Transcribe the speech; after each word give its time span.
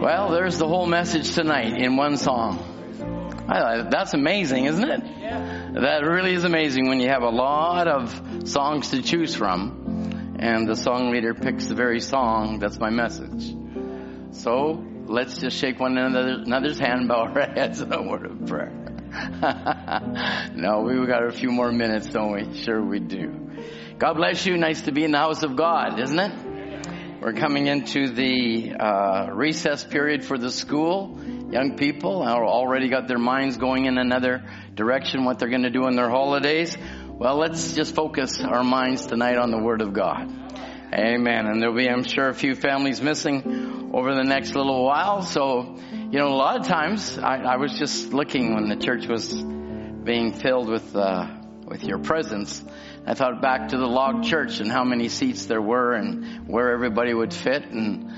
Well, 0.00 0.30
there's 0.30 0.58
the 0.58 0.68
whole 0.68 0.86
message 0.86 1.34
tonight 1.34 1.76
in 1.76 1.96
one 1.96 2.18
song. 2.18 3.44
I, 3.48 3.82
that's 3.90 4.14
amazing, 4.14 4.66
isn't 4.66 4.88
it? 4.88 5.02
Yeah. 5.18 5.70
That 5.74 6.04
really 6.04 6.34
is 6.34 6.44
amazing 6.44 6.88
when 6.88 7.00
you 7.00 7.08
have 7.08 7.22
a 7.22 7.30
lot 7.30 7.88
of 7.88 8.48
songs 8.48 8.90
to 8.90 9.02
choose 9.02 9.34
from, 9.34 10.36
and 10.38 10.68
the 10.68 10.76
song 10.76 11.10
leader 11.10 11.34
picks 11.34 11.66
the 11.66 11.74
very 11.74 11.98
song 11.98 12.60
that's 12.60 12.78
my 12.78 12.90
message. 12.90 13.52
So 14.30 14.84
let's 15.06 15.38
just 15.38 15.56
shake 15.56 15.80
one 15.80 15.98
another, 15.98 16.42
another's 16.44 16.78
hand, 16.78 17.08
bow 17.08 17.32
our 17.34 17.40
heads, 17.54 17.80
in 17.80 17.92
a 17.92 18.00
word 18.00 18.24
of 18.24 18.46
prayer. 18.46 18.70
no, 20.54 20.82
we've 20.82 21.08
got 21.08 21.24
a 21.26 21.32
few 21.32 21.50
more 21.50 21.72
minutes, 21.72 22.06
don't 22.06 22.32
we? 22.34 22.56
Sure 22.56 22.80
we 22.80 23.00
do. 23.00 23.50
God 23.98 24.14
bless 24.14 24.46
you. 24.46 24.56
Nice 24.58 24.82
to 24.82 24.92
be 24.92 25.02
in 25.02 25.10
the 25.10 25.18
house 25.18 25.42
of 25.42 25.56
God, 25.56 25.98
isn't 25.98 26.20
it? 26.20 26.47
We're 27.20 27.32
coming 27.32 27.66
into 27.66 28.12
the 28.12 28.74
uh, 28.78 29.30
recess 29.32 29.82
period 29.82 30.24
for 30.24 30.38
the 30.38 30.52
school. 30.52 31.18
Young 31.50 31.76
people 31.76 32.22
are 32.22 32.46
already 32.46 32.88
got 32.88 33.08
their 33.08 33.18
minds 33.18 33.56
going 33.56 33.86
in 33.86 33.98
another 33.98 34.44
direction, 34.76 35.24
what 35.24 35.40
they're 35.40 35.48
going 35.48 35.64
to 35.64 35.70
do 35.70 35.88
in 35.88 35.96
their 35.96 36.08
holidays. 36.08 36.78
Well, 37.08 37.36
let's 37.36 37.74
just 37.74 37.96
focus 37.96 38.40
our 38.40 38.62
minds 38.62 39.06
tonight 39.06 39.36
on 39.36 39.50
the 39.50 39.58
Word 39.58 39.82
of 39.82 39.92
God. 39.92 40.30
Amen. 40.94 41.46
And 41.46 41.60
there'll 41.60 41.74
be, 41.74 41.90
I'm 41.90 42.04
sure, 42.04 42.28
a 42.28 42.34
few 42.34 42.54
families 42.54 43.02
missing 43.02 43.90
over 43.92 44.14
the 44.14 44.22
next 44.22 44.54
little 44.54 44.84
while. 44.84 45.22
So, 45.22 45.76
you 45.90 46.18
know, 46.20 46.28
a 46.28 46.38
lot 46.38 46.60
of 46.60 46.68
times 46.68 47.18
I, 47.18 47.38
I 47.38 47.56
was 47.56 47.76
just 47.80 48.12
looking 48.12 48.54
when 48.54 48.68
the 48.68 48.76
church 48.76 49.08
was 49.08 49.34
being 49.34 50.34
filled 50.34 50.68
with, 50.68 50.94
uh, 50.94 51.26
with 51.66 51.82
your 51.82 51.98
presence. 51.98 52.64
I 53.08 53.14
thought 53.14 53.40
back 53.40 53.68
to 53.68 53.78
the 53.78 53.86
log 53.86 54.24
church 54.24 54.60
and 54.60 54.70
how 54.70 54.84
many 54.84 55.08
seats 55.08 55.46
there 55.46 55.62
were 55.62 55.94
and 55.94 56.46
where 56.46 56.74
everybody 56.74 57.14
would 57.14 57.32
fit 57.32 57.64
and 57.64 58.12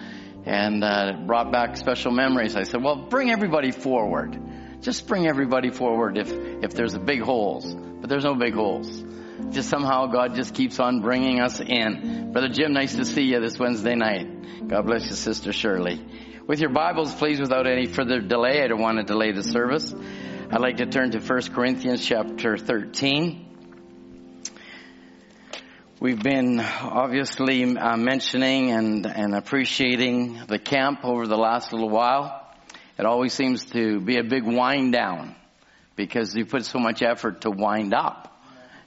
and 0.45 0.83
uh, 0.83 1.13
brought 1.27 1.53
back 1.53 1.77
special 1.77 2.11
memories. 2.11 2.57
I 2.57 2.65
said, 2.65 2.83
"Well, 2.83 3.07
bring 3.09 3.31
everybody 3.31 3.71
forward. 3.71 4.37
Just 4.81 5.07
bring 5.07 5.29
everybody 5.29 5.71
forward 5.71 6.19
if 6.19 6.33
if 6.33 6.75
there's 6.75 6.99
big 6.99 7.21
holes, 7.21 7.73
but 7.73 8.11
there's 8.11 8.25
no 8.25 8.35
big 8.35 8.53
holes. 8.53 9.05
Just 9.51 9.69
somehow 9.69 10.07
God 10.07 10.35
just 10.35 10.55
keeps 10.55 10.81
on 10.81 11.03
bringing 11.03 11.41
us 11.41 11.61
in. 11.61 12.33
Brother 12.33 12.49
Jim, 12.49 12.73
nice 12.73 12.97
to 12.97 13.05
see 13.05 13.23
you 13.23 13.39
this 13.39 13.61
Wednesday 13.61 13.95
night. 13.95 14.67
God 14.67 14.87
bless 14.87 15.05
you, 15.05 15.15
Sister 15.15 15.53
Shirley. 15.53 16.05
With 16.49 16.59
your 16.59 16.71
Bibles, 16.71 17.15
please, 17.15 17.39
without 17.39 17.69
any 17.69 17.87
further 17.87 18.21
delay, 18.21 18.65
I 18.65 18.67
don't 18.67 18.81
want 18.81 18.99
to 18.99 19.05
delay 19.05 19.31
the 19.31 19.45
service. 19.45 19.95
I'd 20.51 20.61
like 20.61 20.79
to 20.79 20.87
turn 20.87 21.13
to 21.13 21.21
1 21.21 21.43
Corinthians 21.55 22.05
chapter 22.05 22.57
13. 22.57 23.50
We've 26.03 26.19
been 26.19 26.61
obviously 26.61 27.63
uh, 27.77 27.95
mentioning 27.99 28.71
and, 28.71 29.05
and 29.05 29.35
appreciating 29.35 30.41
the 30.49 30.59
camp 30.59 31.05
over 31.05 31.27
the 31.27 31.37
last 31.37 31.75
little 31.75 31.91
while. 31.91 32.57
It 32.99 33.05
always 33.05 33.35
seems 33.35 33.67
to 33.73 34.01
be 34.01 34.17
a 34.17 34.25
big 34.25 34.45
wind 34.45 34.95
down 34.95 35.37
because 35.97 36.35
you 36.35 36.47
put 36.47 36.65
so 36.65 36.79
much 36.79 37.03
effort 37.03 37.43
to 37.43 37.51
wind 37.51 37.93
up. 37.93 38.35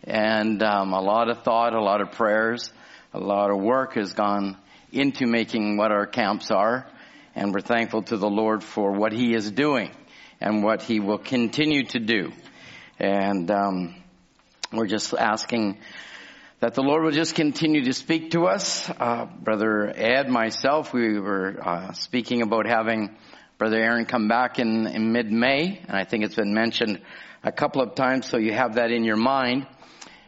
And 0.03 0.63
um, 0.63 0.91
a 0.91 1.01
lot 1.01 1.29
of 1.29 1.43
thought, 1.43 1.75
a 1.75 1.83
lot 1.83 2.01
of 2.01 2.13
prayers, 2.13 2.71
a 3.13 3.19
lot 3.19 3.51
of 3.51 3.61
work 3.61 3.93
has 3.93 4.13
gone 4.13 4.57
into 4.91 5.27
making 5.27 5.77
what 5.77 5.91
our 5.91 6.07
camps 6.07 6.49
are. 6.49 6.87
And 7.35 7.53
we're 7.53 7.61
thankful 7.61 8.01
to 8.05 8.17
the 8.17 8.27
Lord 8.27 8.63
for 8.63 8.91
what 8.91 9.13
He 9.13 9.35
is 9.35 9.51
doing 9.51 9.91
and 10.41 10.63
what 10.63 10.81
He 10.81 10.99
will 10.99 11.19
continue 11.19 11.83
to 11.89 11.99
do. 11.99 12.31
And 12.97 13.51
um, 13.51 14.03
we're 14.71 14.87
just 14.87 15.13
asking 15.13 15.77
that 16.63 16.75
the 16.75 16.81
Lord 16.81 17.03
will 17.03 17.11
just 17.11 17.35
continue 17.35 17.83
to 17.83 17.91
speak 17.91 18.31
to 18.31 18.45
us. 18.45 18.89
Uh, 18.89 19.25
Brother 19.25 19.91
Ed, 19.93 20.29
myself, 20.29 20.93
we 20.93 21.19
were 21.19 21.57
uh, 21.61 21.91
speaking 21.91 22.41
about 22.41 22.65
having 22.65 23.17
Brother 23.57 23.81
Aaron 23.81 24.05
come 24.05 24.29
back 24.29 24.59
in, 24.59 24.87
in 24.87 25.11
mid-May, 25.11 25.81
and 25.85 25.91
I 25.91 26.05
think 26.05 26.23
it's 26.23 26.35
been 26.35 26.53
mentioned 26.53 27.01
a 27.43 27.51
couple 27.51 27.81
of 27.81 27.95
times, 27.95 28.29
so 28.29 28.37
you 28.37 28.53
have 28.53 28.75
that 28.75 28.91
in 28.91 29.03
your 29.03 29.17
mind. 29.17 29.67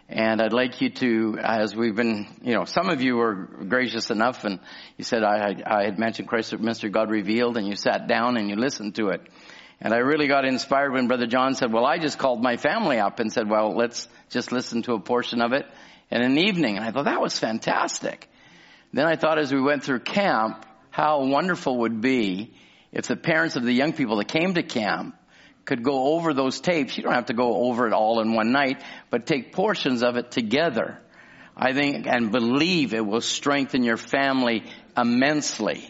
And 0.09 0.41
I'd 0.41 0.51
like 0.51 0.81
you 0.81 0.89
to, 0.89 1.37
as 1.41 1.73
we've 1.73 1.95
been, 1.95 2.27
you 2.41 2.53
know, 2.53 2.65
some 2.65 2.89
of 2.89 3.01
you 3.01 3.15
were 3.15 3.35
gracious 3.69 4.11
enough, 4.11 4.43
and 4.43 4.59
you 4.97 5.05
said 5.05 5.23
I, 5.23 5.55
I 5.65 5.85
had 5.85 5.97
mentioned 5.97 6.27
Christ 6.27 6.51
Mr. 6.51 6.91
God 6.91 7.11
revealed, 7.11 7.55
and 7.55 7.65
you 7.65 7.77
sat 7.77 8.09
down 8.09 8.35
and 8.35 8.49
you 8.49 8.57
listened 8.57 8.95
to 8.95 9.07
it. 9.11 9.21
And 9.79 9.93
I 9.93 9.99
really 9.99 10.27
got 10.27 10.43
inspired 10.43 10.91
when 10.91 11.07
Brother 11.07 11.27
John 11.27 11.55
said, 11.55 11.71
well, 11.71 11.85
I 11.85 11.97
just 11.97 12.17
called 12.17 12.43
my 12.43 12.57
family 12.57 12.99
up 12.99 13.21
and 13.21 13.31
said, 13.31 13.49
well, 13.49 13.73
let's 13.73 14.09
just 14.29 14.51
listen 14.51 14.81
to 14.83 14.95
a 14.95 14.99
portion 14.99 15.41
of 15.41 15.53
it 15.53 15.65
in 16.11 16.21
an 16.21 16.37
evening. 16.37 16.77
And 16.77 16.85
I 16.85 16.91
thought 16.91 17.05
that 17.05 17.21
was 17.21 17.37
fantastic. 17.37 18.29
Then 18.93 19.05
I 19.07 19.15
thought 19.15 19.39
as 19.39 19.51
we 19.51 19.61
went 19.61 19.83
through 19.83 19.99
camp, 19.99 20.65
how 20.89 21.25
wonderful 21.25 21.79
would 21.79 22.01
be 22.01 22.53
if 22.91 23.07
the 23.07 23.17
parents 23.17 23.55
of 23.55 23.63
the 23.63 23.73
young 23.73 23.93
people 23.93 24.17
that 24.17 24.27
came 24.27 24.53
to 24.53 24.63
camp 24.63 25.15
could 25.65 25.83
go 25.83 26.13
over 26.15 26.33
those 26.33 26.61
tapes. 26.61 26.95
You 26.95 27.03
don't 27.03 27.13
have 27.13 27.25
to 27.25 27.33
go 27.33 27.67
over 27.67 27.87
it 27.87 27.93
all 27.93 28.21
in 28.21 28.33
one 28.33 28.51
night, 28.51 28.81
but 29.09 29.25
take 29.25 29.51
portions 29.51 30.03
of 30.03 30.15
it 30.15 30.31
together. 30.31 30.99
I 31.57 31.73
think 31.73 32.05
and 32.05 32.31
believe 32.31 32.93
it 32.93 33.05
will 33.05 33.21
strengthen 33.21 33.83
your 33.83 33.97
family 33.97 34.63
immensely. 34.95 35.89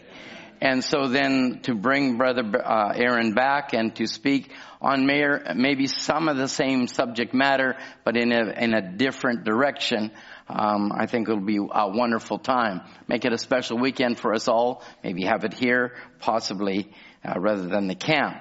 And 0.60 0.82
so 0.82 1.08
then 1.08 1.60
to 1.64 1.74
bring 1.74 2.16
Brother 2.16 2.42
uh, 2.64 2.92
Aaron 2.94 3.34
back 3.34 3.74
and 3.74 3.94
to 3.96 4.06
speak 4.06 4.52
on 4.80 5.06
maybe 5.06 5.86
some 5.86 6.28
of 6.28 6.36
the 6.36 6.48
same 6.48 6.86
subject 6.86 7.34
matter, 7.34 7.76
but 8.04 8.16
in 8.16 8.32
a, 8.32 8.52
in 8.52 8.74
a 8.74 8.82
different 8.96 9.44
direction, 9.44 10.10
um, 10.48 10.92
I 10.94 11.06
think 11.06 11.28
it'll 11.28 11.40
be 11.40 11.58
a 11.58 11.88
wonderful 11.88 12.38
time. 12.38 12.82
Make 13.08 13.24
it 13.24 13.32
a 13.32 13.38
special 13.38 13.78
weekend 13.78 14.18
for 14.18 14.32
us 14.32 14.48
all. 14.48 14.82
Maybe 15.02 15.24
have 15.24 15.44
it 15.44 15.54
here, 15.54 15.94
possibly 16.20 16.92
uh, 17.24 17.38
rather 17.38 17.66
than 17.66 17.88
the 17.88 17.94
camp. 17.94 18.36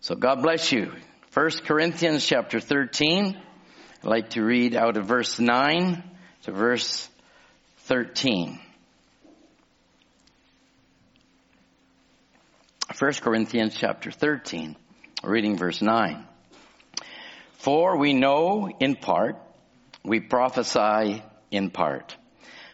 So 0.00 0.14
God 0.14 0.42
bless 0.42 0.72
you. 0.72 0.92
First 1.30 1.64
Corinthians 1.64 2.26
chapter 2.26 2.58
13. 2.58 3.36
I'd 4.02 4.08
like 4.08 4.30
to 4.30 4.42
read 4.42 4.74
out 4.74 4.96
of 4.96 5.06
verse 5.06 5.38
9 5.38 6.02
to 6.42 6.52
verse 6.52 7.08
13. 7.84 8.58
1 12.98 13.12
Corinthians 13.22 13.76
chapter 13.76 14.10
13, 14.10 14.74
reading 15.22 15.56
verse 15.56 15.80
9. 15.80 16.26
For 17.58 17.96
we 17.96 18.14
know 18.14 18.68
in 18.80 18.96
part, 18.96 19.36
we 20.02 20.18
prophesy 20.18 21.22
in 21.52 21.70
part. 21.70 22.16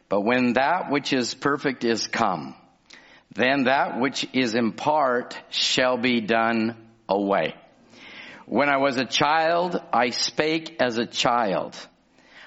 But 0.09 0.23
when 0.23 0.55
that 0.55 0.91
which 0.91 1.13
is 1.13 1.35
perfect 1.35 1.85
is 1.85 2.07
come, 2.07 2.55
then 3.35 3.65
that 3.65 4.01
which 4.01 4.27
is 4.33 4.55
in 4.55 4.73
part 4.73 5.39
shall 5.51 5.99
be 5.99 6.23
done 6.23 6.77
away. 7.11 7.55
When 8.47 8.71
I 8.71 8.79
was 8.79 8.97
a 8.97 9.05
child, 9.05 9.79
I 9.93 10.11
spake 10.11 10.77
as 10.81 10.97
a 10.97 11.07
child. 11.07 11.77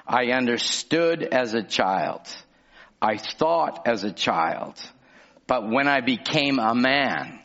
I 0.07 0.31
understood 0.31 1.21
as 1.21 1.53
a 1.53 1.61
child. 1.61 2.21
I 2.99 3.17
thought 3.17 3.87
as 3.87 4.03
a 4.03 4.11
child. 4.11 4.73
But 5.45 5.69
when 5.69 5.87
I 5.87 6.01
became 6.01 6.57
a 6.57 6.73
man, 6.73 7.39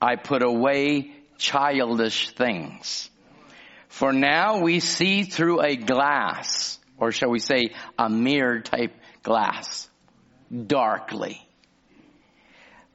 I 0.00 0.16
put 0.16 0.42
away 0.42 1.12
childish 1.38 2.30
things. 2.30 3.10
For 3.88 4.12
now 4.12 4.60
we 4.60 4.80
see 4.80 5.22
through 5.22 5.62
a 5.62 5.76
glass, 5.76 6.78
or 6.98 7.12
shall 7.12 7.30
we 7.30 7.38
say 7.38 7.70
a 7.98 8.08
mirror 8.08 8.60
type 8.60 8.94
glass, 9.22 9.88
darkly. 10.66 11.46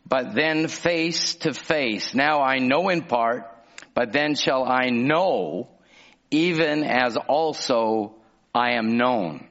But 0.07 0.35
then 0.35 0.67
face 0.67 1.35
to 1.35 1.53
face. 1.53 2.13
Now 2.13 2.41
I 2.41 2.59
know 2.59 2.89
in 2.89 3.03
part, 3.03 3.49
but 3.93 4.11
then 4.11 4.35
shall 4.35 4.63
I 4.63 4.89
know 4.89 5.69
even 6.31 6.83
as 6.83 7.17
also 7.17 8.15
I 8.53 8.71
am 8.71 8.97
known. 8.97 9.47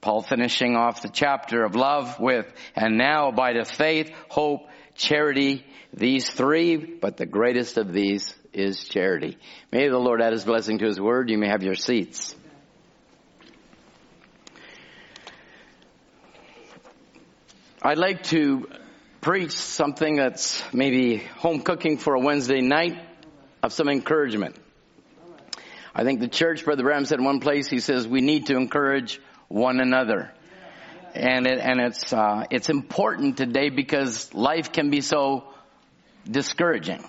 Paul 0.00 0.22
finishing 0.22 0.76
off 0.76 1.02
the 1.02 1.08
chapter 1.08 1.64
of 1.64 1.74
love 1.74 2.20
with, 2.20 2.52
and 2.76 2.96
now 2.96 3.32
by 3.32 3.54
the 3.54 3.64
faith, 3.64 4.12
hope, 4.28 4.68
charity, 4.94 5.64
these 5.96 6.28
three, 6.28 6.76
but 6.76 7.16
the 7.16 7.24
greatest 7.24 7.78
of 7.78 7.92
these 7.92 8.34
is 8.52 8.84
charity. 8.84 9.38
May 9.72 9.88
the 9.88 9.98
Lord 9.98 10.20
add 10.20 10.32
his 10.32 10.44
blessing 10.44 10.78
to 10.78 10.86
his 10.86 11.00
word. 11.00 11.30
You 11.30 11.38
may 11.38 11.48
have 11.48 11.62
your 11.62 11.74
seats. 11.74 12.36
I'd 17.82 17.98
like 17.98 18.24
to 18.24 18.68
preach 19.22 19.52
something 19.52 20.16
that's 20.16 20.62
maybe 20.72 21.16
home 21.16 21.62
cooking 21.62 21.96
for 21.96 22.14
a 22.14 22.20
Wednesday 22.20 22.60
night 22.60 23.00
of 23.62 23.72
some 23.72 23.88
encouragement. 23.88 24.56
I 25.94 26.04
think 26.04 26.20
the 26.20 26.28
church, 26.28 26.64
Brother 26.64 26.82
Branham 26.82 27.06
said 27.06 27.20
in 27.20 27.24
one 27.24 27.40
place, 27.40 27.68
he 27.68 27.80
says, 27.80 28.06
we 28.06 28.20
need 28.20 28.46
to 28.46 28.56
encourage 28.56 29.18
one 29.48 29.80
another 29.80 30.30
and 31.14 31.46
it, 31.46 31.58
and 31.58 31.80
it's 31.80 32.12
uh, 32.12 32.44
it's 32.50 32.68
important 32.68 33.38
today 33.38 33.70
because 33.70 34.32
life 34.34 34.72
can 34.72 34.90
be 34.90 35.00
so 35.00 35.44
discouraging. 36.30 37.04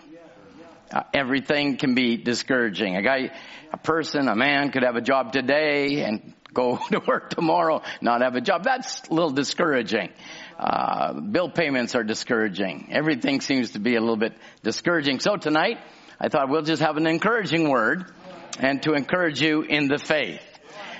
Uh, 0.91 1.03
everything 1.13 1.77
can 1.77 1.95
be 1.95 2.15
discouraging. 2.17 2.95
A 2.95 3.01
guy, 3.01 3.31
a 3.73 3.77
person, 3.77 4.29
a 4.29 4.35
man 4.35 4.71
could 4.71 4.83
have 4.83 4.95
a 4.95 5.01
job 5.01 5.33
today 5.33 6.03
and 6.03 6.33
go 6.53 6.77
to 6.91 7.01
work 7.05 7.29
tomorrow, 7.29 7.81
not 8.01 8.21
have 8.21 8.35
a 8.35 8.41
job. 8.41 8.63
That's 8.63 9.01
a 9.09 9.13
little 9.13 9.31
discouraging. 9.31 10.09
Uh, 10.57 11.19
bill 11.19 11.49
payments 11.49 11.93
are 11.95 12.03
discouraging. 12.03 12.89
Everything 12.91 13.41
seems 13.41 13.71
to 13.71 13.79
be 13.79 13.95
a 13.95 13.99
little 13.99 14.17
bit 14.17 14.33
discouraging. 14.63 15.19
So 15.19 15.35
tonight, 15.35 15.77
I 16.19 16.29
thought 16.29 16.49
we'll 16.49 16.63
just 16.63 16.81
have 16.81 16.97
an 16.97 17.05
encouraging 17.05 17.69
word 17.69 18.11
and 18.59 18.81
to 18.83 18.93
encourage 18.93 19.41
you 19.41 19.61
in 19.61 19.87
the 19.87 19.97
faith. 19.97 20.41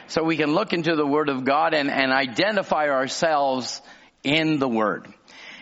So 0.10 0.24
we 0.24 0.38
can 0.38 0.54
look 0.54 0.74
into 0.74 0.96
the 0.96 1.06
Word 1.06 1.28
of 1.28 1.44
God 1.44 1.74
and, 1.74 1.90
and 1.90 2.14
identify 2.14 2.88
ourselves 2.88 3.82
in 4.24 4.58
the 4.58 4.68
Word. 4.68 5.08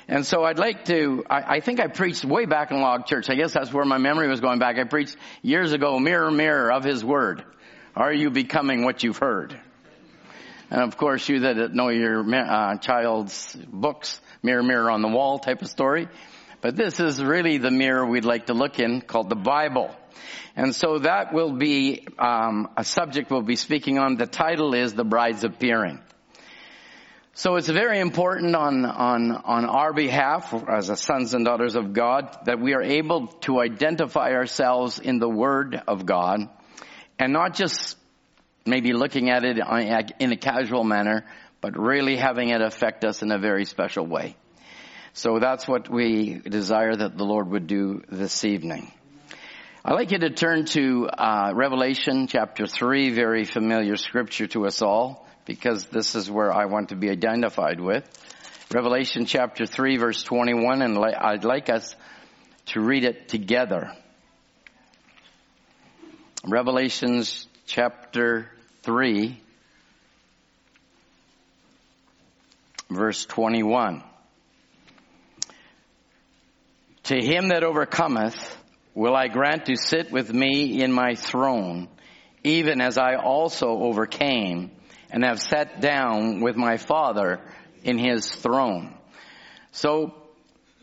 And 0.07 0.25
so 0.25 0.43
I'd 0.43 0.59
like 0.59 0.85
to, 0.85 1.23
I, 1.29 1.55
I, 1.55 1.59
think 1.61 1.79
I 1.79 1.87
preached 1.87 2.23
way 2.23 2.45
back 2.45 2.69
in 2.69 2.79
Log 2.79 3.07
Church. 3.07 3.29
I 3.29 3.35
guess 3.35 3.53
that's 3.53 3.73
where 3.73 3.85
my 3.85 3.97
memory 3.97 4.27
was 4.27 4.39
going 4.39 4.59
back. 4.59 4.77
I 4.77 4.83
preached 4.83 5.17
years 5.41 5.73
ago, 5.73 5.97
mirror, 5.97 6.29
mirror 6.29 6.71
of 6.71 6.83
His 6.83 7.03
Word. 7.03 7.43
Are 7.95 8.13
you 8.13 8.29
becoming 8.29 8.83
what 8.83 9.03
you've 9.03 9.17
heard? 9.17 9.59
And 10.69 10.81
of 10.81 10.97
course, 10.97 11.27
you 11.27 11.41
that 11.41 11.73
know 11.73 11.89
your 11.89 12.23
uh, 12.35 12.77
child's 12.77 13.55
books, 13.55 14.19
mirror, 14.43 14.63
mirror 14.63 14.91
on 14.91 15.01
the 15.01 15.07
wall 15.07 15.39
type 15.39 15.61
of 15.61 15.69
story. 15.69 16.07
But 16.61 16.75
this 16.75 16.99
is 16.99 17.23
really 17.23 17.57
the 17.57 17.71
mirror 17.71 18.05
we'd 18.05 18.25
like 18.25 18.47
to 18.47 18.53
look 18.53 18.79
in 18.79 19.01
called 19.01 19.29
the 19.29 19.35
Bible. 19.35 19.95
And 20.55 20.75
so 20.75 20.99
that 20.99 21.33
will 21.33 21.51
be 21.51 22.07
um, 22.17 22.69
a 22.77 22.83
subject 22.83 23.29
we'll 23.29 23.41
be 23.41 23.55
speaking 23.55 23.97
on. 23.99 24.17
The 24.17 24.27
title 24.27 24.73
is 24.73 24.93
The 24.93 25.03
Bride's 25.03 25.43
Appearing. 25.43 25.99
So 27.37 27.57
it's 27.57 27.67
very 27.67 27.99
important 27.99 28.55
on, 28.55 28.85
on, 28.85 29.31
on 29.31 29.65
our 29.65 29.91
behalf 29.91 30.53
as 30.69 30.87
the 30.87 30.95
sons 30.95 31.33
and 31.33 31.43
daughters 31.43 31.75
of 31.75 31.91
God 31.91 32.33
that 32.45 32.61
we 32.61 32.73
are 32.73 32.81
able 32.81 33.27
to 33.41 33.59
identify 33.59 34.31
ourselves 34.31 34.99
in 34.99 35.19
the 35.19 35.27
Word 35.27 35.81
of 35.85 36.05
God 36.05 36.47
and 37.19 37.33
not 37.33 37.53
just 37.53 37.97
maybe 38.65 38.93
looking 38.93 39.29
at 39.29 39.43
it 39.43 39.57
in 40.17 40.31
a 40.31 40.37
casual 40.37 40.85
manner, 40.85 41.25
but 41.59 41.77
really 41.77 42.15
having 42.15 42.51
it 42.51 42.61
affect 42.61 43.03
us 43.03 43.21
in 43.21 43.33
a 43.33 43.38
very 43.38 43.65
special 43.65 44.05
way. 44.05 44.38
So 45.11 45.38
that's 45.39 45.67
what 45.67 45.89
we 45.89 46.35
desire 46.35 46.95
that 46.95 47.17
the 47.17 47.25
Lord 47.25 47.49
would 47.49 47.67
do 47.67 48.01
this 48.09 48.45
evening. 48.45 48.93
I'd 49.83 49.95
like 49.95 50.11
you 50.11 50.19
to 50.19 50.29
turn 50.29 50.67
to 50.67 51.09
uh, 51.09 51.51
Revelation 51.53 52.27
chapter 52.27 52.65
3, 52.65 53.09
very 53.09 53.43
familiar 53.43 53.97
scripture 53.97 54.47
to 54.47 54.67
us 54.67 54.81
all, 54.81 55.25
because 55.45 55.86
this 55.86 56.15
is 56.15 56.30
where 56.30 56.51
I 56.51 56.65
want 56.65 56.89
to 56.89 56.95
be 56.95 57.09
identified 57.09 57.80
with. 57.80 58.03
Revelation 58.74 59.25
chapter 59.25 59.65
3, 59.65 59.97
verse 59.97 60.24
21, 60.24 60.81
and 60.81 60.97
I'd 60.97 61.44
like 61.44 61.69
us 61.69 61.95
to 62.68 62.81
read 62.81 63.03
it 63.03 63.30
together. 63.30 63.92
Revelations 66.47 67.47
chapter 67.68 68.50
3, 68.83 69.39
verse 72.89 73.25
21. 73.25 74.03
To 77.03 77.15
him 77.15 77.50
that 77.50 77.63
overcometh, 77.63 78.57
will 78.95 79.15
I 79.15 79.27
grant 79.27 79.65
to 79.65 79.75
sit 79.75 80.12
with 80.12 80.33
me 80.33 80.81
in 80.81 80.91
my 80.91 81.13
throne, 81.13 81.88
even 82.44 82.81
as 82.81 82.98
I 82.98 83.15
also 83.15 83.68
overcame 83.68 84.71
and 85.11 85.23
have 85.23 85.41
sat 85.41 85.81
down 85.81 86.41
with 86.41 86.55
my 86.55 86.77
Father 86.77 87.39
in 87.83 87.97
his 87.97 88.33
throne. 88.33 88.93
So 89.71 90.13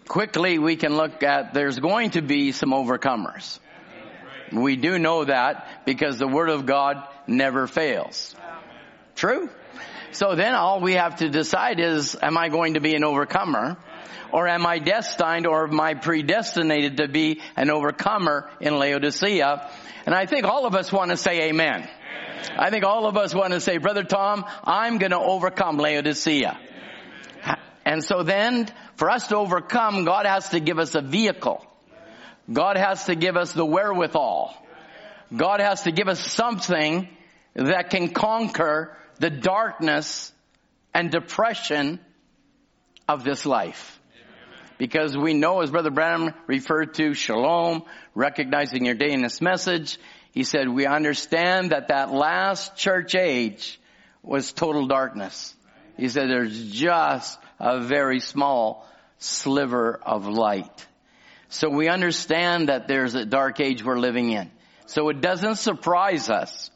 quickly 0.09 0.59
we 0.59 0.77
can 0.77 0.97
look 0.97 1.23
at 1.23 1.55
there's 1.55 1.79
going 1.79 2.11
to 2.11 2.23
be 2.23 2.53
some 2.53 2.71
overcomers. 2.71 3.59
We 4.53 4.77
do 4.77 4.99
know 4.99 5.25
that 5.25 5.85
because 5.87 6.19
the 6.19 6.29
Word 6.29 6.51
of 6.51 6.67
God 6.67 6.97
never 7.27 7.67
fails. 7.67 8.35
True? 9.17 9.49
So 10.13 10.35
then 10.35 10.55
all 10.55 10.81
we 10.81 10.95
have 10.95 11.17
to 11.17 11.31
decide 11.31 11.81
is, 11.81 12.17
am 12.21 12.37
I 12.37 12.51
going 12.51 12.75
to 12.75 12.81
be 12.81 12.95
an 12.95 13.05
overcomer? 13.05 13.79
Or 14.31 14.49
am 14.49 14.67
I 14.67 14.79
destined 14.79 15.47
or 15.47 15.69
am 15.69 15.81
I 15.81 15.95
predestinated 15.95 16.99
to 16.99 17.09
be 17.09 17.41
an 17.57 17.71
overcomer 17.71 18.51
in 18.61 18.79
Laodicea? 18.79 19.71
And 20.07 20.15
I 20.15 20.27
think 20.27 20.45
all 20.45 20.67
of 20.67 20.75
us 20.75 20.91
want 20.93 21.11
to 21.11 21.17
say 21.17 21.49
amen. 21.49 21.89
I 22.57 22.71
think 22.71 22.85
all 22.85 23.07
of 23.07 23.17
us 23.17 23.35
want 23.35 23.53
to 23.53 23.61
say, 23.61 23.79
Brother 23.79 24.05
Tom, 24.05 24.45
I'm 24.65 24.99
going 24.99 25.11
to 25.13 25.19
overcome 25.19 25.79
Laodicea. 25.79 26.59
And 27.85 28.05
so 28.05 28.23
then, 28.23 28.69
for 28.95 29.11
us 29.11 29.29
to 29.29 29.37
overcome, 29.37 30.05
God 30.05 30.27
has 30.27 30.51
to 30.51 30.61
give 30.61 30.79
us 30.79 30.95
a 30.95 31.03
vehicle. 31.03 31.67
God 32.53 32.77
has 32.77 33.05
to 33.07 33.15
give 33.15 33.37
us 33.37 33.53
the 33.53 33.65
wherewithal. 33.65 34.57
God 35.35 35.61
has 35.61 35.83
to 35.83 35.93
give 35.93 36.09
us 36.09 36.21
something 36.21 37.09
that 37.55 37.91
can 37.91 38.11
conquer 38.11 38.97
the 39.19 39.31
darkness 39.31 40.33
and 40.95 41.11
depression 41.11 42.01
of 43.09 43.25
this 43.25 43.47
life. 43.47 43.99
Because 44.79 45.17
we 45.17 45.35
know, 45.35 45.61
as 45.61 45.71
Brother 45.71 45.91
Branham 45.91 46.35
referred 46.47 46.95
to, 46.95 47.15
shalom, 47.15 47.85
recognizing 48.15 48.85
your 48.85 48.95
day 48.95 49.13
in 49.13 49.23
this 49.23 49.41
message, 49.41 49.99
he 50.33 50.45
said, 50.45 50.69
we 50.69 50.87
understand 50.87 51.71
that 51.71 51.89
that 51.89 52.11
last 52.11 52.75
church 52.75 53.15
age 53.15 53.79
was 54.23 54.53
total 54.53 54.87
darkness. 54.87 55.55
He 55.99 56.09
said 56.09 56.29
there's 56.29 56.71
just 56.73 57.39
a 57.61 57.81
very 57.81 58.19
small 58.19 58.89
sliver 59.19 60.01
of 60.03 60.27
light. 60.27 60.87
So 61.51 61.69
we 61.69 61.89
understand 61.89 62.71
that 62.71 62.89
there's 62.89 63.15
a 63.15 63.27
dark 63.27 63.61
age 63.61 63.85
we're 63.85 63.99
living 63.99 64.31
in. 64.31 64.51
So 64.87 65.11
it 65.11 65.21
doesn't 65.21 65.57
surprise 65.57 66.31
us 66.31 66.71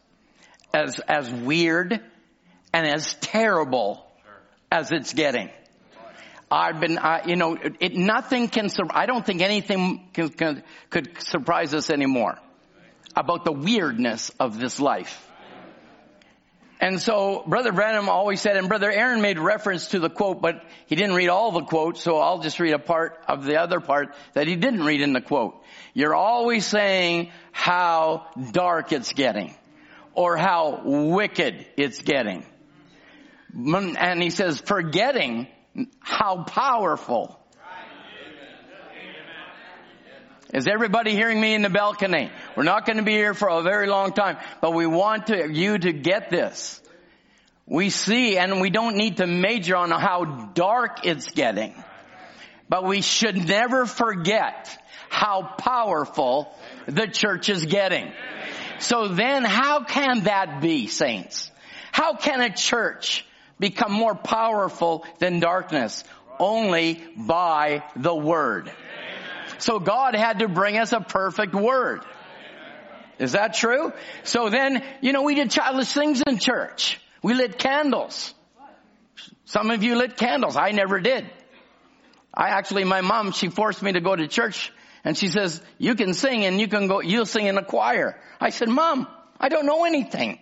as, 0.74 1.00
as 1.08 1.30
weird 1.30 1.98
and 2.74 2.86
as 2.86 3.14
terrible 3.14 4.06
as 4.70 4.92
it's 4.92 5.14
getting. 5.14 5.48
I've 6.50 6.78
been, 6.78 6.98
uh, 6.98 7.22
you 7.26 7.36
know, 7.36 7.56
it, 7.80 7.94
nothing 7.94 8.48
can, 8.48 8.68
I 8.90 9.06
don't 9.06 9.24
think 9.24 9.40
anything 9.40 10.10
can, 10.12 10.28
can, 10.28 10.62
could 10.90 11.22
surprise 11.22 11.72
us 11.72 11.88
anymore 11.88 12.38
about 13.16 13.44
the 13.44 13.52
weirdness 13.52 14.30
of 14.38 14.58
this 14.58 14.78
life. 14.78 15.22
And 16.78 17.00
so 17.00 17.42
Brother 17.46 17.72
Branham 17.72 18.10
always 18.10 18.42
said, 18.42 18.58
and 18.58 18.68
Brother 18.68 18.92
Aaron 18.92 19.22
made 19.22 19.38
reference 19.38 19.88
to 19.88 19.98
the 19.98 20.10
quote, 20.10 20.42
but 20.42 20.62
he 20.86 20.94
didn't 20.94 21.14
read 21.14 21.30
all 21.30 21.50
the 21.50 21.62
quote, 21.62 21.96
so 21.96 22.18
I'll 22.18 22.40
just 22.40 22.60
read 22.60 22.74
a 22.74 22.78
part 22.78 23.18
of 23.26 23.44
the 23.44 23.58
other 23.58 23.80
part 23.80 24.14
that 24.34 24.46
he 24.46 24.56
didn't 24.56 24.84
read 24.84 25.00
in 25.00 25.14
the 25.14 25.22
quote. 25.22 25.62
You're 25.94 26.14
always 26.14 26.66
saying 26.66 27.32
how 27.50 28.26
dark 28.52 28.92
it's 28.92 29.14
getting, 29.14 29.54
or 30.12 30.36
how 30.36 30.82
wicked 30.84 31.64
it's 31.78 32.02
getting. 32.02 32.44
And 33.54 34.22
he 34.22 34.28
says, 34.28 34.60
forgetting 34.60 35.46
how 36.00 36.44
powerful. 36.44 37.40
Is 40.54 40.68
everybody 40.68 41.10
hearing 41.12 41.40
me 41.40 41.54
in 41.54 41.62
the 41.62 41.70
balcony? 41.70 42.30
We're 42.56 42.62
not 42.62 42.86
going 42.86 42.98
to 42.98 43.02
be 43.02 43.12
here 43.12 43.34
for 43.34 43.48
a 43.48 43.62
very 43.62 43.88
long 43.88 44.12
time, 44.12 44.36
but 44.60 44.74
we 44.74 44.86
want 44.86 45.26
to, 45.26 45.52
you 45.52 45.76
to 45.76 45.92
get 45.92 46.30
this. 46.30 46.80
We 47.66 47.90
see, 47.90 48.38
and 48.38 48.60
we 48.60 48.70
don't 48.70 48.96
need 48.96 49.16
to 49.16 49.26
major 49.26 49.76
on 49.76 49.90
how 49.90 50.24
dark 50.54 51.04
it's 51.04 51.30
getting, 51.32 51.74
but 52.68 52.84
we 52.84 53.00
should 53.02 53.36
never 53.36 53.86
forget 53.86 54.78
how 55.08 55.42
powerful 55.58 56.54
the 56.86 57.08
church 57.08 57.48
is 57.48 57.64
getting. 57.66 58.12
So 58.78 59.08
then 59.08 59.44
how 59.44 59.82
can 59.82 60.24
that 60.24 60.60
be, 60.60 60.86
saints? 60.86 61.50
How 61.90 62.14
can 62.14 62.40
a 62.40 62.54
church 62.54 63.26
become 63.58 63.92
more 63.92 64.14
powerful 64.14 65.04
than 65.18 65.40
darkness? 65.40 66.04
Only 66.38 67.02
by 67.16 67.82
the 67.96 68.14
Word. 68.14 68.70
So 69.58 69.78
God 69.78 70.14
had 70.14 70.40
to 70.40 70.48
bring 70.48 70.78
us 70.78 70.92
a 70.92 71.00
perfect 71.00 71.54
Word. 71.54 72.02
Is 73.18 73.32
that 73.32 73.54
true? 73.54 73.92
So 74.24 74.50
then, 74.50 74.84
you 75.00 75.12
know, 75.12 75.22
we 75.22 75.34
did 75.34 75.50
childish 75.50 75.92
things 75.92 76.22
in 76.26 76.38
church. 76.38 77.00
We 77.22 77.34
lit 77.34 77.58
candles. 77.58 78.34
Some 79.46 79.70
of 79.70 79.82
you 79.82 79.96
lit 79.96 80.16
candles. 80.16 80.56
I 80.56 80.72
never 80.72 81.00
did. 81.00 81.30
I 82.34 82.50
actually, 82.50 82.84
my 82.84 83.00
mom, 83.00 83.32
she 83.32 83.48
forced 83.48 83.82
me 83.82 83.92
to 83.92 84.00
go 84.00 84.14
to 84.14 84.28
church 84.28 84.70
and 85.04 85.16
she 85.16 85.28
says, 85.28 85.62
you 85.78 85.94
can 85.94 86.12
sing 86.12 86.44
and 86.44 86.60
you 86.60 86.68
can 86.68 86.88
go, 86.88 87.00
you'll 87.00 87.26
sing 87.26 87.46
in 87.46 87.56
a 87.56 87.64
choir. 87.64 88.20
I 88.40 88.50
said, 88.50 88.68
mom, 88.68 89.06
I 89.40 89.48
don't 89.48 89.64
know 89.64 89.84
anything. 89.84 90.38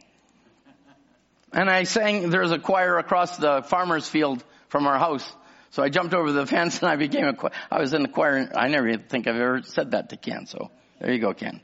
And 1.53 1.71
I 1.71 1.85
sang, 1.85 2.31
there's 2.31 2.51
a 2.51 2.59
choir 2.59 2.99
across 2.99 3.37
the 3.37 3.63
farmer's 3.63 4.09
field 4.09 4.43
from 4.69 4.89
our 4.89 4.99
house. 4.99 5.31
So 5.75 5.83
I 5.83 5.89
jumped 5.89 6.15
over 6.15 6.31
the 6.31 6.47
fence 6.55 6.79
and 6.79 6.89
I 6.89 6.95
became 6.95 7.25
a, 7.25 7.51
I 7.69 7.81
was 7.81 7.93
in 7.95 8.03
the 8.03 8.09
choir. 8.09 8.49
I 8.55 8.69
never 8.69 8.97
think 8.97 9.27
I've 9.27 9.35
ever 9.35 9.63
said 9.65 9.91
that 9.91 10.11
to 10.11 10.17
Ken. 10.17 10.47
So 10.47 10.71
there 11.01 11.13
you 11.13 11.19
go, 11.19 11.35
Ken. 11.35 11.61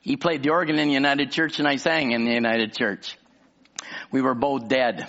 He 0.00 0.16
played 0.16 0.44
the 0.44 0.50
organ 0.50 0.78
in 0.78 0.86
the 0.86 0.94
United 0.94 1.32
Church 1.32 1.58
and 1.58 1.66
I 1.66 1.74
sang 1.76 2.12
in 2.12 2.26
the 2.26 2.32
United 2.32 2.74
Church. 2.74 3.18
We 4.12 4.22
were 4.22 4.36
both 4.36 4.68
dead. 4.68 5.08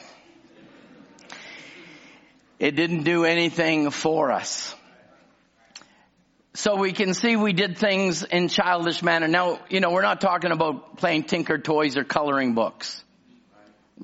It 2.58 2.76
didn't 2.76 3.04
do 3.04 3.26
anything 3.26 3.92
for 3.92 4.32
us. 4.32 4.74
So 6.56 6.78
we 6.78 6.94
can 6.94 7.14
see 7.14 7.36
we 7.36 7.54
did 7.54 7.78
things 7.78 8.24
in 8.24 8.48
childish 8.48 9.04
manner. 9.04 9.28
Now, 9.28 9.60
you 9.70 9.82
know, 9.82 9.92
we're 9.92 10.02
not 10.02 10.20
talking 10.20 10.52
about 10.52 10.98
playing 10.98 11.26
tinker 11.26 11.60
toys 11.60 11.96
or 11.96 12.04
coloring 12.04 12.56
books. 12.56 13.05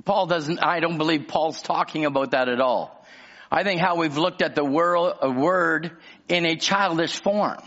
Paul 0.05 0.27
doesn't, 0.27 0.59
I 0.63 0.79
don't 0.79 0.97
believe 0.97 1.27
Paul's 1.27 1.61
talking 1.61 2.05
about 2.05 2.31
that 2.31 2.47
at 2.47 2.61
all. 2.61 3.05
I 3.51 3.63
think 3.63 3.81
how 3.81 3.97
we've 3.97 4.17
looked 4.17 4.41
at 4.41 4.55
the 4.55 4.63
world, 4.63 5.15
word 5.35 5.91
in 6.29 6.45
a 6.45 6.55
childish 6.55 7.19
form. 7.19 7.59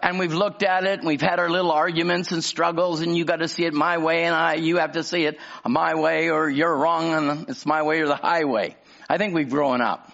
And 0.00 0.18
we've 0.18 0.34
looked 0.34 0.62
at 0.62 0.84
it 0.84 0.98
and 0.98 1.08
we've 1.08 1.20
had 1.20 1.40
our 1.40 1.48
little 1.48 1.72
arguments 1.72 2.30
and 2.30 2.44
struggles 2.44 3.00
and 3.00 3.16
you 3.16 3.24
got 3.24 3.36
to 3.36 3.48
see 3.48 3.64
it 3.64 3.72
my 3.72 3.98
way 3.98 4.24
and 4.24 4.34
I, 4.34 4.54
you 4.54 4.76
have 4.76 4.92
to 4.92 5.02
see 5.02 5.24
it 5.24 5.38
my 5.66 5.94
way 5.94 6.30
or 6.30 6.48
you're 6.48 6.76
wrong 6.76 7.14
and 7.14 7.48
it's 7.48 7.64
my 7.64 7.82
way 7.82 8.00
or 8.00 8.06
the 8.06 8.16
highway. 8.16 8.76
I 9.08 9.16
think 9.16 9.34
we've 9.34 9.48
grown 9.48 9.80
up. 9.80 10.12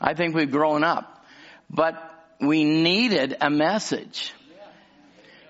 I 0.00 0.14
think 0.14 0.34
we've 0.34 0.50
grown 0.50 0.82
up. 0.82 1.24
But 1.68 1.94
we 2.40 2.64
needed 2.64 3.36
a 3.40 3.50
message 3.50 4.32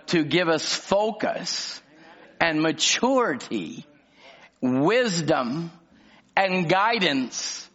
to 0.06 0.24
give 0.24 0.48
us 0.48 0.74
focus 0.74 1.80
and 2.40 2.60
maturity, 2.60 3.86
wisdom 4.60 5.70
and 6.36 6.68
guidance 6.68 7.68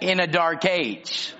in 0.00 0.20
a 0.20 0.26
dark 0.26 0.64
age. 0.64 1.34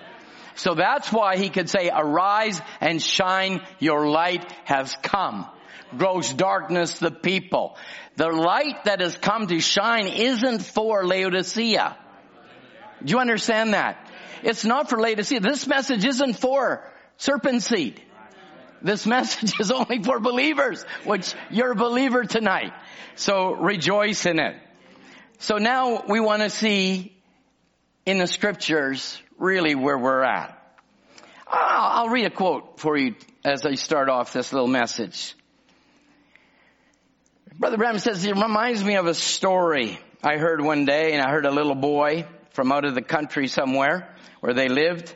So 0.55 0.75
that's 0.75 1.11
why 1.11 1.37
he 1.37 1.49
could 1.49 1.69
say, 1.69 1.89
arise 1.89 2.61
and 2.81 3.01
shine, 3.01 3.61
your 3.79 4.09
light 4.09 4.51
has 4.65 4.95
come. 5.01 5.47
Grows 5.97 6.33
darkness 6.33 6.99
the 6.99 7.11
people. 7.11 7.77
The 8.17 8.27
light 8.27 8.83
that 8.83 8.99
has 8.99 9.15
come 9.15 9.47
to 9.47 9.59
shine 9.61 10.07
isn't 10.07 10.59
for 10.59 11.05
Laodicea. 11.05 11.97
Do 13.03 13.11
you 13.11 13.19
understand 13.19 13.73
that? 13.73 14.05
It's 14.43 14.65
not 14.65 14.89
for 14.89 14.99
Laodicea. 14.99 15.39
This 15.39 15.65
message 15.65 16.05
isn't 16.05 16.33
for 16.33 16.83
serpent 17.17 17.63
seed. 17.63 18.01
This 18.81 19.05
message 19.17 19.59
is 19.59 19.71
only 19.71 20.03
for 20.03 20.19
believers, 20.19 20.83
which 21.05 21.33
you're 21.49 21.71
a 21.71 21.75
believer 21.75 22.25
tonight. 22.25 22.73
So 23.15 23.53
rejoice 23.53 24.25
in 24.25 24.39
it. 24.39 24.55
So 25.39 25.57
now 25.57 26.03
we 26.07 26.19
want 26.19 26.41
to 26.41 26.49
see 26.49 27.15
in 28.05 28.17
the 28.17 28.27
scriptures 28.27 29.21
really 29.37 29.73
where 29.73 29.97
we're 29.97 30.21
at. 30.21 30.55
I'll 31.47 32.09
read 32.09 32.25
a 32.25 32.29
quote 32.29 32.79
for 32.79 32.97
you 32.97 33.15
as 33.45 33.65
I 33.65 33.75
start 33.75 34.09
off 34.09 34.33
this 34.33 34.51
little 34.51 34.67
message. 34.67 35.33
Brother 37.57 37.77
Branham 37.77 37.99
says 37.99 38.23
it 38.25 38.35
reminds 38.35 38.83
me 38.83 38.95
of 38.97 39.07
a 39.07 39.13
story 39.13 39.97
I 40.21 40.35
heard 40.37 40.61
one 40.61 40.83
day 40.83 41.13
and 41.13 41.21
I 41.21 41.31
heard 41.31 41.45
a 41.45 41.51
little 41.51 41.75
boy 41.75 42.25
from 42.51 42.73
out 42.73 42.83
of 42.83 42.93
the 42.93 43.01
country 43.01 43.47
somewhere 43.47 44.13
where 44.41 44.53
they 44.53 44.67
lived 44.67 45.15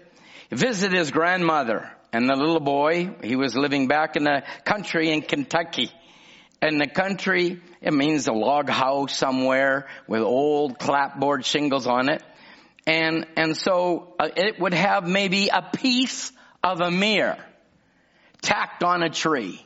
visit 0.49 0.93
his 0.93 1.11
grandmother 1.11 1.91
and 2.13 2.29
the 2.29 2.35
little 2.35 2.59
boy, 2.59 3.15
he 3.23 3.35
was 3.35 3.55
living 3.55 3.87
back 3.87 4.15
in 4.15 4.23
the 4.23 4.43
country 4.63 5.11
in 5.11 5.21
Kentucky. 5.21 5.91
And 6.63 6.79
the 6.79 6.87
country, 6.87 7.61
it 7.81 7.93
means 7.93 8.27
a 8.27 8.31
log 8.31 8.69
house 8.69 9.13
somewhere 9.17 9.89
with 10.07 10.21
old 10.21 10.79
clapboard 10.79 11.43
shingles 11.43 11.87
on 11.87 12.07
it. 12.07 12.23
And, 12.87 13.27
and 13.35 13.57
so 13.57 14.13
uh, 14.17 14.29
it 14.33 14.61
would 14.61 14.73
have 14.73 15.05
maybe 15.05 15.49
a 15.49 15.61
piece 15.61 16.31
of 16.63 16.79
a 16.79 16.89
mirror 16.89 17.37
tacked 18.41 18.81
on 18.81 19.03
a 19.03 19.09
tree. 19.09 19.61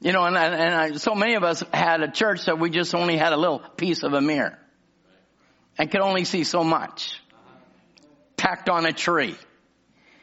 You 0.00 0.10
know, 0.10 0.24
and, 0.24 0.36
and 0.36 0.74
I, 0.74 0.92
so 0.96 1.14
many 1.14 1.36
of 1.36 1.44
us 1.44 1.62
had 1.72 2.00
a 2.00 2.10
church 2.10 2.46
that 2.46 2.58
we 2.58 2.70
just 2.70 2.92
only 2.92 3.16
had 3.16 3.32
a 3.32 3.36
little 3.36 3.60
piece 3.60 4.02
of 4.02 4.14
a 4.14 4.20
mirror 4.20 4.58
and 5.78 5.88
could 5.92 6.00
only 6.00 6.24
see 6.24 6.42
so 6.42 6.64
much. 6.64 7.20
Tacked 8.36 8.68
on 8.68 8.84
a 8.84 8.92
tree. 8.92 9.36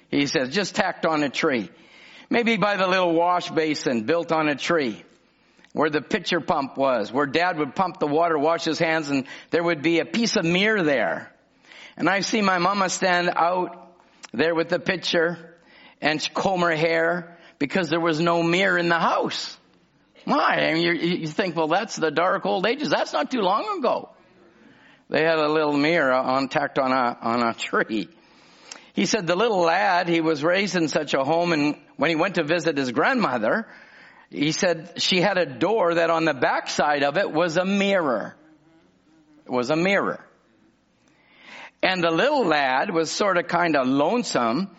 He 0.09 0.25
says, 0.25 0.49
just 0.49 0.75
tacked 0.75 1.05
on 1.05 1.23
a 1.23 1.29
tree. 1.29 1.69
Maybe 2.29 2.57
by 2.57 2.75
the 2.75 2.87
little 2.87 3.13
wash 3.13 3.49
basin 3.49 4.03
built 4.03 4.33
on 4.33 4.49
a 4.49 4.55
tree 4.55 5.05
where 5.73 5.89
the 5.89 6.01
pitcher 6.01 6.41
pump 6.41 6.77
was, 6.77 7.11
where 7.11 7.25
dad 7.25 7.57
would 7.57 7.75
pump 7.75 7.99
the 7.99 8.07
water, 8.07 8.37
wash 8.37 8.65
his 8.65 8.79
hands, 8.79 9.09
and 9.09 9.25
there 9.51 9.63
would 9.63 9.81
be 9.81 9.99
a 9.99 10.05
piece 10.05 10.35
of 10.35 10.45
mirror 10.45 10.83
there. 10.83 11.31
And 11.97 12.09
I 12.09 12.21
see 12.21 12.41
my 12.41 12.57
mama 12.57 12.89
stand 12.89 13.29
out 13.35 13.95
there 14.33 14.55
with 14.55 14.69
the 14.69 14.79
pitcher 14.79 15.55
and 16.01 16.21
comb 16.33 16.61
her 16.61 16.75
hair 16.75 17.37
because 17.59 17.89
there 17.89 17.99
was 17.99 18.19
no 18.19 18.43
mirror 18.43 18.77
in 18.77 18.89
the 18.89 18.99
house. 18.99 19.57
Why? 20.25 20.67
I 20.69 20.73
mean, 20.73 20.83
you, 20.83 20.93
you 20.93 21.27
think, 21.27 21.55
well, 21.55 21.67
that's 21.67 21.95
the 21.95 22.11
dark 22.11 22.45
old 22.45 22.65
ages. 22.65 22.89
That's 22.89 23.13
not 23.13 23.31
too 23.31 23.41
long 23.41 23.79
ago. 23.79 24.09
They 25.09 25.23
had 25.23 25.39
a 25.39 25.49
little 25.49 25.75
mirror 25.75 26.13
on 26.13 26.47
tacked 26.47 26.79
on 26.79 26.91
a 26.91 27.17
on 27.21 27.43
a 27.43 27.53
tree. 27.53 28.07
He 28.93 29.05
said 29.05 29.27
the 29.27 29.35
little 29.35 29.59
lad, 29.59 30.07
he 30.07 30.21
was 30.21 30.43
raised 30.43 30.75
in 30.75 30.87
such 30.87 31.13
a 31.13 31.23
home 31.23 31.53
and 31.53 31.75
when 31.97 32.09
he 32.09 32.15
went 32.15 32.35
to 32.35 32.43
visit 32.43 32.77
his 32.77 32.91
grandmother, 32.91 33.67
he 34.31 34.53
said 34.53 34.93
she 35.01 35.19
had 35.19 35.37
a 35.37 35.45
door 35.45 35.95
that 35.95 36.09
on 36.09 36.23
the 36.23 36.33
back 36.33 36.69
side 36.69 37.03
of 37.03 37.17
it 37.17 37.31
was 37.31 37.57
a 37.57 37.65
mirror. 37.65 38.33
It 39.45 39.51
was 39.51 39.69
a 39.69 39.75
mirror. 39.75 40.25
And 41.83 42.01
the 42.01 42.11
little 42.11 42.45
lad 42.45 42.93
was 42.93 43.11
sort 43.11 43.37
of 43.37 43.47
kind 43.47 43.75
of 43.75 43.87
lonesome. 43.87 44.69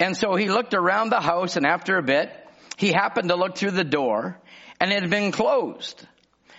And 0.00 0.16
so 0.16 0.34
he 0.34 0.50
looked 0.50 0.74
around 0.74 1.10
the 1.10 1.20
house 1.20 1.56
and 1.56 1.64
after 1.64 1.98
a 1.98 2.02
bit, 2.02 2.30
he 2.76 2.90
happened 2.90 3.28
to 3.28 3.36
look 3.36 3.56
through 3.56 3.70
the 3.72 3.84
door 3.84 4.38
and 4.80 4.92
it 4.92 5.02
had 5.02 5.10
been 5.10 5.30
closed. 5.30 6.04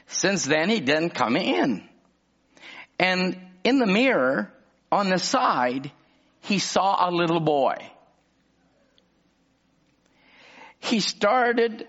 Since 0.07 0.45
then, 0.45 0.69
he 0.69 0.79
didn't 0.79 1.11
come 1.11 1.35
in. 1.35 1.83
And 2.97 3.37
in 3.65 3.79
the 3.79 3.85
mirror 3.85 4.53
on 4.89 5.09
the 5.09 5.19
side, 5.19 5.91
he 6.41 6.59
saw 6.59 7.09
a 7.09 7.11
little 7.11 7.41
boy. 7.41 7.75
He 10.79 11.01
started, 11.01 11.87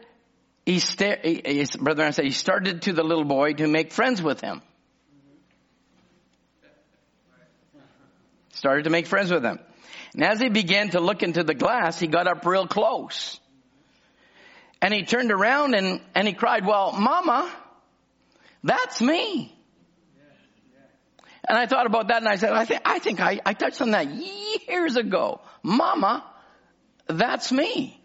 he, 0.69 0.81
sta- 0.81 1.23
his 1.23 1.75
brother 1.77 2.05
and 2.05 2.15
said, 2.15 2.27
he 2.27 2.31
started 2.31 2.83
to 2.83 2.93
the 2.93 3.03
little 3.03 3.25
boy 3.25 3.55
to 3.55 3.67
make 3.67 3.91
friends 3.91 4.21
with 4.21 4.43
him. 4.43 4.61
Started 8.53 8.85
to 8.85 8.91
make 8.91 9.07
friends 9.07 9.31
with 9.31 9.43
him. 9.43 9.61
And 10.13 10.23
as 10.23 10.41
he 10.41 10.51
began 10.51 10.91
to 10.91 11.01
look 11.01 11.23
into 11.23 11.43
the 11.43 11.55
glass, 11.55 11.99
he 11.99 12.07
got 12.07 12.27
up 12.27 12.45
real 12.45 12.67
close. 12.67 13.41
And 14.83 14.93
he 14.93 15.05
turned 15.05 15.33
around 15.33 15.75
and, 15.75 16.03
and 16.15 16.29
he 16.29 16.35
cried, 16.35 16.67
well, 16.67 16.93
mama, 16.93 17.51
that's 18.63 19.01
me. 19.01 19.57
And 21.49 21.57
I 21.57 21.65
thought 21.65 21.87
about 21.87 22.09
that 22.09 22.19
and 22.19 22.29
I 22.29 22.37
said, 22.37 22.53
I 22.53 22.67
think, 22.67 22.83
I 22.85 22.99
think 22.99 23.21
I, 23.21 23.41
I 23.47 23.55
touched 23.55 23.81
on 23.81 23.93
that 23.93 24.07
years 24.69 24.97
ago. 24.97 25.41
Mama, 25.63 26.27
that's 27.07 27.51
me. 27.51 27.99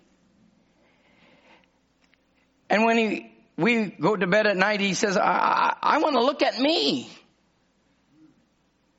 And 2.74 2.86
when 2.86 2.98
he, 2.98 3.32
we 3.56 3.86
go 3.86 4.16
to 4.16 4.26
bed 4.26 4.48
at 4.48 4.58
night, 4.58 4.80
he 4.80 4.96
says, 4.96 5.16
I, 5.16 5.22
I, 5.22 5.76
I 5.80 5.98
want 6.00 6.16
to 6.16 6.24
look 6.24 6.42
at 6.42 6.60
me. 6.60 7.08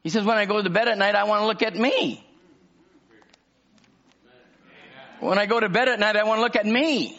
He 0.05 0.11
says, 0.11 0.23
when 0.23 0.39
I 0.39 0.45
go 0.45 0.63
to 0.63 0.71
bed 0.71 0.87
at 0.87 0.97
night, 0.97 1.17
I 1.17 1.25
want 1.25 1.43
to 1.43 1.47
look 1.49 1.61
at 1.61 1.75
me. 1.75 2.25
When 5.19 5.41
I 5.41 5.47
go 5.47 5.59
to 5.59 5.69
bed 5.69 5.89
at 5.89 5.99
night, 5.99 6.15
I 6.15 6.23
want 6.23 6.39
to 6.39 6.43
look 6.43 6.55
at 6.55 6.65
me. 6.65 7.19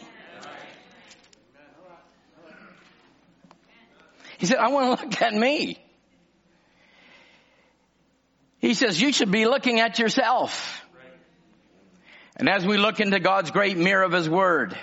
He 4.38 4.46
said, 4.46 4.56
I 4.56 4.68
want 4.68 4.98
to 4.98 5.04
look 5.04 5.20
at 5.20 5.34
me. 5.34 5.78
He 8.60 8.72
says, 8.72 8.98
you 8.98 9.12
should 9.12 9.30
be 9.30 9.44
looking 9.44 9.78
at 9.80 9.98
yourself. 9.98 10.82
And 12.38 12.48
as 12.48 12.64
we 12.64 12.78
look 12.78 12.98
into 12.98 13.20
God's 13.20 13.50
great 13.50 13.76
mirror 13.76 14.04
of 14.04 14.12
His 14.12 14.26
Word, 14.26 14.74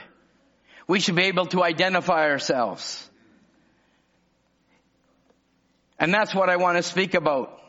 we 0.88 1.00
should 1.00 1.16
be 1.16 1.24
able 1.24 1.46
to 1.48 1.64
identify 1.64 2.30
ourselves. 2.30 3.10
And 6.00 6.14
that's 6.14 6.36
what 6.36 6.50
I 6.50 6.58
want 6.58 6.78
to 6.78 6.84
speak 6.84 7.14
about. 7.14 7.60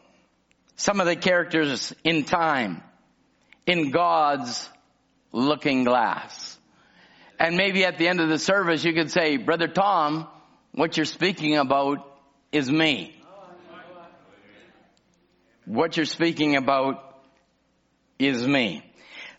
Some 0.76 1.00
of 1.00 1.06
the 1.06 1.14
characters 1.14 1.94
in 2.02 2.24
time, 2.24 2.82
in 3.66 3.90
God's 3.90 4.68
looking 5.30 5.84
glass. 5.84 6.58
And 7.38 7.56
maybe 7.56 7.84
at 7.84 7.98
the 7.98 8.08
end 8.08 8.20
of 8.20 8.28
the 8.28 8.38
service 8.38 8.84
you 8.84 8.92
could 8.92 9.10
say, 9.10 9.36
Brother 9.36 9.68
Tom, 9.68 10.26
what 10.72 10.96
you're 10.96 11.06
speaking 11.06 11.56
about 11.56 11.98
is 12.50 12.70
me. 12.70 13.14
What 15.64 15.96
you're 15.96 16.06
speaking 16.06 16.56
about 16.56 17.22
is 18.18 18.46
me. 18.46 18.84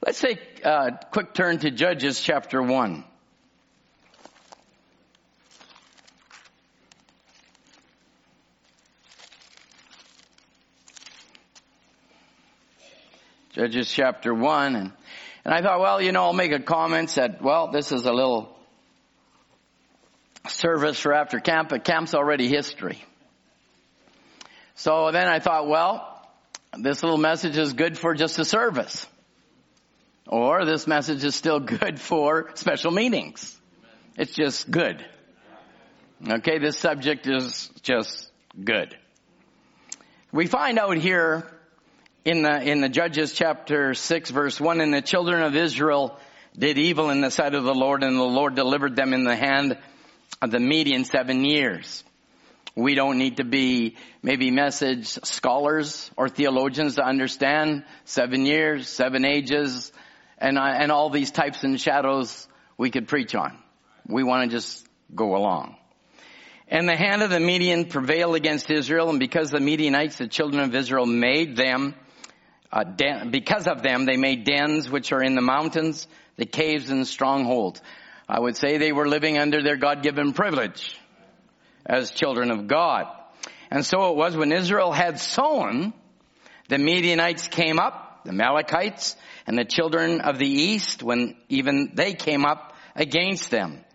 Let's 0.06 0.20
take 0.20 0.64
a 0.64 1.00
quick 1.12 1.34
turn 1.34 1.60
to 1.60 1.72
Judges 1.72 2.20
chapter 2.20 2.62
1. 2.62 3.04
Judges 13.56 13.90
chapter 13.90 14.34
1 14.34 14.76
and, 14.76 14.92
and 15.46 15.54
I 15.54 15.62
thought, 15.62 15.80
well, 15.80 16.02
you 16.02 16.12
know, 16.12 16.24
I'll 16.24 16.34
make 16.34 16.52
a 16.52 16.60
comment 16.60 17.12
that, 17.16 17.42
well, 17.42 17.72
this 17.72 17.94
is 17.94 18.06
a 18.06 18.12
little 18.12 18.54
service 20.50 21.00
for 21.00 21.14
after 21.14 21.40
camp, 21.40 21.70
but 21.70 21.86
camp's 21.86 22.14
already 22.14 22.50
history. 22.50 23.02
So 24.76 25.10
then 25.14 25.28
I 25.28 25.40
thought, 25.40 25.70
well, 25.70 26.30
this 26.78 27.02
little 27.02 27.18
message 27.18 27.58
is 27.58 27.72
good 27.72 27.98
for 27.98 28.14
just 28.14 28.38
a 28.40 28.44
service. 28.44 29.08
Or 30.28 30.66
this 30.66 30.86
message 30.86 31.24
is 31.24 31.34
still 31.34 31.62
good 31.62 31.98
for 31.98 32.52
special 32.56 32.92
meetings. 32.92 33.58
It's 34.18 34.34
just 34.34 34.70
good. 34.70 35.06
Okay, 36.28 36.60
this 36.60 36.78
subject 36.78 37.26
is 37.26 37.70
just 37.84 38.30
good. 38.62 38.98
We 40.34 40.46
find 40.46 40.78
out 40.78 40.98
here 40.98 41.50
in 42.26 42.42
the, 42.42 42.60
in 42.60 42.82
the 42.82 42.90
Judges 42.90 43.34
chapter 43.34 43.94
6 43.94 44.30
verse 44.32 44.60
1, 44.60 44.82
and 44.82 44.92
the 44.92 45.02
children 45.02 45.44
of 45.44 45.56
Israel 45.56 46.18
did 46.58 46.80
evil 46.80 47.12
in 47.12 47.22
the 47.22 47.30
sight 47.30 47.54
of 47.54 47.64
the 47.64 47.74
Lord, 47.74 48.04
and 48.04 48.18
the 48.18 48.24
Lord 48.24 48.56
delivered 48.56 48.96
them 48.96 49.14
in 49.14 49.24
the 49.24 49.36
hand 49.36 49.78
of 50.42 50.50
the 50.50 50.60
Midian 50.60 51.06
seven 51.06 51.46
years. 51.46 52.04
We 52.76 52.96
don't 52.96 53.20
need 53.20 53.38
to 53.38 53.46
be 53.46 53.96
maybe 54.24 54.50
message 54.50 55.08
scholars 55.24 56.10
or 56.18 56.28
theologians 56.28 56.96
to 56.96 57.06
understand 57.06 57.86
seven 58.06 58.46
years, 58.48 58.90
seven 58.90 59.24
ages, 59.24 59.92
and, 60.40 60.58
uh, 60.58 60.64
and 60.64 60.92
all 60.92 61.12
these 61.12 61.30
types 61.30 61.64
and 61.64 61.80
shadows 61.80 62.48
we 62.76 62.90
could 62.90 63.08
preach 63.08 63.36
on. 63.36 63.56
We 64.08 64.24
want 64.24 64.50
to 64.50 64.58
just 64.58 64.86
go 65.14 65.36
along. 65.36 65.78
And 66.68 66.90
the 66.90 66.98
hand 66.98 67.22
of 67.22 67.30
the 67.30 67.40
Midian 67.40 67.86
prevailed 67.86 68.36
against 68.36 68.72
Israel, 68.72 69.12
and 69.12 69.20
because 69.20 69.52
the 69.52 69.60
Midianites, 69.60 70.18
the 70.18 70.28
children 70.28 70.64
of 70.64 70.74
Israel, 70.74 71.06
made 71.06 71.56
them 71.56 71.94
uh, 72.76 72.84
den- 72.84 73.32
because 73.32 73.68
of 73.68 73.82
them, 73.82 74.06
they 74.06 74.18
made 74.18 74.44
dens 74.44 74.90
which 74.90 75.14
are 75.14 75.24
in 75.24 75.34
the 75.34 75.42
mountains, 75.42 76.08
the 76.36 76.46
caves 76.46 76.90
and 76.90 77.08
strongholds. 77.08 77.82
I 78.28 78.38
would 78.38 78.58
say 78.58 78.78
they 78.78 78.92
were 78.92 79.08
living 79.08 79.38
under 79.38 79.64
their 79.64 79.78
God-given 79.78 80.34
privilege 80.34 81.00
as 81.86 82.12
children 82.12 82.52
of 82.52 82.68
God. 82.68 83.08
And 83.72 83.86
so 83.86 84.12
it 84.12 84.18
was 84.18 84.36
when 84.36 84.52
Israel 84.52 84.92
had 84.92 85.22
sown, 85.22 85.94
the 86.68 86.78
Midianites 86.78 87.48
came 87.48 87.80
up, 87.80 88.26
the 88.26 88.32
Amalekites, 88.32 89.16
and 89.48 89.58
the 89.58 89.64
children 89.64 90.20
of 90.20 90.38
the 90.38 90.48
east, 90.48 91.02
when 91.02 91.38
even 91.48 91.92
they 91.94 92.14
came 92.14 92.44
up 92.44 92.76
against 92.94 93.52
them. 93.52 93.86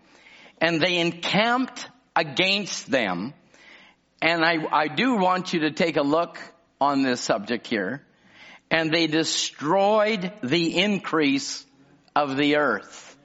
And 0.59 0.81
they 0.81 0.97
encamped 0.97 1.87
against 2.15 2.89
them. 2.89 3.35
And 4.23 4.43
I, 4.43 4.55
I 4.71 4.87
do 4.87 5.17
want 5.17 5.53
you 5.53 5.61
to 5.61 5.71
take 5.71 5.97
a 5.97 6.03
look 6.03 6.39
on 6.79 7.03
this 7.03 7.21
subject 7.21 7.67
here 7.67 8.01
and 8.71 8.89
they 8.89 9.05
destroyed 9.05 10.31
the 10.41 10.77
increase 10.77 11.65
of 12.15 12.37
the 12.37 12.55
earth. 12.55 13.17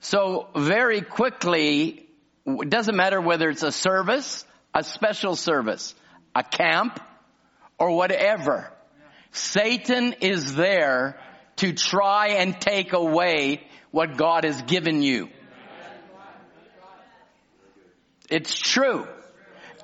So 0.00 0.48
very 0.56 1.02
quickly, 1.02 2.08
it 2.46 2.70
doesn't 2.70 2.96
matter 2.96 3.20
whether 3.20 3.50
it's 3.50 3.62
a 3.62 3.70
service, 3.70 4.46
a 4.74 4.82
special 4.82 5.36
service, 5.36 5.94
a 6.34 6.42
camp, 6.42 6.98
or 7.78 7.94
whatever. 7.94 8.72
Satan 9.32 10.14
is 10.22 10.54
there 10.54 11.20
to 11.56 11.74
try 11.74 12.28
and 12.38 12.58
take 12.58 12.94
away 12.94 13.60
what 13.90 14.16
God 14.16 14.44
has 14.44 14.62
given 14.62 15.02
you. 15.02 15.28
It's 18.30 18.58
true. 18.58 19.06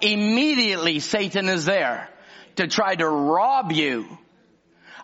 Immediately 0.01 1.01
Satan 1.01 1.49
is 1.51 1.67
there 1.67 2.09
to 2.57 2.67
try 2.69 2.95
to 2.95 3.07
rob 3.07 3.73
you 3.73 4.07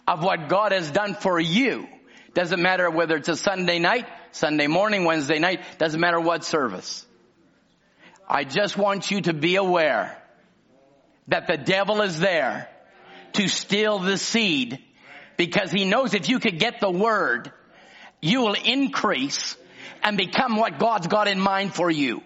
of 0.06 0.22
what 0.22 0.48
God 0.48 0.72
has 0.72 0.90
done 0.90 1.14
for 1.14 1.38
you. 1.38 1.86
Doesn't 2.34 2.62
matter 2.62 2.90
whether 2.90 3.16
it's 3.16 3.28
a 3.28 3.36
Sunday 3.36 3.78
night, 3.78 4.06
Sunday 4.32 4.66
morning, 4.66 5.04
Wednesday 5.04 5.38
night, 5.38 5.60
doesn't 5.78 6.00
matter 6.00 6.20
what 6.20 6.44
service. 6.44 7.04
I 8.28 8.44
just 8.44 8.76
want 8.76 9.10
you 9.10 9.20
to 9.22 9.34
be 9.34 9.56
aware 9.56 10.16
that 11.28 11.46
the 11.46 11.56
devil 11.56 12.00
is 12.02 12.18
there 12.18 12.68
to 13.34 13.48
steal 13.48 13.98
the 13.98 14.16
seed 14.16 14.78
because 15.36 15.70
he 15.70 15.84
knows 15.84 16.14
if 16.14 16.28
you 16.28 16.38
could 16.38 16.58
get 16.58 16.80
the 16.80 16.90
word, 16.90 17.52
you 18.20 18.40
will 18.40 18.54
increase 18.54 19.56
and 20.02 20.16
become 20.16 20.56
what 20.56 20.78
God's 20.78 21.06
got 21.06 21.28
in 21.28 21.38
mind 21.38 21.74
for 21.74 21.90
you. 21.90 22.22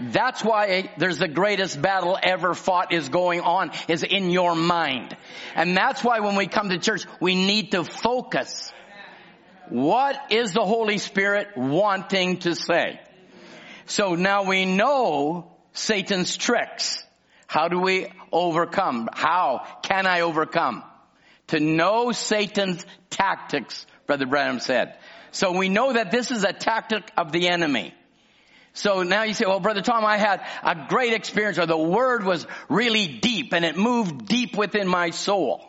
That's 0.00 0.44
why 0.44 0.90
there's 0.98 1.18
the 1.18 1.28
greatest 1.28 1.80
battle 1.80 2.18
ever 2.22 2.54
fought 2.54 2.92
is 2.92 3.08
going 3.08 3.40
on 3.40 3.70
is 3.88 4.02
in 4.02 4.30
your 4.30 4.54
mind. 4.54 5.16
And 5.54 5.76
that's 5.76 6.04
why 6.04 6.20
when 6.20 6.36
we 6.36 6.46
come 6.46 6.70
to 6.70 6.78
church, 6.78 7.04
we 7.20 7.34
need 7.34 7.72
to 7.72 7.84
focus. 7.84 8.72
What 9.68 10.16
is 10.30 10.52
the 10.52 10.64
Holy 10.64 10.98
Spirit 10.98 11.56
wanting 11.56 12.38
to 12.38 12.54
say? 12.54 13.00
So 13.86 14.14
now 14.14 14.44
we 14.44 14.64
know 14.64 15.52
Satan's 15.72 16.36
tricks. 16.36 17.02
How 17.46 17.68
do 17.68 17.80
we 17.80 18.08
overcome? 18.32 19.08
How 19.12 19.66
can 19.82 20.06
I 20.06 20.20
overcome? 20.20 20.82
To 21.48 21.60
know 21.60 22.12
Satan's 22.12 22.84
tactics, 23.10 23.86
Brother 24.06 24.26
Branham 24.26 24.60
said. 24.60 24.98
So 25.30 25.52
we 25.52 25.68
know 25.68 25.92
that 25.92 26.10
this 26.10 26.30
is 26.30 26.44
a 26.44 26.52
tactic 26.52 27.10
of 27.16 27.30
the 27.30 27.48
enemy. 27.48 27.94
So 28.76 29.02
now 29.02 29.22
you 29.22 29.32
say, 29.32 29.46
well, 29.46 29.58
Brother 29.58 29.80
Tom, 29.80 30.04
I 30.04 30.18
had 30.18 30.42
a 30.62 30.86
great 30.86 31.14
experience 31.14 31.58
or 31.58 31.64
the 31.64 31.78
word 31.78 32.24
was 32.24 32.46
really 32.68 33.06
deep 33.06 33.54
and 33.54 33.64
it 33.64 33.74
moved 33.78 34.26
deep 34.26 34.54
within 34.54 34.86
my 34.86 35.10
soul. 35.10 35.64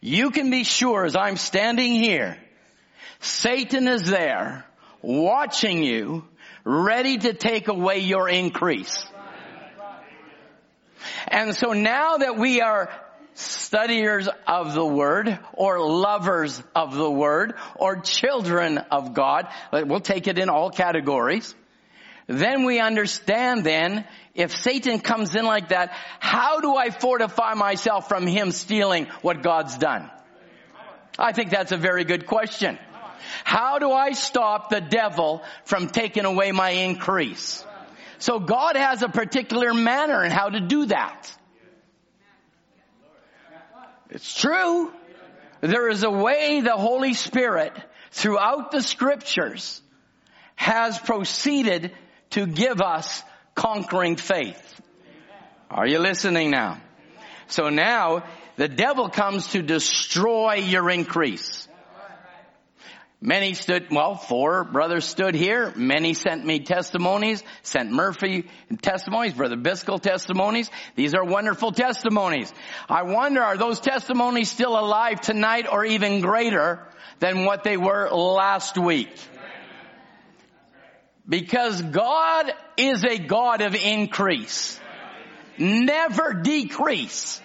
You 0.00 0.30
can 0.30 0.50
be 0.50 0.64
sure 0.64 1.04
as 1.04 1.14
I'm 1.14 1.36
standing 1.36 1.92
here, 1.92 2.38
Satan 3.20 3.88
is 3.88 4.06
there 4.06 4.64
watching 5.02 5.82
you, 5.82 6.24
ready 6.64 7.18
to 7.18 7.34
take 7.34 7.68
away 7.68 7.98
your 7.98 8.26
increase. 8.26 9.04
And 11.28 11.54
so 11.54 11.74
now 11.74 12.16
that 12.16 12.38
we 12.38 12.62
are 12.62 12.90
studiers 13.40 14.28
of 14.46 14.74
the 14.74 14.84
word 14.84 15.38
or 15.52 15.80
lovers 15.80 16.62
of 16.74 16.94
the 16.94 17.10
word 17.10 17.54
or 17.76 18.00
children 18.00 18.78
of 18.78 19.14
God. 19.14 19.48
We'll 19.72 20.00
take 20.00 20.28
it 20.28 20.38
in 20.38 20.48
all 20.48 20.70
categories. 20.70 21.54
Then 22.26 22.64
we 22.64 22.78
understand 22.78 23.64
then 23.64 24.04
if 24.34 24.54
Satan 24.54 25.00
comes 25.00 25.34
in 25.34 25.44
like 25.44 25.70
that, 25.70 25.92
how 26.20 26.60
do 26.60 26.76
I 26.76 26.90
fortify 26.90 27.54
myself 27.54 28.08
from 28.08 28.26
him 28.26 28.52
stealing 28.52 29.06
what 29.22 29.42
God's 29.42 29.76
done? 29.76 30.10
I 31.18 31.32
think 31.32 31.50
that's 31.50 31.72
a 31.72 31.76
very 31.76 32.04
good 32.04 32.26
question. 32.26 32.78
How 33.44 33.78
do 33.78 33.90
I 33.90 34.12
stop 34.12 34.70
the 34.70 34.80
devil 34.80 35.42
from 35.64 35.88
taking 35.88 36.24
away 36.24 36.52
my 36.52 36.70
increase? 36.70 37.64
So 38.18 38.38
God 38.38 38.76
has 38.76 39.02
a 39.02 39.08
particular 39.08 39.74
manner 39.74 40.22
in 40.24 40.30
how 40.30 40.50
to 40.50 40.60
do 40.60 40.86
that. 40.86 41.34
It's 44.10 44.34
true. 44.34 44.92
There 45.60 45.88
is 45.88 46.02
a 46.02 46.10
way 46.10 46.60
the 46.60 46.76
Holy 46.76 47.14
Spirit 47.14 47.72
throughout 48.10 48.72
the 48.72 48.82
scriptures 48.82 49.80
has 50.56 50.98
proceeded 50.98 51.92
to 52.30 52.46
give 52.46 52.80
us 52.80 53.22
conquering 53.54 54.16
faith. 54.16 54.80
Are 55.70 55.86
you 55.86 55.98
listening 55.98 56.50
now? 56.50 56.80
So 57.48 57.68
now 57.68 58.24
the 58.56 58.68
devil 58.68 59.08
comes 59.08 59.48
to 59.48 59.62
destroy 59.62 60.54
your 60.54 60.90
increase. 60.90 61.68
Many 63.22 63.52
stood, 63.52 63.88
well, 63.90 64.14
four 64.14 64.64
brothers 64.64 65.04
stood 65.04 65.34
here. 65.34 65.74
Many 65.76 66.14
sent 66.14 66.44
me 66.44 66.60
testimonies, 66.60 67.42
sent 67.62 67.90
Murphy 67.90 68.48
testimonies, 68.80 69.34
Brother 69.34 69.56
Biscoe 69.56 70.00
testimonies. 70.00 70.70
These 70.96 71.12
are 71.14 71.22
wonderful 71.22 71.72
testimonies. 71.72 72.50
I 72.88 73.02
wonder, 73.02 73.42
are 73.42 73.58
those 73.58 73.78
testimonies 73.78 74.50
still 74.50 74.78
alive 74.78 75.20
tonight 75.20 75.66
or 75.70 75.84
even 75.84 76.22
greater 76.22 76.88
than 77.18 77.44
what 77.44 77.62
they 77.62 77.76
were 77.76 78.08
last 78.08 78.78
week? 78.78 79.14
Because 81.28 81.82
God 81.82 82.50
is 82.78 83.04
a 83.04 83.18
God 83.18 83.60
of 83.60 83.74
increase. 83.74 84.80
Never 85.58 86.32
decrease. 86.32 87.38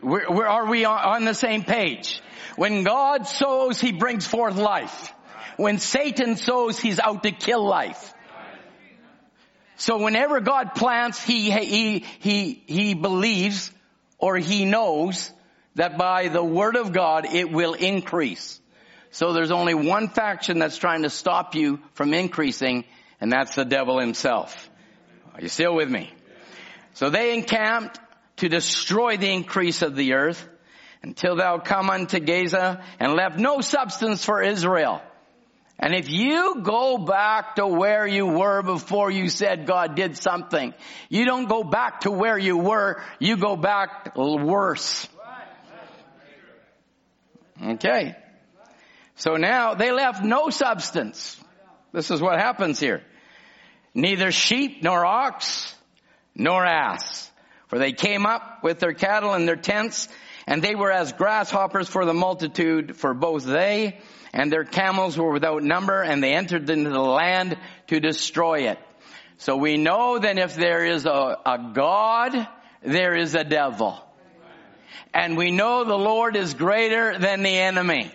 We're, 0.00 0.30
we're, 0.30 0.46
are 0.46 0.66
we 0.70 0.84
on 0.84 1.24
the 1.24 1.34
same 1.34 1.64
page? 1.64 2.20
When 2.56 2.84
God 2.84 3.26
sows, 3.26 3.80
He 3.80 3.92
brings 3.92 4.26
forth 4.26 4.56
life. 4.56 5.12
When 5.56 5.78
Satan 5.78 6.36
sows, 6.36 6.78
He's 6.78 6.98
out 6.98 7.22
to 7.22 7.32
kill 7.32 7.66
life. 7.66 8.12
So 9.76 9.98
whenever 9.98 10.40
God 10.40 10.74
plants, 10.74 11.22
He, 11.22 11.50
He, 11.50 12.04
He, 12.20 12.62
He 12.66 12.94
believes 12.94 13.70
or 14.18 14.36
He 14.36 14.64
knows 14.64 15.30
that 15.74 15.98
by 15.98 16.28
the 16.28 16.44
Word 16.44 16.76
of 16.76 16.92
God, 16.92 17.26
it 17.26 17.50
will 17.50 17.74
increase. 17.74 18.60
So 19.10 19.32
there's 19.32 19.50
only 19.50 19.74
one 19.74 20.08
faction 20.08 20.58
that's 20.58 20.76
trying 20.76 21.02
to 21.02 21.10
stop 21.10 21.54
you 21.54 21.80
from 21.92 22.14
increasing, 22.14 22.84
and 23.20 23.30
that's 23.30 23.54
the 23.54 23.64
devil 23.64 24.00
himself. 24.00 24.68
Are 25.34 25.40
you 25.40 25.48
still 25.48 25.74
with 25.74 25.88
me? 25.88 26.12
So 26.94 27.10
they 27.10 27.34
encamped 27.34 28.00
to 28.38 28.48
destroy 28.48 29.16
the 29.16 29.30
increase 29.32 29.82
of 29.82 29.94
the 29.94 30.14
earth 30.14 30.44
until 31.04 31.36
thou 31.36 31.58
come 31.58 31.90
unto 31.90 32.18
Gaza 32.18 32.82
and 32.98 33.12
left 33.12 33.38
no 33.38 33.60
substance 33.60 34.24
for 34.24 34.42
Israel. 34.42 35.02
And 35.78 35.94
if 35.94 36.10
you 36.10 36.62
go 36.62 36.96
back 36.96 37.56
to 37.56 37.66
where 37.66 38.06
you 38.06 38.26
were 38.26 38.62
before 38.62 39.10
you 39.10 39.28
said 39.28 39.66
God 39.66 39.96
did 39.96 40.16
something, 40.16 40.72
you 41.10 41.26
don't 41.26 41.46
go 41.46 41.62
back 41.62 42.00
to 42.00 42.10
where 42.10 42.38
you 42.38 42.56
were, 42.56 43.02
you 43.18 43.36
go 43.36 43.54
back 43.54 44.16
worse. 44.16 45.06
Okay. 47.62 48.16
So 49.16 49.34
now 49.34 49.74
they 49.74 49.92
left 49.92 50.24
no 50.24 50.48
substance. 50.48 51.38
This 51.92 52.10
is 52.10 52.22
what 52.22 52.38
happens 52.38 52.80
here. 52.80 53.02
Neither 53.92 54.32
sheep 54.32 54.82
nor 54.82 55.04
ox 55.04 55.74
nor 56.34 56.64
ass. 56.64 57.30
For 57.68 57.78
they 57.78 57.92
came 57.92 58.24
up 58.24 58.60
with 58.62 58.78
their 58.78 58.94
cattle 58.94 59.34
and 59.34 59.46
their 59.46 59.56
tents 59.56 60.08
and 60.46 60.62
they 60.62 60.74
were 60.74 60.92
as 60.92 61.12
grasshoppers 61.12 61.88
for 61.88 62.04
the 62.04 62.14
multitude 62.14 62.96
for 62.96 63.14
both 63.14 63.44
they 63.44 63.98
and 64.32 64.52
their 64.52 64.64
camels 64.64 65.16
were 65.16 65.32
without 65.32 65.62
number 65.62 66.02
and 66.02 66.22
they 66.22 66.34
entered 66.34 66.68
into 66.68 66.90
the 66.90 67.00
land 67.00 67.56
to 67.86 68.00
destroy 68.00 68.68
it. 68.70 68.78
So 69.38 69.56
we 69.56 69.76
know 69.76 70.18
that 70.18 70.38
if 70.38 70.54
there 70.54 70.84
is 70.84 71.06
a, 71.06 71.38
a 71.44 71.72
God, 71.72 72.48
there 72.82 73.14
is 73.14 73.34
a 73.34 73.44
devil. 73.44 74.00
And 75.12 75.36
we 75.36 75.50
know 75.50 75.84
the 75.84 75.96
Lord 75.96 76.36
is 76.36 76.54
greater 76.54 77.18
than 77.18 77.42
the 77.42 77.56
enemy. 77.56 78.10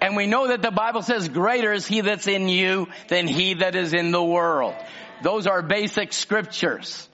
And 0.00 0.16
we 0.16 0.26
know 0.26 0.48
that 0.48 0.62
the 0.62 0.70
Bible 0.70 1.02
says 1.02 1.28
greater 1.28 1.72
is 1.72 1.86
he 1.86 2.00
that's 2.00 2.26
in 2.26 2.48
you 2.48 2.88
than 3.08 3.26
he 3.26 3.54
that 3.54 3.74
is 3.74 3.92
in 3.92 4.10
the 4.10 4.22
world. 4.22 4.74
Those 5.22 5.46
are 5.46 5.60
basic 5.60 6.12
scriptures. 6.12 7.08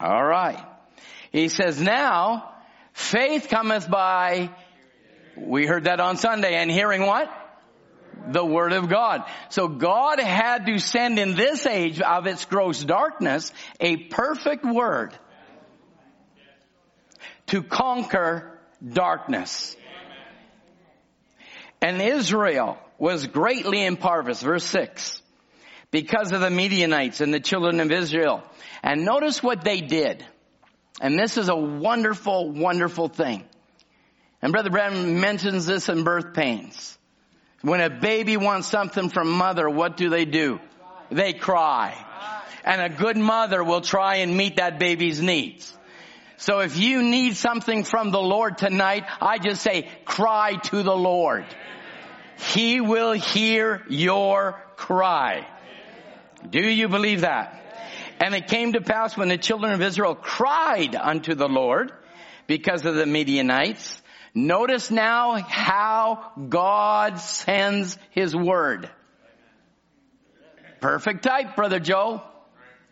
All 0.00 0.24
right. 0.24 0.64
He 1.30 1.48
says 1.48 1.80
now, 1.80 2.51
faith 2.92 3.48
cometh 3.48 3.90
by, 3.90 4.50
we 5.36 5.66
heard 5.66 5.84
that 5.84 6.00
on 6.00 6.16
Sunday, 6.16 6.54
and 6.54 6.70
hearing 6.70 7.02
what? 7.02 7.30
The 8.28 8.44
Word 8.44 8.72
of 8.72 8.88
God. 8.88 9.24
So 9.48 9.68
God 9.68 10.20
had 10.20 10.66
to 10.66 10.78
send 10.78 11.18
in 11.18 11.34
this 11.34 11.66
age 11.66 12.00
of 12.00 12.26
its 12.26 12.44
gross 12.44 12.84
darkness 12.84 13.52
a 13.80 13.96
perfect 13.96 14.64
Word 14.64 15.16
to 17.46 17.62
conquer 17.62 18.58
darkness. 18.86 19.76
And 21.80 22.00
Israel 22.00 22.78
was 22.98 23.26
greatly 23.26 23.84
impoverished, 23.84 24.42
verse 24.42 24.64
6, 24.64 25.20
because 25.90 26.30
of 26.32 26.40
the 26.40 26.50
Midianites 26.50 27.20
and 27.20 27.34
the 27.34 27.40
children 27.40 27.80
of 27.80 27.90
Israel. 27.90 28.44
And 28.82 29.04
notice 29.04 29.42
what 29.42 29.64
they 29.64 29.80
did. 29.80 30.24
And 31.00 31.18
this 31.18 31.36
is 31.36 31.48
a 31.48 31.56
wonderful, 31.56 32.50
wonderful 32.50 33.08
thing. 33.08 33.44
And 34.40 34.52
Brother 34.52 34.70
Branham 34.70 35.20
mentions 35.20 35.66
this 35.66 35.88
in 35.88 36.04
birth 36.04 36.34
pains. 36.34 36.98
When 37.62 37.80
a 37.80 37.90
baby 37.90 38.36
wants 38.36 38.66
something 38.66 39.08
from 39.08 39.30
mother, 39.30 39.70
what 39.70 39.96
do 39.96 40.10
they 40.10 40.24
do? 40.24 40.60
They 41.10 41.32
cry. 41.32 41.94
And 42.64 42.80
a 42.80 42.88
good 42.88 43.16
mother 43.16 43.62
will 43.62 43.80
try 43.80 44.16
and 44.16 44.36
meet 44.36 44.56
that 44.56 44.78
baby's 44.78 45.20
needs. 45.20 45.72
So 46.38 46.58
if 46.58 46.76
you 46.76 47.02
need 47.02 47.36
something 47.36 47.84
from 47.84 48.10
the 48.10 48.20
Lord 48.20 48.58
tonight, 48.58 49.04
I 49.20 49.38
just 49.38 49.62
say, 49.62 49.88
cry 50.04 50.56
to 50.56 50.82
the 50.82 50.96
Lord. 50.96 51.44
He 52.52 52.80
will 52.80 53.12
hear 53.12 53.84
your 53.88 54.60
cry. 54.76 55.46
Do 56.48 56.60
you 56.60 56.88
believe 56.88 57.20
that? 57.20 57.61
And 58.20 58.34
it 58.34 58.48
came 58.48 58.72
to 58.74 58.80
pass 58.80 59.16
when 59.16 59.28
the 59.28 59.38
children 59.38 59.72
of 59.72 59.82
Israel 59.82 60.14
cried 60.14 60.94
unto 60.94 61.34
the 61.34 61.48
Lord 61.48 61.92
because 62.46 62.84
of 62.86 62.94
the 62.94 63.06
Midianites. 63.06 64.00
Notice 64.34 64.90
now 64.90 65.34
how 65.34 66.32
God 66.48 67.18
sends 67.18 67.98
His 68.10 68.34
word. 68.34 68.88
Perfect 70.80 71.22
type, 71.22 71.54
Brother 71.56 71.78
Joe. 71.78 72.22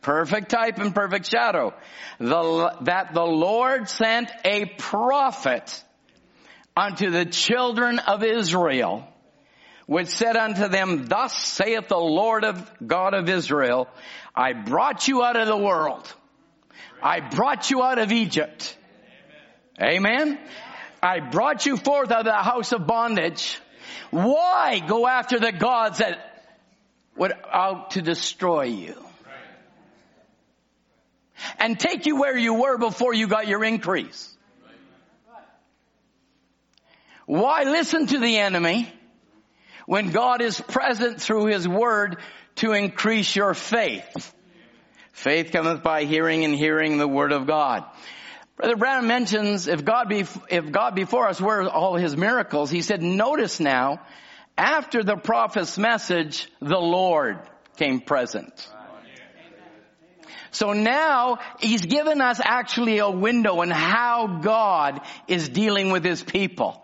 Perfect 0.03 0.51
type 0.51 0.79
and 0.79 0.95
perfect 0.95 1.31
shadow. 1.31 1.75
The, 2.19 2.77
that 2.83 3.13
the 3.13 3.25
Lord 3.25 3.89
sent 3.89 4.31
a 4.45 4.65
prophet 4.65 5.85
unto 6.77 7.11
the 7.11 7.27
children 7.27 7.99
of 7.99 8.25
Israel 8.25 9.07
which 9.91 10.07
said 10.07 10.37
unto 10.37 10.69
them, 10.69 11.07
Thus 11.07 11.37
saith 11.37 11.89
the 11.89 11.99
Lord 11.99 12.45
of 12.45 12.73
God 12.87 13.13
of 13.13 13.29
Israel, 13.29 13.89
I 14.35 14.53
brought 14.53 15.09
you 15.09 15.23
out 15.23 15.37
of 15.37 15.47
the 15.47 15.57
world. 15.57 16.13
I 17.03 17.21
brought 17.21 17.71
you 17.71 17.83
out 17.83 17.99
of 17.99 18.13
Egypt. 18.13 18.77
Amen. 19.81 20.39
I 21.03 21.21
brought 21.21 21.65
you 21.67 21.77
forth 21.77 22.11
out 22.11 22.21
of 22.21 22.25
the 22.27 22.33
house 22.33 22.73
of 22.73 22.87
bondage. 22.87 23.59
Why 24.11 24.81
go 24.87 25.07
after 25.07 25.39
the 25.39 25.53
gods 25.53 25.99
that 25.99 26.19
would 27.17 27.33
out 27.51 27.93
to 27.93 28.03
destroy 28.03 28.65
you? 28.65 28.97
And 31.59 31.81
take 31.81 32.05
you 32.05 32.17
where 32.17 32.37
you 32.37 32.55
were 32.55 32.77
before 32.77 33.15
you 33.15 33.27
got 33.27 33.49
your 33.49 33.65
increase. 33.65 34.37
Why 37.25 37.63
listen 37.63 38.07
to 38.09 38.19
the 38.19 38.39
enemy? 38.39 38.93
When 39.91 40.13
God 40.13 40.41
is 40.41 40.61
present 40.61 41.21
through 41.21 41.47
His 41.47 41.67
Word 41.67 42.19
to 42.55 42.71
increase 42.71 43.35
your 43.35 43.55
faith. 43.55 44.33
Faith 45.11 45.51
cometh 45.51 45.83
by 45.83 46.05
hearing 46.05 46.45
and 46.45 46.55
hearing 46.55 46.97
the 46.97 47.09
Word 47.09 47.33
of 47.33 47.49
God. 47.49 47.83
Brother 48.57 48.77
Brown 48.77 49.09
mentions 49.09 49.67
if 49.67 49.85
God 49.85 50.09
be, 50.09 50.27
if 50.49 50.71
God 50.71 50.95
before 50.95 51.27
us 51.27 51.41
were 51.41 51.69
all 51.69 51.97
His 51.97 52.17
miracles, 52.17 52.71
he 52.71 52.83
said, 52.83 53.03
notice 53.03 53.59
now, 53.59 54.01
after 54.57 55.03
the 55.03 55.17
prophet's 55.17 55.77
message, 55.77 56.49
the 56.61 56.79
Lord 56.79 57.41
came 57.77 57.99
present. 57.99 58.69
So 60.53 60.73
now 60.73 61.39
he's 61.59 61.85
given 61.85 62.21
us 62.21 62.41
actually 62.41 62.99
a 62.99 63.11
window 63.11 63.61
on 63.61 63.71
how 63.71 64.39
God 64.41 65.01
is 65.27 65.49
dealing 65.49 65.91
with 65.91 66.05
his 66.05 66.23
people. 66.23 66.81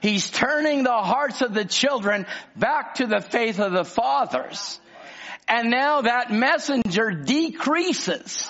He's 0.00 0.30
turning 0.30 0.84
the 0.84 0.90
hearts 0.90 1.42
of 1.42 1.54
the 1.54 1.64
children 1.64 2.26
back 2.56 2.96
to 2.96 3.06
the 3.06 3.20
faith 3.20 3.58
of 3.58 3.72
the 3.72 3.84
fathers. 3.84 4.80
And 5.48 5.70
now 5.70 6.02
that 6.02 6.30
messenger 6.30 7.10
decreases 7.10 8.48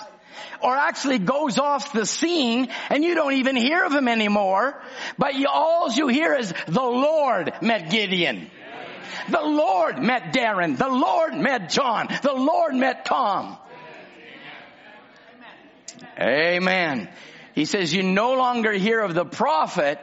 or 0.62 0.77
actually 0.77 1.18
goes 1.18 1.59
off 1.59 1.92
the 1.92 2.07
scene 2.07 2.68
and 2.90 3.05
you 3.05 3.14
don't 3.14 3.35
even 3.35 3.57
hear 3.57 3.85
of 3.85 3.92
him 3.92 4.09
anymore. 4.09 4.81
But 5.16 5.35
you, 5.35 5.46
all 5.53 5.92
you 5.92 6.09
hear 6.09 6.35
is 6.35 6.53
the 6.66 6.83
Lord 6.83 7.53
met 7.62 7.90
Gideon. 7.90 8.51
The 9.31 9.42
Lord 9.42 9.98
met 10.03 10.33
Darren. 10.33 10.77
The 10.77 10.88
Lord 10.88 11.35
met 11.35 11.70
John. 11.70 12.09
The 12.22 12.33
Lord 12.33 12.74
met 12.74 13.05
Tom. 13.05 13.59
Amen. 16.20 17.09
He 17.55 17.64
says 17.64 17.92
you 17.92 18.03
no 18.03 18.35
longer 18.35 18.72
hear 18.72 19.01
of 19.01 19.14
the 19.14 19.24
prophet, 19.24 19.98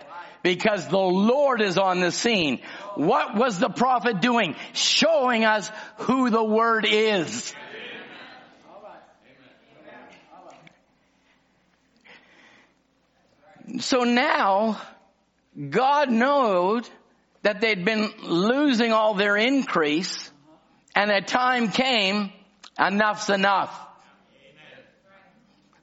because 0.46 0.88
the 0.88 0.98
Lord 0.98 1.60
is 1.60 1.76
on 1.80 2.02
the 2.02 2.12
scene. 2.12 2.60
What 2.94 3.36
was 3.36 3.58
the 3.58 3.68
prophet 3.68 4.22
doing? 4.22 4.56
Showing 4.74 5.44
us 5.44 5.72
who 6.02 6.30
the 6.30 6.44
word 6.44 6.86
is. 6.88 7.52
So 13.80 14.04
now, 14.04 14.80
God 15.72 16.12
knowed 16.12 16.88
that 17.42 17.60
they'd 17.60 17.84
been 17.84 18.12
losing 18.22 18.92
all 18.92 19.16
their 19.16 19.36
increase 19.36 20.32
and 20.96 21.10
a 21.10 21.22
time 21.22 21.72
came, 21.72 22.32
enough's 22.80 23.32
enough. 23.32 23.85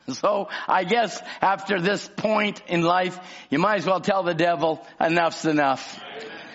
So 0.13 0.49
I 0.69 0.85
guess 0.85 1.21
after 1.41 1.81
this 1.81 2.09
point 2.17 2.63
in 2.67 2.83
life, 2.83 3.19
you 3.51 3.59
might 3.59 3.77
as 3.77 3.87
well 3.87 4.01
tell 4.01 4.23
the 4.23 4.35
devil, 4.35 4.85
enough's 5.01 5.45
enough. 5.45 6.01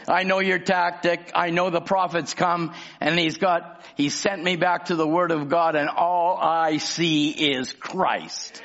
I 0.07 0.23
know 0.23 0.39
your 0.39 0.59
tactic. 0.59 1.31
I 1.35 1.49
know 1.49 1.69
the 1.69 1.81
prophet's 1.81 2.33
come 2.33 2.73
and 3.01 3.19
he's 3.19 3.37
got, 3.37 3.81
he 3.95 4.09
sent 4.09 4.43
me 4.43 4.55
back 4.55 4.85
to 4.85 4.95
the 4.95 5.07
word 5.07 5.31
of 5.31 5.49
God 5.49 5.75
and 5.75 5.89
all 5.89 6.37
I 6.37 6.77
see 6.77 7.29
is 7.29 7.73
Christ. 7.73 8.61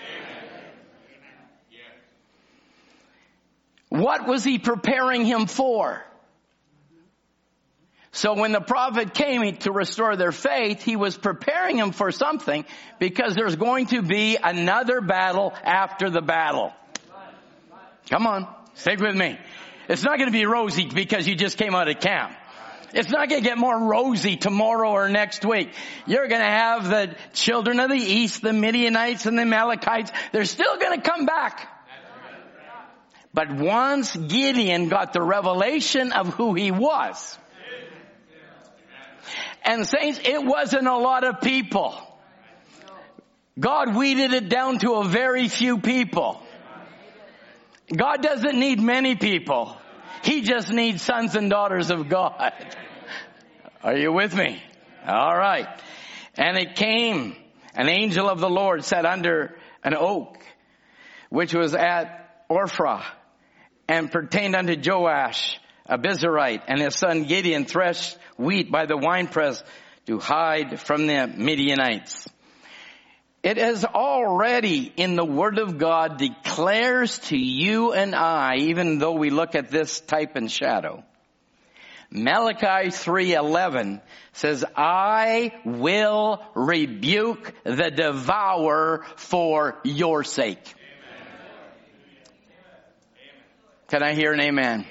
What 3.88 4.26
was 4.26 4.42
he 4.42 4.58
preparing 4.58 5.26
him 5.26 5.46
for? 5.46 6.02
So 8.14 8.34
when 8.34 8.52
the 8.52 8.60
prophet 8.60 9.14
came 9.14 9.56
to 9.58 9.72
restore 9.72 10.16
their 10.16 10.32
faith, 10.32 10.82
he 10.82 10.96
was 10.96 11.16
preparing 11.16 11.78
them 11.78 11.92
for 11.92 12.12
something 12.12 12.66
because 12.98 13.34
there's 13.34 13.56
going 13.56 13.86
to 13.86 14.02
be 14.02 14.36
another 14.36 15.00
battle 15.00 15.54
after 15.64 16.10
the 16.10 16.20
battle. 16.20 16.72
Come 18.10 18.26
on, 18.26 18.46
stick 18.74 19.00
with 19.00 19.16
me. 19.16 19.38
It's 19.88 20.02
not 20.02 20.18
going 20.18 20.30
to 20.30 20.38
be 20.38 20.44
rosy 20.44 20.88
because 20.94 21.26
you 21.26 21.34
just 21.34 21.56
came 21.56 21.74
out 21.74 21.88
of 21.88 22.00
camp. 22.00 22.32
It's 22.92 23.08
not 23.08 23.30
going 23.30 23.42
to 23.42 23.48
get 23.48 23.56
more 23.56 23.78
rosy 23.78 24.36
tomorrow 24.36 24.90
or 24.90 25.08
next 25.08 25.46
week. 25.46 25.72
You're 26.06 26.28
going 26.28 26.42
to 26.42 26.46
have 26.46 26.90
the 26.90 27.16
children 27.32 27.80
of 27.80 27.88
the 27.88 27.96
east, 27.96 28.42
the 28.42 28.52
Midianites 28.52 29.24
and 29.24 29.38
the 29.38 29.42
Amalekites. 29.42 30.12
They're 30.32 30.44
still 30.44 30.76
going 30.76 31.00
to 31.00 31.10
come 31.10 31.24
back. 31.24 31.66
But 33.32 33.50
once 33.50 34.14
Gideon 34.14 34.90
got 34.90 35.14
the 35.14 35.22
revelation 35.22 36.12
of 36.12 36.34
who 36.34 36.52
he 36.52 36.70
was, 36.70 37.38
and 39.64 39.86
saints, 39.86 40.20
it 40.24 40.44
wasn't 40.44 40.86
a 40.86 40.96
lot 40.96 41.24
of 41.24 41.40
people. 41.40 41.94
God 43.58 43.94
weeded 43.94 44.32
it 44.32 44.48
down 44.48 44.78
to 44.78 44.94
a 44.94 45.04
very 45.04 45.48
few 45.48 45.78
people. 45.78 46.42
God 47.94 48.22
doesn't 48.22 48.58
need 48.58 48.80
many 48.80 49.14
people. 49.14 49.76
He 50.22 50.42
just 50.42 50.70
needs 50.70 51.02
sons 51.02 51.34
and 51.34 51.50
daughters 51.50 51.90
of 51.90 52.08
God. 52.08 52.52
Are 53.82 53.96
you 53.96 54.12
with 54.12 54.34
me? 54.34 54.62
All 55.06 55.36
right. 55.36 55.66
And 56.36 56.56
it 56.56 56.76
came, 56.76 57.36
an 57.74 57.88
angel 57.88 58.28
of 58.28 58.40
the 58.40 58.48
Lord 58.48 58.84
sat 58.84 59.04
under 59.04 59.56
an 59.84 59.94
oak, 59.94 60.38
which 61.28 61.52
was 61.52 61.74
at 61.74 62.48
Ophrah, 62.48 63.02
and 63.88 64.10
pertained 64.10 64.54
unto 64.54 64.76
Joash, 64.80 65.58
a 65.92 65.98
Abiezrite, 65.98 66.62
and 66.68 66.80
his 66.80 66.96
son 66.96 67.24
Gideon 67.24 67.66
threshed 67.66 68.16
wheat 68.38 68.70
by 68.70 68.86
the 68.86 68.96
winepress 68.96 69.62
to 70.06 70.18
hide 70.18 70.80
from 70.80 71.06
the 71.06 71.26
Midianites. 71.26 72.28
It 73.42 73.56
has 73.58 73.84
already 73.84 74.92
in 74.96 75.16
the 75.16 75.24
Word 75.24 75.58
of 75.58 75.78
God 75.78 76.16
declares 76.16 77.18
to 77.30 77.36
you 77.36 77.92
and 77.92 78.14
I, 78.14 78.56
even 78.56 78.98
though 78.98 79.16
we 79.16 79.30
look 79.30 79.54
at 79.54 79.68
this 79.68 80.00
type 80.00 80.36
and 80.36 80.50
shadow. 80.50 81.04
Malachi 82.10 82.90
3:11 82.90 84.00
says, 84.32 84.64
"I 84.76 85.52
will 85.64 86.42
rebuke 86.54 87.52
the 87.64 87.90
devourer 87.90 89.04
for 89.16 89.78
your 89.82 90.22
sake." 90.22 90.62
Can 93.88 94.02
I 94.02 94.14
hear 94.14 94.32
an 94.32 94.40
amen? 94.40 94.86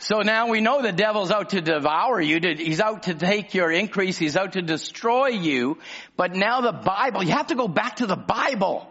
So 0.00 0.22
now 0.22 0.48
we 0.48 0.62
know 0.62 0.80
the 0.80 0.92
devil's 0.92 1.30
out 1.30 1.50
to 1.50 1.60
devour 1.60 2.22
you. 2.22 2.40
He's 2.56 2.80
out 2.80 3.02
to 3.02 3.14
take 3.14 3.52
your 3.52 3.70
increase. 3.70 4.16
He's 4.16 4.34
out 4.34 4.54
to 4.54 4.62
destroy 4.62 5.28
you. 5.28 5.76
But 6.16 6.34
now 6.34 6.62
the 6.62 6.72
Bible, 6.72 7.22
you 7.22 7.32
have 7.32 7.48
to 7.48 7.54
go 7.54 7.68
back 7.68 7.96
to 7.96 8.06
the 8.06 8.16
Bible. 8.16 8.88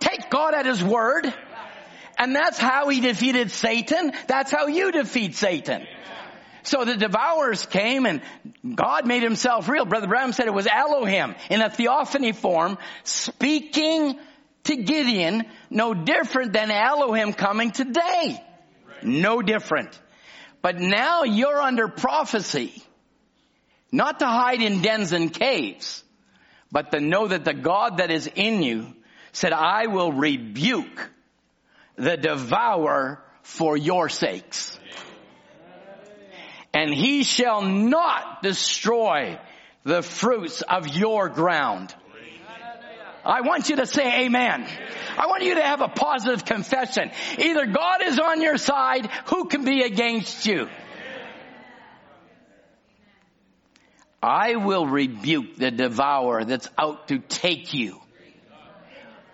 Take 0.00 0.28
God 0.28 0.54
at 0.54 0.66
His 0.66 0.82
word. 0.82 1.32
And 2.18 2.34
that's 2.34 2.58
how 2.58 2.88
He 2.88 3.00
defeated 3.00 3.52
Satan. 3.52 4.12
That's 4.26 4.50
how 4.50 4.66
you 4.66 4.90
defeat 4.90 5.36
Satan. 5.36 5.86
So 6.64 6.84
the 6.84 6.96
devourers 6.96 7.64
came 7.66 8.04
and 8.04 8.20
God 8.74 9.06
made 9.06 9.22
himself 9.22 9.68
real. 9.68 9.84
Brother 9.84 10.08
Branham 10.08 10.32
said 10.32 10.48
it 10.48 10.52
was 10.52 10.66
Elohim 10.66 11.36
in 11.48 11.62
a 11.62 11.70
theophany 11.70 12.32
form 12.32 12.76
speaking 13.04 14.18
to 14.64 14.76
Gideon 14.76 15.44
no 15.70 15.94
different 15.94 16.52
than 16.52 16.72
Elohim 16.72 17.32
coming 17.32 17.70
today. 17.70 18.42
No 19.02 19.40
different. 19.42 19.98
But 20.68 20.80
now 20.80 21.22
you're 21.22 21.62
under 21.62 21.88
prophecy. 21.88 22.82
Not 23.90 24.18
to 24.18 24.26
hide 24.26 24.60
in 24.60 24.82
dens 24.82 25.14
and 25.14 25.32
caves, 25.32 26.04
but 26.70 26.92
to 26.92 27.00
know 27.00 27.26
that 27.26 27.46
the 27.46 27.54
God 27.54 27.96
that 27.96 28.10
is 28.10 28.26
in 28.34 28.62
you 28.62 28.94
said, 29.32 29.54
I 29.54 29.86
will 29.86 30.12
rebuke 30.12 31.10
the 31.96 32.18
devourer 32.18 33.24
for 33.40 33.78
your 33.78 34.10
sakes. 34.10 34.78
And 36.74 36.92
he 36.92 37.22
shall 37.22 37.62
not 37.62 38.42
destroy 38.42 39.38
the 39.84 40.02
fruits 40.02 40.60
of 40.60 40.86
your 40.86 41.30
ground. 41.30 41.94
I 43.28 43.42
want 43.42 43.68
you 43.68 43.76
to 43.76 43.84
say 43.84 44.24
amen. 44.24 44.66
I 45.18 45.26
want 45.26 45.42
you 45.42 45.56
to 45.56 45.62
have 45.62 45.82
a 45.82 45.88
positive 45.88 46.46
confession. 46.46 47.10
Either 47.36 47.66
God 47.66 48.02
is 48.02 48.18
on 48.18 48.40
your 48.40 48.56
side, 48.56 49.10
who 49.26 49.44
can 49.44 49.66
be 49.66 49.82
against 49.82 50.46
you? 50.46 50.68
I 54.22 54.56
will 54.56 54.86
rebuke 54.86 55.56
the 55.56 55.70
devourer 55.70 56.44
that's 56.46 56.70
out 56.78 57.08
to 57.08 57.18
take 57.18 57.74
you. 57.74 58.00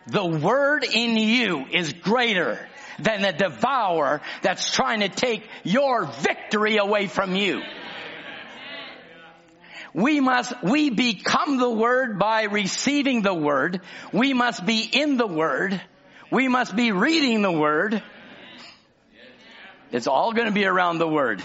The 0.08 0.26
word 0.26 0.84
in 0.84 1.16
you 1.16 1.64
is 1.72 1.92
greater 1.92 2.68
than 2.98 3.22
the 3.22 3.32
devourer 3.32 4.20
that's 4.42 4.72
trying 4.72 5.00
to 5.00 5.08
take 5.08 5.48
your 5.62 6.06
victory 6.06 6.78
away 6.78 7.06
from 7.06 7.36
you. 7.36 7.62
We 9.94 10.18
must, 10.18 10.52
we 10.64 10.90
become 10.90 11.56
the 11.56 11.70
Word 11.70 12.18
by 12.18 12.44
receiving 12.44 13.22
the 13.22 13.32
Word. 13.32 13.80
We 14.12 14.34
must 14.34 14.66
be 14.66 14.80
in 14.80 15.16
the 15.16 15.26
Word. 15.26 15.80
We 16.32 16.48
must 16.48 16.74
be 16.74 16.90
reading 16.90 17.42
the 17.42 17.52
Word. 17.52 18.02
It's 19.92 20.08
all 20.08 20.32
going 20.32 20.48
to 20.48 20.52
be 20.52 20.64
around 20.64 20.98
the 20.98 21.06
Word. 21.06 21.44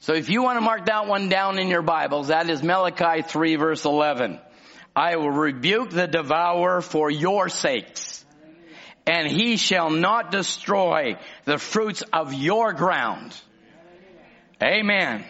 So 0.00 0.12
if 0.12 0.28
you 0.28 0.42
want 0.42 0.58
to 0.58 0.60
mark 0.60 0.84
that 0.84 1.06
one 1.06 1.30
down 1.30 1.58
in 1.58 1.68
your 1.68 1.80
Bibles, 1.80 2.28
that 2.28 2.50
is 2.50 2.62
Malachi 2.62 3.22
3 3.22 3.56
verse 3.56 3.86
11. 3.86 4.38
I 4.94 5.16
will 5.16 5.30
rebuke 5.30 5.90
the 5.90 6.06
devourer 6.06 6.82
for 6.82 7.10
your 7.10 7.48
sakes, 7.48 8.22
and 9.06 9.26
he 9.26 9.56
shall 9.56 9.88
not 9.88 10.30
destroy 10.30 11.16
the 11.46 11.56
fruits 11.56 12.02
of 12.12 12.34
your 12.34 12.74
ground. 12.74 13.34
Amen 14.62 15.24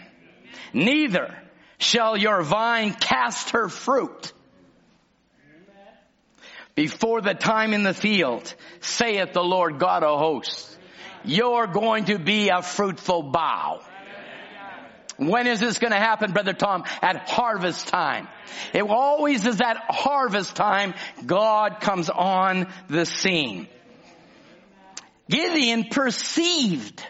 neither 0.72 1.34
shall 1.78 2.16
your 2.16 2.42
vine 2.42 2.92
cast 2.92 3.50
her 3.50 3.68
fruit 3.68 4.32
before 6.74 7.20
the 7.20 7.34
time 7.34 7.72
in 7.72 7.82
the 7.82 7.94
field, 7.94 8.52
saith 8.80 9.32
the 9.32 9.42
Lord 9.42 9.78
God 9.78 10.02
of 10.02 10.18
hosts. 10.18 10.76
You're 11.24 11.66
going 11.66 12.06
to 12.06 12.18
be 12.18 12.48
a 12.48 12.62
fruitful 12.62 13.22
bough. 13.22 13.80
When 15.16 15.46
is 15.46 15.60
this 15.60 15.78
going 15.78 15.92
to 15.92 15.98
happen, 15.98 16.32
Brother 16.32 16.52
Tom? 16.52 16.82
At 17.00 17.28
harvest 17.28 17.86
time. 17.86 18.26
It 18.72 18.82
always 18.82 19.46
is 19.46 19.60
at 19.60 19.76
harvest 19.88 20.56
time 20.56 20.94
God 21.24 21.80
comes 21.80 22.10
on 22.10 22.66
the 22.88 23.06
scene. 23.06 23.68
Gideon 25.30 25.84
perceived 25.84 27.06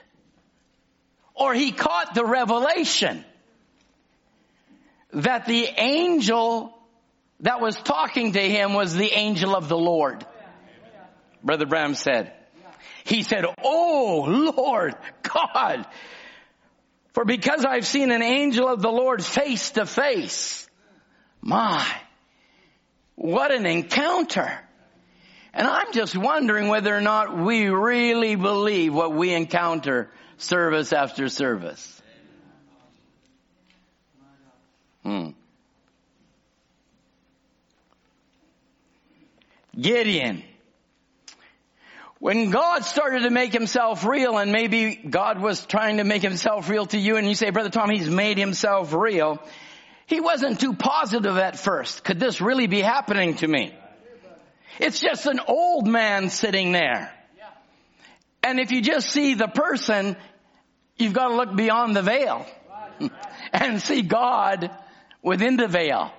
or 1.35 1.55
he 1.55 1.73
caught 1.73 2.15
the 2.15 2.25
revelation 2.25 3.25
that 5.15 5.47
the 5.47 5.67
angel 5.77 6.77
that 7.41 7.61
was 7.61 7.77
talking 7.77 8.33
to 8.33 8.41
him 8.41 8.75
was 8.75 8.95
the 8.95 9.11
angel 9.11 9.55
of 9.55 9.69
the 9.69 9.79
Lord. 9.79 10.27
Brother 11.43 11.67
Branham 11.67 11.95
said. 11.95 12.33
He 13.05 13.23
said, 13.23 13.45
Oh 13.63 14.53
Lord 14.57 14.95
God, 15.23 15.87
for 17.13 17.25
because 17.25 17.65
I've 17.65 17.87
seen 17.87 18.11
an 18.11 18.23
angel 18.23 18.67
of 18.67 18.81
the 18.81 18.91
Lord 18.91 19.23
face 19.23 19.71
to 19.73 19.85
face, 19.85 20.67
my, 21.43 21.87
what 23.15 23.53
an 23.53 23.67
encounter. 23.67 24.59
And 25.53 25.69
I'm 25.69 25.93
just 25.93 26.17
wondering 26.17 26.69
whether 26.69 26.97
or 26.97 27.03
not 27.03 27.37
we 27.37 27.69
really 27.69 28.35
believe 28.35 28.93
what 28.93 29.15
we 29.15 29.33
encounter 29.33 30.11
service 30.39 30.93
after 30.93 31.29
service. 31.29 32.03
Hmm. 34.94 34.94
Hmm. 35.05 35.31
Gideon. 39.79 40.43
When 42.19 42.51
God 42.51 42.85
started 42.85 43.25
to 43.25 43.31
make 43.31 43.53
himself 43.53 44.07
real 44.07 44.39
and 44.39 44.51
maybe 44.51 44.97
God 44.97 45.41
was 45.41 45.67
trying 45.67 45.99
to 45.99 46.05
make 46.05 46.23
himself 46.23 46.71
real 46.71 46.87
to 46.87 46.99
you 46.99 47.17
and 47.17 47.29
you 47.29 47.35
say, 47.35 47.51
Brother 47.51 47.69
Tom, 47.69 47.91
he's 47.91 48.09
made 48.09 48.39
himself 48.39 48.95
real. 48.95 49.43
He 50.07 50.21
wasn't 50.21 50.61
too 50.61 50.73
positive 50.73 51.37
at 51.37 51.59
first. 51.59 52.05
Could 52.05 52.21
this 52.21 52.41
really 52.41 52.67
be 52.67 52.81
happening 52.81 53.35
to 53.37 53.49
me? 53.49 53.75
It's 54.79 55.01
just 55.01 55.27
an 55.27 55.41
old 55.47 55.87
man 55.87 56.31
sitting 56.31 56.73
there. 56.73 57.13
And 58.43 58.61
if 58.61 58.73
you 58.73 58.81
just 58.81 59.11
see 59.11 59.35
the 59.35 59.49
person, 59.49 60.17
you've 60.97 61.13
got 61.13 61.29
to 61.29 61.35
look 61.35 61.55
beyond 61.55 61.97
the 61.97 62.03
veil 62.03 62.47
and 63.53 63.81
see 63.81 64.03
God 64.03 64.71
within 65.25 65.57
the 65.57 65.67
veil. 65.67 66.13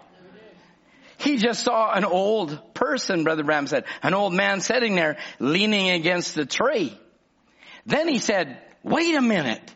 He 1.18 1.38
just 1.38 1.63
saw 1.63 1.94
an 1.94 2.04
old 2.04 2.74
person, 2.74 3.24
Brother 3.24 3.44
Branham 3.44 3.68
said, 3.68 3.86
an 4.04 4.13
old 4.13 4.34
man 4.34 4.60
sitting 4.60 4.96
there 4.96 5.18
leaning 5.39 5.91
against 5.91 6.36
the 6.36 6.46
tree. 6.46 6.98
Then 7.86 8.10
he 8.10 8.20
said, 8.20 8.60
wait 8.84 9.15
a 9.15 9.22
minute. 9.22 9.74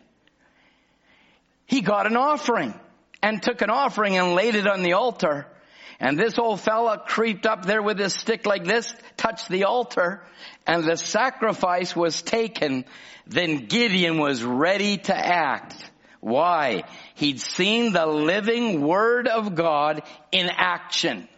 He 1.64 1.80
got 1.80 2.06
an 2.06 2.16
offering 2.16 2.78
and 3.22 3.42
took 3.42 3.62
an 3.62 3.70
offering 3.70 4.18
and 4.18 4.34
laid 4.34 4.54
it 4.54 4.66
on 4.66 4.82
the 4.82 4.94
altar. 4.94 5.46
And 5.98 6.18
this 6.18 6.38
old 6.38 6.60
fella 6.60 7.02
creeped 7.06 7.46
up 7.46 7.64
there 7.64 7.82
with 7.82 7.98
his 7.98 8.14
stick 8.14 8.46
like 8.46 8.64
this, 8.64 8.92
touched 9.16 9.48
the 9.48 9.64
altar, 9.64 10.24
and 10.66 10.84
the 10.84 10.96
sacrifice 10.96 11.94
was 11.94 12.22
taken. 12.22 12.84
Then 13.26 13.66
Gideon 13.66 14.18
was 14.18 14.42
ready 14.42 14.98
to 14.98 15.16
act. 15.16 15.89
Why? 16.20 16.84
He'd 17.14 17.40
seen 17.40 17.92
the 17.92 18.06
living 18.06 18.82
Word 18.82 19.26
of 19.26 19.54
God 19.54 20.02
in 20.30 20.50
action. 20.50 21.28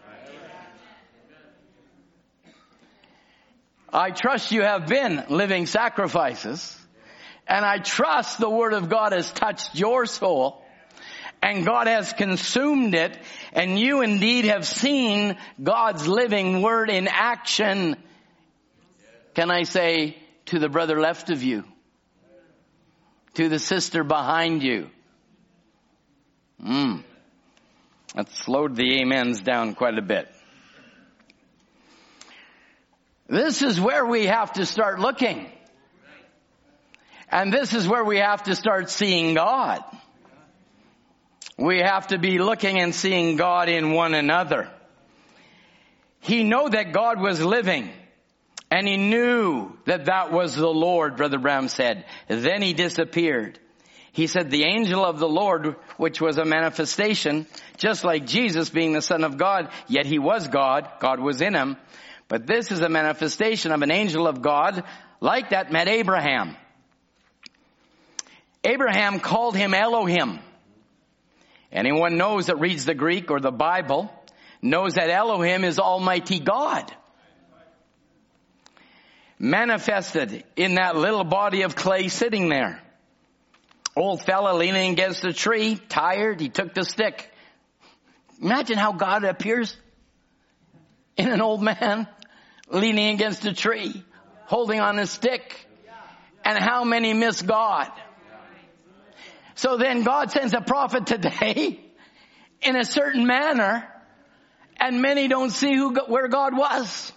I 3.92 4.11
trust 4.11 4.53
you 4.53 4.62
have 4.62 4.87
been 4.87 5.25
living 5.29 5.66
sacrifices. 5.66 6.79
And 7.47 7.64
I 7.64 7.79
trust 7.79 8.38
the 8.38 8.51
Word 8.51 8.73
of 8.73 8.88
God 8.88 9.12
has 9.12 9.31
touched 9.31 9.75
your 9.75 10.07
soul 10.07 10.62
and 11.42 11.66
God 11.66 11.88
has 11.88 12.12
consumed 12.12 12.95
it 12.95 13.18
and 13.53 13.79
you 13.79 14.03
indeed 14.03 14.45
have 14.45 14.64
seen 14.64 15.37
God's 15.62 16.07
living 16.07 16.62
Word 16.62 16.88
in 16.88 17.09
action. 17.09 17.97
Can 19.35 19.51
I 19.51 19.64
say 19.64 20.16
to 20.47 20.59
the 20.59 20.68
brother 20.68 21.01
left 21.01 21.31
of 21.31 21.42
you, 21.42 21.64
to 23.35 23.49
the 23.49 23.59
sister 23.59 24.05
behind 24.05 24.62
you. 24.62 24.88
Mm. 26.62 27.03
That 28.14 28.31
slowed 28.31 28.77
the 28.77 29.03
amens 29.03 29.40
down 29.40 29.75
quite 29.75 29.97
a 29.99 30.03
bit. 30.03 30.29
This 33.29 33.62
is 33.62 33.81
where 33.81 34.05
we 34.05 34.27
have 34.27 34.53
to 34.55 34.66
start 34.66 35.01
looking. 35.01 35.51
And 37.31 37.51
this 37.51 37.73
is 37.73 37.88
where 37.88 38.05
we 38.05 38.18
have 38.18 38.42
to 38.42 38.55
start 38.55 38.90
seeing 38.90 39.35
God. 39.35 39.83
We 41.57 41.79
have 41.79 42.09
to 42.09 42.18
be 42.18 42.38
looking 42.38 42.79
and 42.79 42.95
seeing 42.95 43.37
God 43.37 43.71
in 43.71 43.92
one 43.92 44.12
another. 44.12 44.71
He 46.21 46.45
knew 46.45 46.68
that 46.68 46.92
God 46.92 47.21
was 47.21 47.42
living 47.42 47.90
and 48.72 48.88
he 48.88 48.96
knew 48.96 49.70
that 49.85 50.06
that 50.06 50.32
was 50.32 50.56
the 50.56 50.66
Lord, 50.66 51.18
Brother 51.18 51.38
Branham 51.38 51.68
said. 51.68 52.06
Then 52.26 52.62
he 52.62 52.72
disappeared. 52.72 53.58
He 54.12 54.26
said 54.26 54.50
the 54.50 54.64
angel 54.64 55.04
of 55.04 55.18
the 55.18 55.28
Lord, 55.28 55.76
which 55.98 56.22
was 56.22 56.38
a 56.38 56.46
manifestation, 56.46 57.46
just 57.76 58.02
like 58.02 58.24
Jesus 58.24 58.70
being 58.70 58.94
the 58.94 59.02
son 59.02 59.24
of 59.24 59.37
God, 59.37 59.68
yet 59.88 60.06
he 60.06 60.18
was 60.18 60.48
God, 60.48 60.88
God 61.00 61.20
was 61.20 61.42
in 61.42 61.54
him. 61.54 61.76
But 62.28 62.46
this 62.46 62.72
is 62.72 62.80
a 62.80 62.88
manifestation 62.88 63.72
of 63.72 63.82
an 63.82 63.90
angel 63.90 64.26
of 64.26 64.40
God 64.40 64.85
like 65.20 65.50
that 65.50 65.70
met 65.70 65.87
Abraham. 65.87 66.56
Abraham 68.64 69.20
called 69.20 69.54
him 69.54 69.74
Elohim. 69.74 70.38
Anyone 71.70 72.16
knows 72.16 72.46
that 72.46 72.58
reads 72.58 72.87
the 72.87 72.94
Greek 72.94 73.30
or 73.30 73.38
the 73.38 73.52
Bible 73.52 74.11
knows 74.62 74.94
that 74.94 75.11
Elohim 75.11 75.62
is 75.62 75.78
Almighty 75.78 76.40
God. 76.40 76.90
Manifested 79.44 80.44
in 80.55 80.76
that 80.76 80.94
little 80.94 81.24
body 81.24 81.62
of 81.62 81.74
clay 81.74 82.07
sitting 82.07 82.48
there. 82.48 82.81
Old 83.96 84.22
fella 84.22 84.57
leaning 84.57 84.92
against 84.92 85.24
a 85.24 85.33
tree, 85.33 85.81
tired, 85.88 86.40
he 86.40 86.48
took 86.48 86.74
the 86.74 86.85
stick. 86.85 87.28
Imagine 88.40 88.78
how 88.78 88.92
God 88.92 89.24
appears 89.24 89.76
in 91.16 91.28
an 91.28 91.42
old 91.42 91.61
man 91.61 92.07
leaning 92.70 93.14
against 93.16 93.44
a 93.44 93.52
tree, 93.52 94.05
holding 94.44 94.78
on 94.78 95.00
a 95.00 95.07
stick. 95.09 95.66
And 96.44 96.57
how 96.57 96.85
many 96.85 97.12
miss 97.12 97.42
God? 97.42 97.90
So 99.57 99.76
then 99.76 100.05
God 100.05 100.31
sends 100.31 100.55
a 100.55 100.61
prophet 100.61 101.05
today 101.05 101.81
in 102.62 102.76
a 102.76 102.85
certain 102.85 103.26
manner 103.26 103.88
and 104.76 105.02
many 105.02 105.26
don't 105.26 105.50
see 105.50 105.74
who, 105.74 105.96
where 106.07 106.28
God 106.28 106.57
was. 106.57 107.12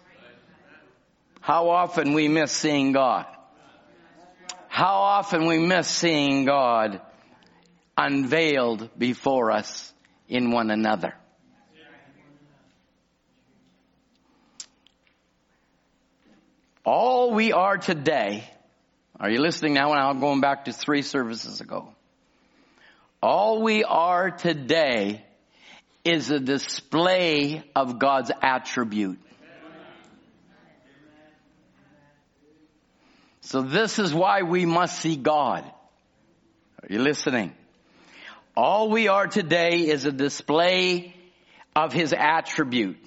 How 1.45 1.69
often 1.69 2.13
we 2.13 2.27
miss 2.27 2.51
seeing 2.51 2.91
God. 2.91 3.27
How 4.67 4.95
often 4.95 5.45
we 5.45 5.59
miss 5.59 5.87
seeing 5.87 6.45
God 6.45 7.01
unveiled 7.95 8.89
before 8.97 9.51
us 9.51 9.93
in 10.27 10.49
one 10.49 10.71
another. 10.71 11.13
All 16.83 17.35
we 17.35 17.51
are 17.51 17.77
today, 17.77 18.49
are 19.19 19.29
you 19.29 19.39
listening 19.39 19.75
now? 19.75 19.91
And 19.91 20.01
I'm 20.01 20.19
going 20.19 20.41
back 20.41 20.65
to 20.65 20.73
three 20.73 21.03
services 21.03 21.61
ago. 21.61 21.93
All 23.21 23.61
we 23.61 23.83
are 23.83 24.31
today 24.31 25.23
is 26.03 26.31
a 26.31 26.39
display 26.39 27.63
of 27.75 27.99
God's 27.99 28.31
attribute. 28.41 29.19
So 33.45 33.61
this 33.61 33.99
is 33.99 34.11
why 34.11 34.41
we 34.41 34.65
must 34.65 34.99
see 34.99 35.15
God. 35.15 35.63
Are 36.81 36.87
you 36.89 36.99
listening? 36.99 37.53
All 38.57 38.89
we 38.89 39.07
are 39.07 39.27
today 39.27 39.81
is 39.87 40.05
a 40.05 40.11
display 40.11 41.15
of 41.75 41.93
His 41.93 42.11
attribute. 42.11 42.97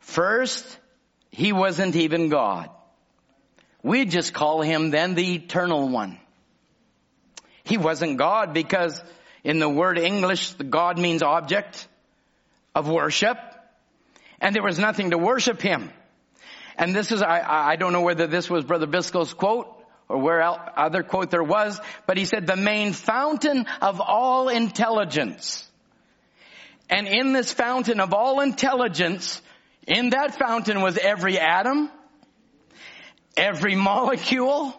First, 0.00 0.66
He 1.30 1.52
wasn't 1.52 1.94
even 1.94 2.30
God. 2.30 2.68
We 3.84 4.06
just 4.06 4.34
call 4.34 4.60
Him 4.60 4.90
then 4.90 5.14
the 5.14 5.36
eternal 5.36 5.88
one. 5.88 6.18
He 7.62 7.78
wasn't 7.78 8.18
God 8.18 8.52
because 8.52 9.00
in 9.44 9.60
the 9.60 9.68
word 9.68 9.98
English, 9.98 10.54
the 10.54 10.64
God 10.64 10.98
means 10.98 11.22
object 11.22 11.86
of 12.74 12.88
worship. 12.88 13.38
And 14.40 14.52
there 14.52 14.64
was 14.64 14.80
nothing 14.80 15.10
to 15.10 15.18
worship 15.18 15.62
him. 15.62 15.92
And 16.80 16.96
this 16.96 17.12
is, 17.12 17.20
I, 17.20 17.72
I 17.72 17.76
don't 17.76 17.92
know 17.92 18.00
whether 18.00 18.26
this 18.26 18.48
was 18.48 18.64
Brother 18.64 18.86
Biscoe's 18.86 19.34
quote 19.34 19.68
or 20.08 20.16
where 20.16 20.42
other 20.42 21.02
quote 21.02 21.30
there 21.30 21.42
was, 21.42 21.78
but 22.06 22.16
he 22.16 22.24
said 22.24 22.46
the 22.46 22.56
main 22.56 22.94
fountain 22.94 23.66
of 23.82 24.00
all 24.00 24.48
intelligence. 24.48 25.68
And 26.88 27.06
in 27.06 27.34
this 27.34 27.52
fountain 27.52 28.00
of 28.00 28.14
all 28.14 28.40
intelligence, 28.40 29.42
in 29.86 30.10
that 30.10 30.36
fountain 30.36 30.80
was 30.80 30.96
every 30.96 31.38
atom, 31.38 31.90
every 33.36 33.74
molecule, 33.74 34.74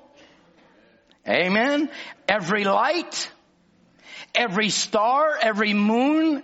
amen, 1.30 1.88
every 2.28 2.64
light, 2.64 3.30
every 4.34 4.70
star, 4.70 5.38
every 5.40 5.76
moon. 5.76 6.42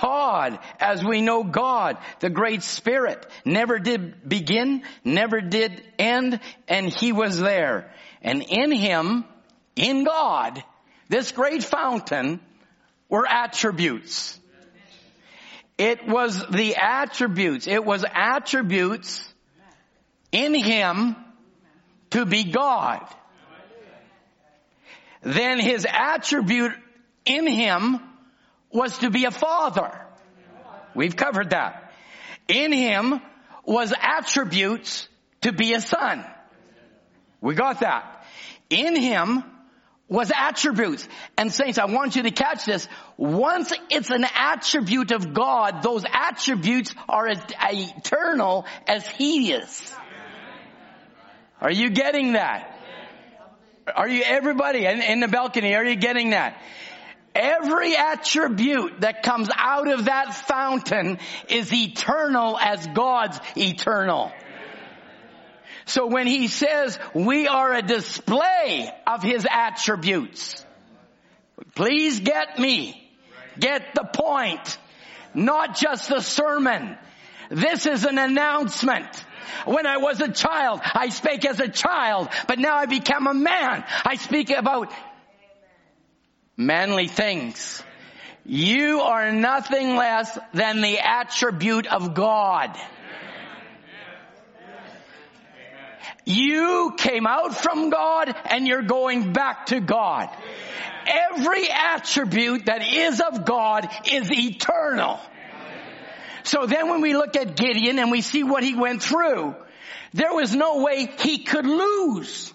God, 0.00 0.58
as 0.80 1.04
we 1.04 1.20
know 1.20 1.44
God, 1.44 1.98
the 2.20 2.30
great 2.30 2.62
spirit, 2.62 3.26
never 3.44 3.78
did 3.78 4.28
begin, 4.28 4.82
never 5.04 5.40
did 5.40 5.82
end, 5.98 6.40
and 6.66 6.88
He 6.88 7.12
was 7.12 7.38
there. 7.38 7.92
And 8.22 8.42
in 8.42 8.72
Him, 8.72 9.24
in 9.76 10.04
God, 10.04 10.62
this 11.08 11.32
great 11.32 11.64
fountain 11.64 12.40
were 13.08 13.26
attributes. 13.26 14.38
It 15.76 16.06
was 16.08 16.44
the 16.50 16.76
attributes, 16.76 17.66
it 17.66 17.84
was 17.84 18.04
attributes 18.12 19.24
in 20.32 20.54
Him 20.54 21.16
to 22.10 22.26
be 22.26 22.44
God 22.44 23.06
then 25.22 25.60
his 25.60 25.86
attribute 25.88 26.72
in 27.24 27.46
him 27.46 28.00
was 28.70 28.98
to 28.98 29.10
be 29.10 29.24
a 29.24 29.30
father. 29.30 29.90
We've 30.94 31.16
covered 31.16 31.50
that. 31.50 31.92
In 32.48 32.72
him 32.72 33.20
was 33.64 33.92
attributes 34.00 35.08
to 35.42 35.52
be 35.52 35.74
a 35.74 35.80
son. 35.80 36.24
We 37.40 37.54
got 37.54 37.80
that. 37.80 38.24
In 38.70 38.96
him 38.96 39.44
was 40.08 40.32
attributes. 40.34 41.06
And 41.36 41.52
saints, 41.52 41.78
I 41.78 41.84
want 41.84 42.16
you 42.16 42.22
to 42.22 42.30
catch 42.30 42.64
this. 42.64 42.88
Once 43.16 43.72
it's 43.90 44.10
an 44.10 44.24
attribute 44.34 45.12
of 45.12 45.34
God, 45.34 45.82
those 45.82 46.04
attributes 46.10 46.94
are 47.08 47.28
as 47.28 47.38
eternal 47.60 48.64
as 48.86 49.06
he 49.06 49.52
is. 49.52 49.94
Are 51.60 51.70
you 51.70 51.90
getting 51.90 52.32
that? 52.32 52.74
Are 53.94 54.08
you, 54.08 54.22
everybody 54.22 54.84
in, 54.84 55.00
in 55.00 55.20
the 55.20 55.28
balcony, 55.28 55.74
are 55.74 55.84
you 55.84 55.96
getting 55.96 56.30
that? 56.30 56.60
Every 57.38 57.96
attribute 57.96 59.02
that 59.02 59.22
comes 59.22 59.48
out 59.56 59.86
of 59.86 60.06
that 60.06 60.34
fountain 60.34 61.18
is 61.48 61.72
eternal 61.72 62.58
as 62.58 62.84
God's 62.88 63.38
eternal. 63.56 64.32
So 65.86 66.08
when 66.08 66.26
he 66.26 66.48
says 66.48 66.98
we 67.14 67.46
are 67.46 67.74
a 67.74 67.82
display 67.82 68.92
of 69.06 69.22
his 69.22 69.46
attributes, 69.48 70.66
please 71.76 72.18
get 72.18 72.58
me, 72.58 73.08
get 73.56 73.94
the 73.94 74.04
point, 74.04 74.76
not 75.32 75.76
just 75.76 76.08
the 76.08 76.20
sermon. 76.20 76.98
This 77.50 77.86
is 77.86 78.04
an 78.04 78.18
announcement. 78.18 79.06
When 79.64 79.86
I 79.86 79.98
was 79.98 80.20
a 80.20 80.30
child, 80.30 80.80
I 80.82 81.08
spake 81.08 81.44
as 81.46 81.60
a 81.60 81.68
child, 81.68 82.28
but 82.46 82.58
now 82.58 82.76
I 82.76 82.86
become 82.86 83.26
a 83.26 83.34
man. 83.34 83.84
I 84.04 84.16
speak 84.16 84.50
about 84.50 84.92
manly 86.58 87.06
things. 87.06 87.82
You 88.44 89.00
are 89.00 89.32
nothing 89.32 89.96
less 89.96 90.36
than 90.52 90.82
the 90.82 90.98
attribute 90.98 91.86
of 91.86 92.14
God. 92.14 92.76
You 96.26 96.94
came 96.98 97.26
out 97.26 97.56
from 97.56 97.88
God 97.88 98.34
and 98.50 98.66
you're 98.66 98.82
going 98.82 99.32
back 99.32 99.66
to 99.66 99.80
God. 99.80 100.28
Every 101.06 101.70
attribute 101.70 102.66
that 102.66 102.82
is 102.82 103.20
of 103.20 103.46
God 103.46 103.88
is 104.10 104.30
eternal. 104.30 105.20
So 106.42 106.66
then 106.66 106.90
when 106.90 107.00
we 107.00 107.14
look 107.14 107.36
at 107.36 107.56
Gideon 107.56 107.98
and 107.98 108.10
we 108.10 108.20
see 108.20 108.42
what 108.42 108.62
he 108.62 108.74
went 108.74 109.02
through, 109.02 109.54
there 110.12 110.34
was 110.34 110.54
no 110.54 110.82
way 110.82 111.10
he 111.20 111.44
could 111.44 111.66
lose. 111.66 112.52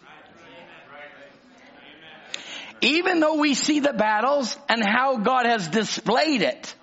Even 2.84 3.21
though 3.21 3.36
we 3.36 3.53
see 3.53 3.79
the 3.79 3.93
battles 3.93 4.57
and 4.67 4.84
how 4.86 5.17
God 5.17 5.45
has 5.45 5.67
displayed 5.69 6.41
it, 6.41 6.75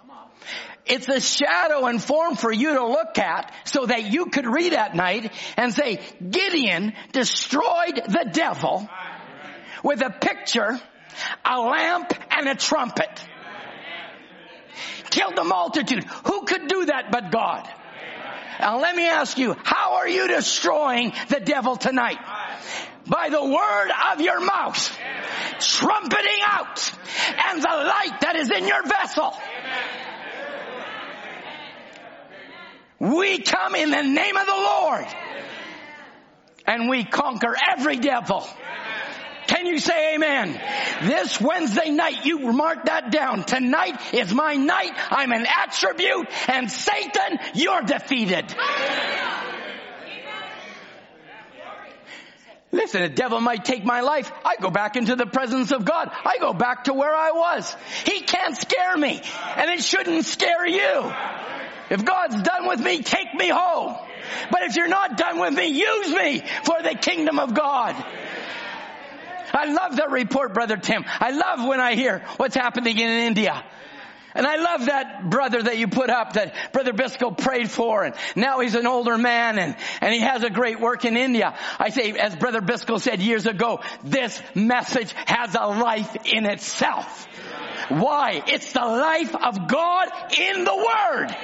It's 0.87 1.09
a 1.09 1.21
shadow 1.21 1.87
and 1.87 2.03
form 2.03 2.37
for 2.37 2.51
you 2.51 2.75
to 2.75 2.87
look 2.87 3.19
at 3.19 3.53
so 3.65 3.87
that 3.87 4.11
you 4.11 4.27
could 4.27 4.47
read 4.47 4.73
at 4.73 4.97
night 4.97 5.33
and 5.57 5.73
say, 5.73 6.01
Gideon 6.19 6.95
destroyed 7.13 7.97
the 8.09 8.31
devil 8.33 8.89
with 9.85 10.01
a 10.01 10.11
picture, 10.11 10.81
a 11.45 11.61
lamp, 11.61 12.13
and 12.31 12.49
a 12.49 12.55
trumpet. 12.55 13.25
Killed 15.11 15.37
the 15.37 15.45
multitude. 15.45 16.05
Who 16.25 16.45
could 16.45 16.67
do 16.67 16.87
that 16.87 17.13
but 17.13 17.31
God? 17.31 17.69
Now 18.59 18.81
let 18.81 18.97
me 18.97 19.07
ask 19.07 19.39
you, 19.39 19.55
how 19.63 19.95
are 19.95 20.09
you 20.09 20.29
destroying 20.29 21.13
the 21.29 21.41
devil 21.41 21.77
tonight? 21.77 22.19
By 23.07 23.29
the 23.29 23.45
word 23.45 23.91
of 24.13 24.21
your 24.21 24.41
mouth, 24.41 24.99
trumpeting 25.61 26.41
out, 26.45 26.93
and 27.47 27.63
the 27.63 27.69
light 27.69 28.21
that 28.21 28.37
is 28.37 28.51
in 28.51 28.67
your 28.67 28.83
vessel. 28.83 29.35
We 32.99 33.39
come 33.39 33.75
in 33.75 33.91
the 33.91 34.03
name 34.03 34.37
of 34.37 34.47
the 34.47 34.53
Lord, 34.53 35.07
and 36.67 36.89
we 36.89 37.05
conquer 37.05 37.57
every 37.73 37.97
devil. 37.97 38.47
Can 39.47 39.67
you 39.67 39.81
say 39.81 40.15
amen? 40.15 40.61
This 41.03 41.41
Wednesday 41.41 41.91
night, 41.91 42.25
you 42.25 42.39
mark 42.53 42.85
that 42.85 43.11
down. 43.11 43.43
Tonight 43.43 44.15
is 44.15 44.33
my 44.33 44.55
night. 44.55 44.93
I'm 45.11 45.33
an 45.33 45.45
attribute 45.45 46.29
and 46.47 46.71
Satan, 46.71 47.39
you're 47.55 47.83
defeated. 47.83 48.55
Listen, 52.73 53.03
the 53.03 53.09
devil 53.09 53.41
might 53.41 53.65
take 53.65 53.85
my 53.85 54.01
life. 54.01 54.31
I 54.45 54.57
go 54.61 54.71
back 54.71 54.97
into 54.97 55.17
the 55.17 55.27
presence 55.27 55.73
of 55.73 55.85
God. 55.85 56.11
I 56.25 56.39
go 56.39 56.53
back 56.53 56.85
to 56.85 56.95
where 56.95 57.15
I 57.15 57.33
was. 57.33 57.77
He 58.05 58.21
can't 58.21 58.57
scare 58.57 58.97
me 58.97 59.21
and 59.57 59.71
it 59.71 59.83
shouldn't 59.83 60.25
scare 60.25 60.67
you. 60.67 61.13
If 61.91 62.05
God's 62.05 62.41
done 62.43 62.69
with 62.69 62.81
me, 62.81 63.03
take 63.03 63.35
me 63.35 63.49
home. 63.49 63.97
But 64.53 64.63
if 64.63 64.77
you're 64.77 64.87
not 64.87 65.17
done 65.17 65.41
with 65.41 65.55
me, 65.55 65.67
use 65.67 66.15
me 66.15 66.43
for 66.63 66.81
the 66.83 66.95
kingdom 66.95 67.41
of 67.41 67.55
God. 67.55 67.97
I 69.53 69.65
love 69.65 69.97
that 69.97 70.13
report, 70.13 70.55
Brother 70.55 70.77
Tim. 70.77 71.05
I 71.07 71.33
love 71.33 71.67
when 71.67 71.81
I 71.81 71.97
hear 71.97 72.25
what's 72.37 72.55
happening 72.55 72.97
in 72.97 73.09
India. 73.09 73.65
And 74.35 74.47
I 74.47 74.57
love 74.57 74.87
that 74.87 75.29
brother 75.29 75.63
that 75.63 75.79
you 75.79 75.89
put 75.89 76.11
up 76.11 76.35
that 76.35 76.73
Brother 76.73 76.93
Biscoe 76.93 77.37
prayed 77.37 77.71
for 77.71 78.05
and 78.05 78.15
now 78.37 78.61
he's 78.61 78.75
an 78.75 78.87
older 78.87 79.19
man 79.19 79.59
and, 79.59 79.77
and 80.01 80.15
he 80.15 80.21
has 80.21 80.43
a 80.45 80.51
great 80.51 80.81
work 80.81 81.05
in 81.05 81.17
India. 81.17 81.57
I 81.79 81.91
say, 81.91 82.13
as 82.13 82.37
Brother 82.37 82.61
Biscoe 82.61 83.01
said 83.01 83.21
years 83.21 83.47
ago, 83.47 83.81
this 84.05 84.41
message 84.55 85.13
has 85.27 85.55
a 85.55 85.67
life 85.67 86.17
in 86.25 86.47
itself. 86.47 87.27
Why? 87.89 88.43
It's 88.47 88.73
the 88.73 88.81
life 88.81 89.35
of 89.35 89.67
God 89.67 90.09
in 90.39 90.65
the 90.65 90.77
Word. 90.77 91.37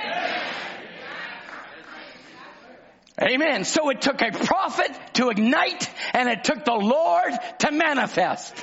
Amen. 3.21 3.65
So 3.65 3.89
it 3.89 4.03
took 4.03 4.21
a 4.21 4.31
prophet 4.31 4.91
to 5.15 5.31
ignite 5.31 5.91
and 6.13 6.29
it 6.29 6.45
took 6.45 6.65
the 6.65 6.75
Lord 6.75 7.33
to 7.61 7.71
manifest. 7.73 8.63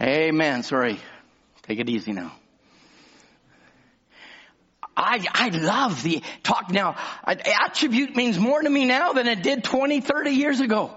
Amen. 0.00 0.62
Sorry. 0.62 0.98
Take 1.62 1.80
it 1.80 1.88
easy 1.88 2.12
now. 2.12 2.32
I, 4.96 5.24
I 5.32 5.48
love 5.50 6.02
the 6.02 6.22
talk 6.42 6.70
now. 6.70 6.96
Attribute 7.24 8.16
means 8.16 8.38
more 8.38 8.60
to 8.60 8.68
me 8.68 8.84
now 8.84 9.12
than 9.12 9.28
it 9.28 9.42
did 9.42 9.62
20, 9.62 10.00
30 10.00 10.30
years 10.30 10.60
ago. 10.60 10.92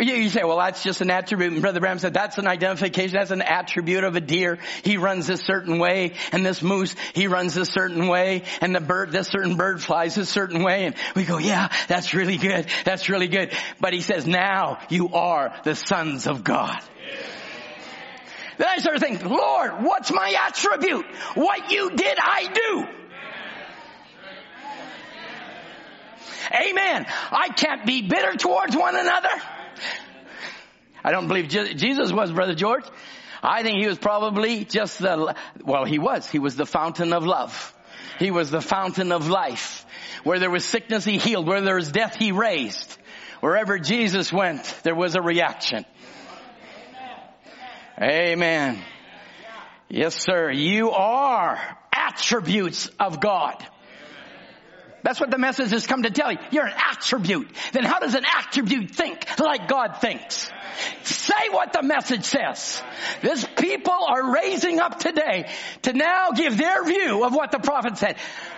You, 0.00 0.30
say, 0.30 0.42
well, 0.42 0.56
that's 0.56 0.82
just 0.82 1.02
an 1.02 1.10
attribute. 1.10 1.52
And 1.52 1.60
Brother 1.60 1.80
Branham 1.80 1.98
said, 1.98 2.14
that's 2.14 2.38
an 2.38 2.46
identification. 2.46 3.14
That's 3.14 3.30
an 3.30 3.42
attribute 3.42 4.04
of 4.04 4.16
a 4.16 4.20
deer. 4.20 4.58
He 4.84 4.96
runs 4.96 5.28
a 5.28 5.36
certain 5.36 5.78
way. 5.78 6.14
And 6.32 6.46
this 6.46 6.62
moose, 6.62 6.96
he 7.14 7.26
runs 7.26 7.58
a 7.58 7.66
certain 7.66 8.08
way. 8.08 8.44
And 8.62 8.74
the 8.74 8.80
bird, 8.80 9.12
this 9.12 9.28
certain 9.28 9.56
bird 9.56 9.82
flies 9.82 10.16
a 10.16 10.24
certain 10.24 10.62
way. 10.62 10.86
And 10.86 10.94
we 11.14 11.24
go, 11.24 11.36
yeah, 11.36 11.68
that's 11.88 12.14
really 12.14 12.38
good. 12.38 12.68
That's 12.84 13.10
really 13.10 13.28
good. 13.28 13.52
But 13.80 13.92
he 13.92 14.00
says, 14.00 14.26
now 14.26 14.78
you 14.88 15.10
are 15.10 15.54
the 15.64 15.74
sons 15.74 16.26
of 16.26 16.42
God. 16.42 16.82
Then 18.62 18.70
I 18.70 18.78
started 18.78 19.00
thinking, 19.00 19.28
Lord, 19.28 19.82
what's 19.82 20.12
my 20.12 20.36
attribute? 20.46 21.04
What 21.34 21.72
you 21.72 21.90
did, 21.90 22.16
I 22.22 22.46
do. 22.46 22.86
Amen. 26.70 27.06
I 27.32 27.48
can't 27.48 27.84
be 27.84 28.02
bitter 28.02 28.36
towards 28.36 28.76
one 28.76 28.94
another. 28.94 29.30
I 31.02 31.10
don't 31.10 31.26
believe 31.26 31.48
Jesus 31.48 32.12
was, 32.12 32.30
Brother 32.30 32.54
George. 32.54 32.84
I 33.42 33.64
think 33.64 33.80
he 33.80 33.88
was 33.88 33.98
probably 33.98 34.64
just 34.64 35.00
the, 35.00 35.34
well, 35.64 35.84
he 35.84 35.98
was. 35.98 36.30
He 36.30 36.38
was 36.38 36.54
the 36.54 36.64
fountain 36.64 37.12
of 37.12 37.24
love. 37.24 37.74
He 38.20 38.30
was 38.30 38.52
the 38.52 38.60
fountain 38.60 39.10
of 39.10 39.28
life. 39.28 39.84
Where 40.22 40.38
there 40.38 40.52
was 40.52 40.64
sickness, 40.64 41.04
he 41.04 41.18
healed. 41.18 41.48
Where 41.48 41.60
there 41.62 41.74
was 41.74 41.90
death, 41.90 42.14
he 42.14 42.30
raised. 42.30 42.96
Wherever 43.40 43.80
Jesus 43.80 44.32
went, 44.32 44.62
there 44.84 44.94
was 44.94 45.16
a 45.16 45.20
reaction. 45.20 45.84
Amen. 48.02 48.82
Yes, 49.88 50.16
sir. 50.16 50.50
You 50.50 50.90
are 50.90 51.60
attributes 51.92 52.90
of 52.98 53.20
God. 53.20 53.64
That's 55.04 55.20
what 55.20 55.30
the 55.30 55.38
message 55.38 55.70
has 55.70 55.86
come 55.86 56.02
to 56.02 56.10
tell 56.10 56.32
you. 56.32 56.38
You're 56.50 56.66
an 56.66 56.74
attribute. 56.76 57.48
Then 57.72 57.84
how 57.84 58.00
does 58.00 58.14
an 58.14 58.24
attribute 58.24 58.90
think 58.90 59.38
like 59.38 59.68
God 59.68 59.98
thinks? 60.00 60.50
Say 61.02 61.48
what 61.50 61.72
the 61.72 61.82
message 61.82 62.24
says. 62.24 62.82
This 63.20 63.46
people 63.56 63.94
are 64.08 64.32
raising 64.32 64.80
up 64.80 64.98
today 64.98 65.50
to 65.82 65.92
now 65.92 66.30
give 66.30 66.56
their 66.56 66.84
view 66.84 67.24
of 67.24 67.34
what 67.34 67.52
the 67.52 67.58
prophet 67.58 67.98
said. 67.98 68.16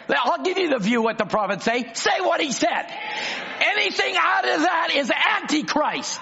I'll 0.09 0.43
give 0.43 0.59
you 0.59 0.71
the 0.71 0.79
view 0.79 1.03
what 1.03 1.19
the 1.19 1.25
prophet 1.25 1.63
say. 1.63 1.91
Say 1.95 2.21
what 2.21 2.41
he 2.41 2.53
said. 2.53 2.87
Anything 3.61 4.15
out 4.19 4.49
of 4.49 4.61
that 4.61 4.91
is 4.95 5.11
antichrist. 5.11 6.21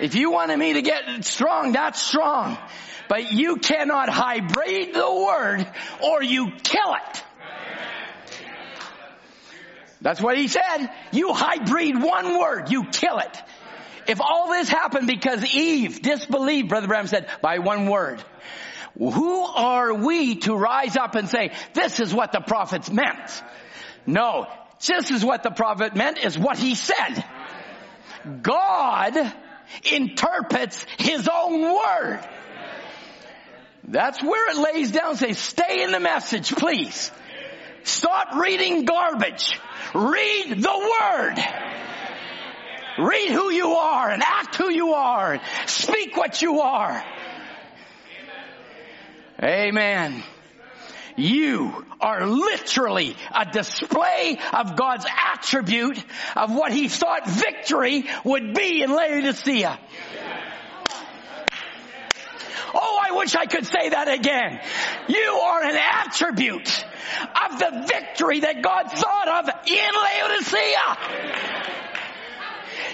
If 0.00 0.14
you 0.14 0.30
wanted 0.30 0.58
me 0.58 0.74
to 0.74 0.82
get 0.82 1.24
strong, 1.24 1.72
that's 1.72 2.00
strong. 2.00 2.58
But 3.08 3.32
you 3.32 3.56
cannot 3.56 4.08
hybrid 4.08 4.94
the 4.94 5.12
word 5.12 5.66
or 6.02 6.22
you 6.22 6.52
kill 6.62 6.94
it. 6.94 7.22
That's 10.00 10.20
what 10.20 10.36
he 10.36 10.48
said. 10.48 10.88
You 11.12 11.32
hybrid 11.32 12.02
one 12.02 12.38
word, 12.38 12.70
you 12.70 12.84
kill 12.84 13.18
it. 13.18 13.42
If 14.06 14.20
all 14.20 14.50
this 14.50 14.68
happened 14.68 15.06
because 15.06 15.44
Eve 15.44 16.00
disbelieved, 16.02 16.68
Brother 16.68 16.86
Branham 16.86 17.08
said, 17.08 17.28
by 17.42 17.58
one 17.58 17.88
word, 17.88 18.22
who 18.98 19.42
are 19.42 19.94
we 19.94 20.36
to 20.36 20.54
rise 20.54 20.96
up 20.96 21.14
and 21.16 21.28
say, 21.28 21.52
this 21.74 21.98
is 22.00 22.14
what 22.14 22.32
the 22.32 22.40
prophets 22.40 22.90
meant? 22.90 23.42
No, 24.06 24.46
this 24.86 25.10
is 25.10 25.24
what 25.24 25.42
the 25.42 25.50
prophet 25.50 25.96
meant 25.96 26.18
is 26.18 26.38
what 26.38 26.58
he 26.58 26.74
said. 26.74 27.24
God 28.42 29.32
interprets 29.90 30.84
his 30.98 31.28
own 31.32 31.62
word. 31.62 32.20
That's 33.88 34.22
where 34.22 34.50
it 34.50 34.56
lays 34.56 34.90
down, 34.90 35.16
say, 35.16 35.32
stay 35.32 35.82
in 35.82 35.92
the 35.92 36.00
message, 36.00 36.50
please. 36.54 37.10
Stop 37.84 38.34
reading 38.34 38.84
garbage. 38.84 39.60
Read 39.94 40.60
the 40.60 40.90
Word. 41.00 41.36
Read 42.98 43.30
who 43.30 43.50
you 43.52 43.74
are 43.74 44.10
and 44.10 44.22
act 44.24 44.56
who 44.56 44.70
you 44.70 44.94
are. 44.94 45.40
Speak 45.66 46.16
what 46.16 46.42
you 46.42 46.60
are. 46.60 47.04
Amen. 49.40 50.24
You 51.16 51.84
are 52.00 52.26
literally 52.26 53.16
a 53.34 53.46
display 53.46 54.38
of 54.52 54.76
God's 54.76 55.06
attribute 55.32 56.02
of 56.36 56.54
what 56.54 56.72
He 56.72 56.88
thought 56.88 57.28
victory 57.28 58.04
would 58.24 58.54
be 58.54 58.82
in 58.82 58.90
Laodicea. 58.90 59.78
Oh, 62.74 63.00
I 63.02 63.16
wish 63.16 63.34
I 63.34 63.46
could 63.46 63.66
say 63.66 63.88
that 63.88 64.08
again. 64.08 64.60
You 65.08 65.32
are 65.32 65.62
an 65.62 65.76
attribute 65.76 66.84
of 67.50 67.58
the 67.58 67.86
victory 67.88 68.40
that 68.40 68.60
God 68.60 68.92
thought 68.92 69.28
of 69.28 69.48
in 69.66 69.90
Laodicea. 69.94 71.85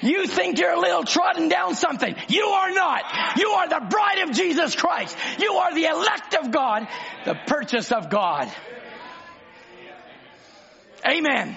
You 0.03 0.27
think 0.27 0.59
you're 0.59 0.73
a 0.73 0.81
little 0.81 1.05
trodden 1.05 1.49
down 1.49 1.75
something. 1.75 2.15
You 2.29 2.45
are 2.45 2.71
not. 2.71 3.05
You 3.37 3.49
are 3.51 3.69
the 3.69 3.87
bride 3.89 4.29
of 4.29 4.33
Jesus 4.33 4.75
Christ. 4.75 5.17
You 5.39 5.53
are 5.55 5.75
the 5.75 5.85
elect 5.85 6.35
of 6.35 6.51
God, 6.51 6.87
the 7.25 7.35
purchase 7.47 7.93
of 7.93 8.11
God. 8.11 8.51
Amen. 11.07 11.57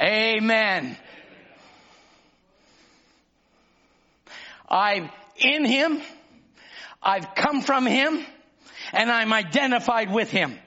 Amen. 0.00 0.96
I'm 4.68 5.10
in 5.36 5.64
Him. 5.64 6.00
I've 7.02 7.34
come 7.34 7.62
from 7.62 7.86
Him 7.86 8.24
and 8.92 9.10
I'm 9.10 9.32
identified 9.32 10.12
with 10.12 10.30
Him. 10.30 10.58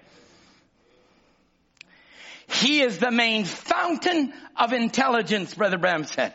He 2.48 2.82
is 2.82 2.98
the 2.98 3.12
main 3.12 3.46
fountain 3.46 4.34
of 4.58 4.74
intelligence, 4.74 5.54
Brother 5.54 5.78
Branham 5.78 6.06
said. 6.06 6.34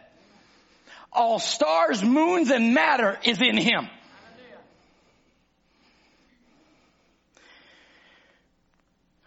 All 1.13 1.39
stars, 1.39 2.03
moons, 2.03 2.51
and 2.51 2.75
matter 2.75 3.19
is 3.25 3.41
in 3.41 3.57
Him. 3.57 3.89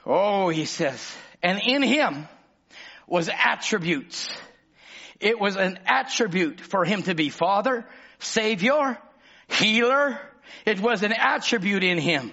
Oh, 0.05 0.49
he 0.49 0.65
says, 0.65 1.15
and 1.43 1.59
in 1.63 1.83
Him 1.83 2.27
was 3.07 3.29
attributes. 3.29 4.29
It 5.19 5.39
was 5.39 5.55
an 5.55 5.79
attribute 5.85 6.59
for 6.59 6.83
Him 6.83 7.03
to 7.03 7.13
be 7.13 7.29
Father, 7.29 7.85
Savior, 8.19 8.97
Healer. 9.47 10.19
It 10.65 10.79
was 10.79 11.03
an 11.03 11.13
attribute 11.13 11.83
in 11.83 11.99
Him. 11.99 12.31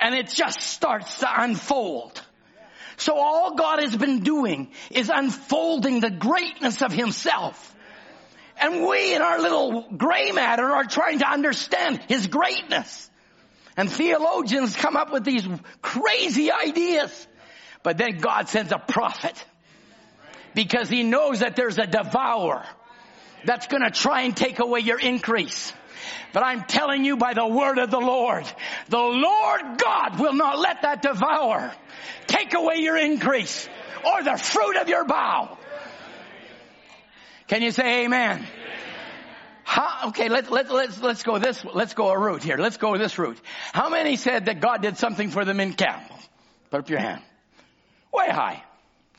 And 0.00 0.14
it 0.14 0.28
just 0.28 0.60
starts 0.60 1.18
to 1.18 1.42
unfold. 1.42 2.20
So 2.98 3.16
all 3.16 3.54
God 3.54 3.80
has 3.80 3.96
been 3.96 4.20
doing 4.20 4.70
is 4.90 5.08
unfolding 5.08 6.00
the 6.00 6.10
greatness 6.10 6.82
of 6.82 6.92
himself. 6.92 7.76
And 8.60 8.84
we 8.86 9.14
in 9.14 9.22
our 9.22 9.40
little 9.40 9.86
gray 9.96 10.32
matter 10.32 10.64
are 10.64 10.84
trying 10.84 11.20
to 11.20 11.30
understand 11.30 12.00
his 12.08 12.26
greatness. 12.26 13.08
And 13.76 13.88
theologians 13.88 14.74
come 14.74 14.96
up 14.96 15.12
with 15.12 15.24
these 15.24 15.46
crazy 15.80 16.50
ideas. 16.50 17.28
But 17.84 17.98
then 17.98 18.18
God 18.18 18.48
sends 18.48 18.72
a 18.72 18.78
prophet 18.78 19.46
because 20.54 20.88
he 20.88 21.04
knows 21.04 21.38
that 21.38 21.54
there's 21.54 21.78
a 21.78 21.86
devourer 21.86 22.64
that's 23.44 23.68
going 23.68 23.82
to 23.82 23.92
try 23.92 24.22
and 24.22 24.36
take 24.36 24.58
away 24.58 24.80
your 24.80 24.98
increase. 24.98 25.72
But 26.32 26.42
I'm 26.44 26.64
telling 26.64 27.04
you 27.04 27.16
by 27.16 27.34
the 27.34 27.46
word 27.46 27.78
of 27.78 27.90
the 27.90 28.00
Lord, 28.00 28.44
the 28.88 28.98
Lord 28.98 29.78
God 29.78 30.20
will 30.20 30.34
not 30.34 30.58
let 30.58 30.82
that 30.82 31.02
devour 31.02 31.72
take 32.26 32.54
away 32.54 32.76
your 32.76 32.96
increase 32.96 33.68
or 34.04 34.22
the 34.22 34.36
fruit 34.36 34.76
of 34.76 34.88
your 34.88 35.04
bow. 35.04 35.58
Can 37.48 37.62
you 37.62 37.70
say 37.70 38.04
amen? 38.04 38.46
How, 39.64 40.08
okay, 40.08 40.28
let, 40.28 40.50
let, 40.50 40.70
let's, 40.70 41.00
let's 41.02 41.22
go 41.22 41.38
this, 41.38 41.62
let's 41.64 41.92
go 41.92 42.08
a 42.08 42.18
route 42.18 42.42
here. 42.42 42.56
Let's 42.56 42.78
go 42.78 42.96
this 42.96 43.18
route. 43.18 43.38
How 43.72 43.90
many 43.90 44.16
said 44.16 44.46
that 44.46 44.60
God 44.60 44.80
did 44.80 44.96
something 44.96 45.30
for 45.30 45.44
them 45.44 45.60
in 45.60 45.74
camp? 45.74 46.10
Put 46.70 46.80
up 46.80 46.90
your 46.90 47.00
hand. 47.00 47.22
Way 48.12 48.28
high. 48.28 48.62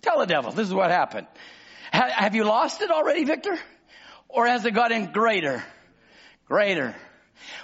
Tell 0.01 0.19
the 0.19 0.25
devil, 0.25 0.51
this 0.51 0.67
is 0.67 0.73
what 0.73 0.89
happened. 0.89 1.27
Ha, 1.93 2.09
have 2.09 2.35
you 2.35 2.45
lost 2.45 2.81
it 2.81 2.89
already, 2.89 3.25
Victor? 3.25 3.57
Or 4.27 4.47
has 4.47 4.65
it 4.65 4.71
gotten 4.71 5.11
greater? 5.11 5.63
Greater. 6.49 6.95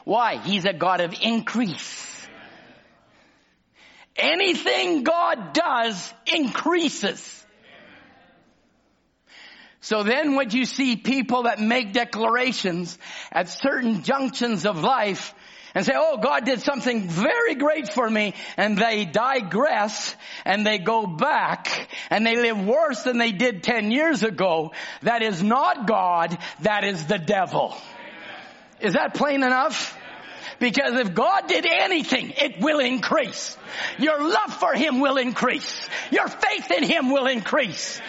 Why? 0.05 0.37
He's 0.37 0.65
a 0.65 0.73
God 0.73 1.01
of 1.01 1.13
increase. 1.19 2.27
Anything 4.15 5.03
God 5.03 5.53
does 5.53 6.13
increases. 6.31 7.45
So 9.81 10.03
then 10.03 10.35
when 10.35 10.51
you 10.51 10.65
see 10.65 10.95
people 10.95 11.43
that 11.43 11.59
make 11.59 11.93
declarations 11.93 12.97
at 13.31 13.49
certain 13.49 14.03
junctions 14.03 14.65
of 14.65 14.81
life 14.81 15.33
and 15.75 15.85
say, 15.85 15.93
oh, 15.95 16.17
God 16.17 16.45
did 16.45 16.61
something 16.61 17.07
very 17.09 17.55
great 17.55 17.91
for 17.91 18.09
me, 18.09 18.33
and 18.55 18.77
they 18.77 19.03
digress, 19.03 20.15
and 20.45 20.65
they 20.65 20.77
go 20.77 21.05
back, 21.05 21.89
and 22.09 22.25
they 22.25 22.37
live 22.37 22.65
worse 22.65 23.03
than 23.03 23.17
they 23.17 23.33
did 23.33 23.61
10 23.61 23.91
years 23.91 24.23
ago, 24.23 24.71
that 25.01 25.21
is 25.21 25.43
not 25.43 25.85
God, 25.85 26.37
that 26.61 26.85
is 26.85 27.05
the 27.07 27.17
devil. 27.17 27.75
Is 28.85 28.93
that 28.93 29.15
plain 29.15 29.43
enough? 29.43 29.97
Because 30.59 30.93
if 30.99 31.13
God 31.13 31.47
did 31.47 31.65
anything, 31.65 32.33
it 32.37 32.59
will 32.59 32.79
increase. 32.79 33.57
Your 33.97 34.21
love 34.21 34.53
for 34.53 34.73
Him 34.73 34.99
will 34.99 35.17
increase. 35.17 35.89
Your 36.11 36.27
faith 36.27 36.71
in 36.71 36.83
Him 36.83 37.09
will 37.09 37.25
increase. 37.25 37.99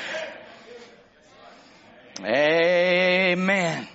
Amen. 2.22 3.88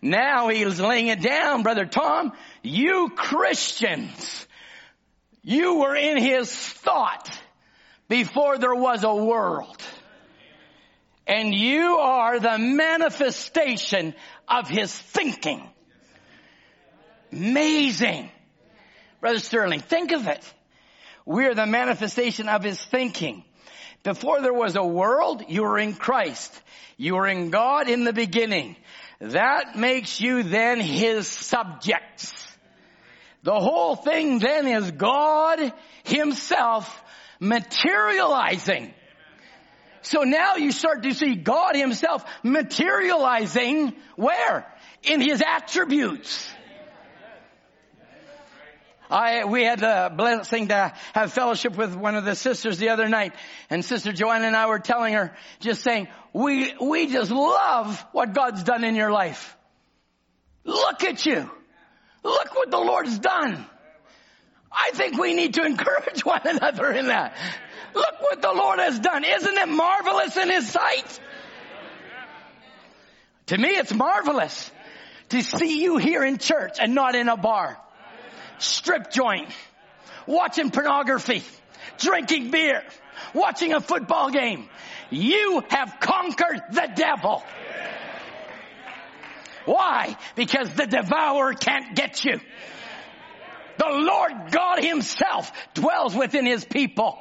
Now 0.00 0.48
he's 0.48 0.80
laying 0.80 1.08
it 1.08 1.20
down, 1.20 1.62
Brother 1.62 1.86
Tom. 1.86 2.32
You 2.62 3.10
Christians, 3.14 4.46
you 5.42 5.78
were 5.78 5.96
in 5.96 6.18
his 6.18 6.54
thought 6.54 7.30
before 8.08 8.58
there 8.58 8.74
was 8.74 9.02
a 9.02 9.14
world. 9.14 9.82
And 11.26 11.54
you 11.54 11.98
are 11.98 12.38
the 12.38 12.58
manifestation 12.58 14.14
of 14.46 14.68
his 14.68 14.96
thinking. 14.96 15.68
Amazing. 17.32 18.30
Brother 19.20 19.38
Sterling, 19.38 19.80
think 19.80 20.12
of 20.12 20.26
it. 20.26 20.44
We're 21.26 21.54
the 21.54 21.66
manifestation 21.66 22.48
of 22.48 22.62
his 22.62 22.82
thinking. 22.82 23.44
Before 24.02 24.40
there 24.40 24.54
was 24.54 24.76
a 24.76 24.84
world, 24.84 25.42
you 25.48 25.62
were 25.62 25.78
in 25.78 25.94
Christ. 25.94 26.52
You 26.96 27.16
were 27.16 27.26
in 27.26 27.50
God 27.50 27.88
in 27.88 28.04
the 28.04 28.12
beginning. 28.12 28.76
That 29.20 29.76
makes 29.76 30.20
you 30.20 30.42
then 30.42 30.80
his 30.80 31.26
subjects. 31.26 32.32
The 33.42 33.58
whole 33.58 33.96
thing 33.96 34.38
then 34.38 34.66
is 34.66 34.90
God 34.92 35.72
himself 36.04 37.04
materializing. 37.40 38.94
So 40.02 40.22
now 40.22 40.56
you 40.56 40.72
start 40.72 41.02
to 41.02 41.12
see 41.12 41.34
God 41.34 41.74
himself 41.74 42.24
materializing 42.42 43.94
where? 44.16 44.66
In 45.02 45.20
his 45.20 45.42
attributes. 45.46 46.50
I, 49.10 49.44
we 49.44 49.64
had 49.64 49.80
the 49.80 50.12
blessing 50.14 50.68
to 50.68 50.92
have 51.14 51.32
fellowship 51.32 51.76
with 51.76 51.94
one 51.94 52.14
of 52.14 52.24
the 52.24 52.34
sisters 52.34 52.78
the 52.78 52.90
other 52.90 53.08
night, 53.08 53.32
and 53.70 53.84
Sister 53.84 54.12
Joanna 54.12 54.46
and 54.46 54.56
I 54.56 54.66
were 54.66 54.78
telling 54.78 55.14
her, 55.14 55.34
just 55.60 55.82
saying, 55.82 56.08
we, 56.32 56.74
we 56.80 57.06
just 57.06 57.30
love 57.30 58.04
what 58.12 58.34
God's 58.34 58.62
done 58.62 58.84
in 58.84 58.94
your 58.94 59.10
life. 59.10 59.56
Look 60.64 61.04
at 61.04 61.24
you. 61.24 61.50
Look 62.22 62.54
what 62.54 62.70
the 62.70 62.78
Lord's 62.78 63.18
done. 63.18 63.64
I 64.70 64.90
think 64.92 65.18
we 65.18 65.34
need 65.34 65.54
to 65.54 65.62
encourage 65.66 66.24
one 66.24 66.42
another 66.44 66.92
in 66.92 67.06
that. 67.06 67.36
Look 67.94 68.20
what 68.20 68.42
the 68.42 68.52
Lord 68.52 68.78
has 68.78 68.98
done. 69.00 69.24
Isn't 69.24 69.56
it 69.56 69.68
marvelous 69.68 70.36
in 70.36 70.50
His 70.50 70.68
sight? 70.68 71.20
To 73.46 73.56
me, 73.56 73.68
it's 73.70 73.94
marvelous 73.94 74.70
to 75.30 75.42
see 75.42 75.82
you 75.82 75.96
here 75.96 76.22
in 76.22 76.36
church 76.36 76.76
and 76.78 76.94
not 76.94 77.14
in 77.14 77.28
a 77.28 77.36
bar 77.36 77.78
strip 78.58 79.10
joint, 79.10 79.48
watching 80.26 80.70
pornography, 80.70 81.42
drinking 81.98 82.50
beer, 82.50 82.82
watching 83.34 83.72
a 83.72 83.80
football 83.80 84.30
game. 84.30 84.68
You 85.10 85.62
have 85.68 85.96
conquered 86.00 86.60
the 86.70 86.88
devil. 86.94 87.42
Why? 89.64 90.16
Because 90.34 90.70
the 90.74 90.86
devourer 90.86 91.54
can't 91.54 91.94
get 91.94 92.24
you. 92.24 92.40
The 93.78 93.88
Lord 93.88 94.50
God 94.50 94.82
himself 94.82 95.52
dwells 95.74 96.14
within 96.14 96.46
his 96.46 96.64
people 96.64 97.18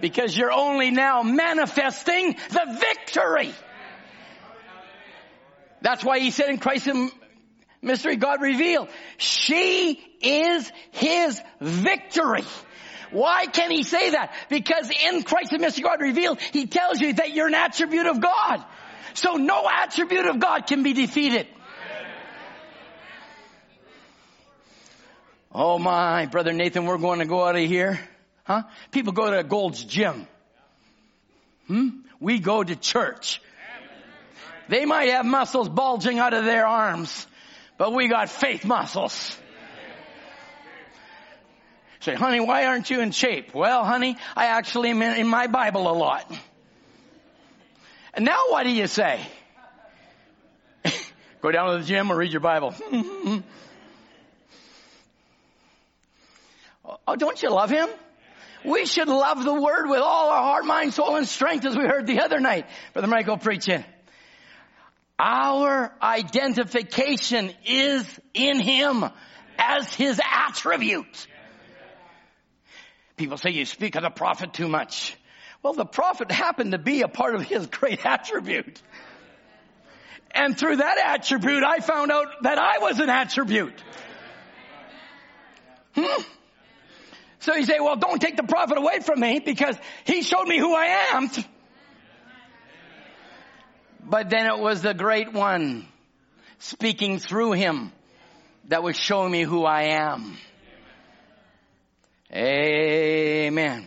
because 0.00 0.36
you're 0.36 0.52
only 0.52 0.90
now 0.90 1.22
manifesting 1.22 2.36
the 2.50 2.78
victory. 2.78 3.52
That's 5.80 6.04
why 6.04 6.18
he 6.20 6.30
said 6.30 6.48
in 6.48 6.58
Christ 6.58 6.88
mystery 7.84 8.16
God 8.16 8.40
revealed. 8.40 8.88
She 9.16 10.00
is 10.20 10.70
His 10.92 11.40
victory. 11.60 12.44
Why 13.10 13.46
can 13.46 13.70
he 13.70 13.84
say 13.84 14.10
that? 14.10 14.34
Because 14.48 14.90
in 14.90 15.22
Christ 15.22 15.50
the 15.52 15.58
mystery 15.58 15.84
God 15.84 16.00
revealed, 16.00 16.40
He 16.40 16.66
tells 16.66 17.00
you 17.00 17.12
that 17.14 17.32
you're 17.32 17.46
an 17.46 17.54
attribute 17.54 18.06
of 18.06 18.20
God. 18.20 18.64
So 19.14 19.34
no 19.34 19.68
attribute 19.70 20.26
of 20.26 20.40
God 20.40 20.66
can 20.66 20.82
be 20.82 20.92
defeated. 20.92 21.46
Oh 25.52 25.78
my, 25.78 26.26
brother 26.26 26.52
Nathan, 26.52 26.84
we're 26.84 26.98
going 26.98 27.20
to 27.20 27.26
go 27.26 27.44
out 27.44 27.54
of 27.54 27.62
here. 27.62 28.00
Huh? 28.42 28.64
People 28.90 29.12
go 29.12 29.30
to 29.30 29.44
Gold's 29.44 29.84
Gym. 29.84 30.26
Hmm? 31.68 31.88
We 32.18 32.40
go 32.40 32.64
to 32.64 32.74
church. 32.74 33.40
They 34.68 34.84
might 34.84 35.10
have 35.10 35.24
muscles 35.24 35.68
bulging 35.68 36.18
out 36.18 36.34
of 36.34 36.44
their 36.44 36.66
arms 36.66 37.26
but 37.84 37.92
we 37.92 38.08
got 38.08 38.30
faith 38.30 38.64
muscles. 38.64 39.36
Say, 42.00 42.14
honey, 42.14 42.40
why 42.40 42.64
aren't 42.64 42.88
you 42.88 43.00
in 43.00 43.10
shape? 43.10 43.54
Well, 43.54 43.84
honey, 43.84 44.16
I 44.34 44.46
actually 44.46 44.88
am 44.88 45.02
in 45.02 45.26
my 45.26 45.48
Bible 45.48 45.86
a 45.90 45.92
lot. 45.92 46.34
And 48.14 48.24
now 48.24 48.38
what 48.48 48.62
do 48.62 48.70
you 48.70 48.86
say? 48.86 49.20
Go 51.42 51.52
down 51.52 51.72
to 51.72 51.78
the 51.80 51.84
gym 51.84 52.10
or 52.10 52.16
read 52.16 52.32
your 52.32 52.40
Bible. 52.40 52.74
oh, 57.06 57.16
don't 57.16 57.42
you 57.42 57.50
love 57.50 57.68
him? 57.68 57.90
We 58.64 58.86
should 58.86 59.08
love 59.08 59.44
the 59.44 59.52
word 59.52 59.90
with 59.90 60.00
all 60.00 60.30
our 60.30 60.42
heart, 60.42 60.64
mind, 60.64 60.94
soul, 60.94 61.16
and 61.16 61.28
strength 61.28 61.66
as 61.66 61.76
we 61.76 61.82
heard 61.82 62.06
the 62.06 62.20
other 62.20 62.40
night. 62.40 62.64
Brother 62.94 63.08
Michael 63.08 63.36
preaching. 63.36 63.84
Our 65.18 65.92
identification 66.02 67.52
is 67.64 68.20
in 68.32 68.60
Him 68.60 69.04
as 69.58 69.94
His 69.94 70.20
attribute. 70.24 71.26
People 73.16 73.36
say 73.36 73.50
you 73.50 73.64
speak 73.64 73.94
of 73.94 74.02
the 74.02 74.10
prophet 74.10 74.52
too 74.52 74.68
much. 74.68 75.16
Well, 75.62 75.74
the 75.74 75.84
prophet 75.84 76.30
happened 76.32 76.72
to 76.72 76.78
be 76.78 77.02
a 77.02 77.08
part 77.08 77.34
of 77.34 77.42
His 77.42 77.66
great 77.68 78.04
attribute. 78.06 78.82
And 80.32 80.58
through 80.58 80.76
that 80.76 80.98
attribute, 80.98 81.62
I 81.62 81.78
found 81.78 82.10
out 82.10 82.26
that 82.42 82.58
I 82.58 82.78
was 82.78 82.98
an 82.98 83.08
attribute. 83.08 83.80
Hmm? 85.94 86.22
So 87.38 87.54
you 87.54 87.64
say, 87.64 87.78
well, 87.78 87.96
don't 87.96 88.20
take 88.20 88.36
the 88.36 88.42
prophet 88.42 88.78
away 88.78 88.98
from 89.00 89.20
me 89.20 89.38
because 89.38 89.76
he 90.04 90.22
showed 90.22 90.48
me 90.48 90.58
who 90.58 90.74
I 90.74 91.10
am. 91.12 91.30
But 94.06 94.30
then 94.30 94.46
it 94.46 94.58
was 94.58 94.82
the 94.82 94.94
great 94.94 95.32
one 95.32 95.86
speaking 96.58 97.18
through 97.18 97.52
him 97.52 97.92
that 98.68 98.82
was 98.82 98.96
showing 98.96 99.32
me 99.32 99.42
who 99.42 99.64
I 99.64 99.82
am. 99.98 100.36
Amen. 102.32 103.86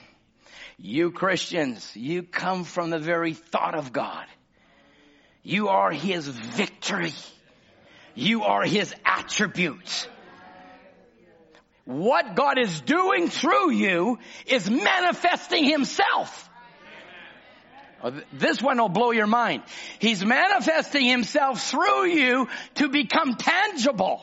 You 0.80 1.12
Christians, 1.12 1.96
you 1.96 2.24
come 2.24 2.64
from 2.64 2.90
the 2.90 3.00
very 3.00 3.34
thought 3.34 3.76
of 3.76 3.92
God. 3.92 4.26
You 5.44 5.70
are 5.70 5.92
His 5.92 6.28
victory. 6.28 7.14
You 8.16 8.44
are 8.44 8.64
His 8.64 8.94
attributes. 9.06 10.08
What 11.86 12.36
God 12.36 12.60
is 12.60 12.82
doing 12.82 13.30
through 13.30 13.72
you 13.72 14.20
is 14.46 14.70
manifesting 14.70 15.64
Himself. 15.64 16.47
This 18.32 18.62
one 18.62 18.78
will 18.78 18.90
blow 18.90 19.12
your 19.12 19.28
mind. 19.28 19.64
He's 20.00 20.24
manifesting 20.24 21.06
Himself 21.06 21.70
through 21.70 22.06
you 22.06 22.48
to 22.76 22.90
become 22.90 23.36
tangible. 23.36 24.22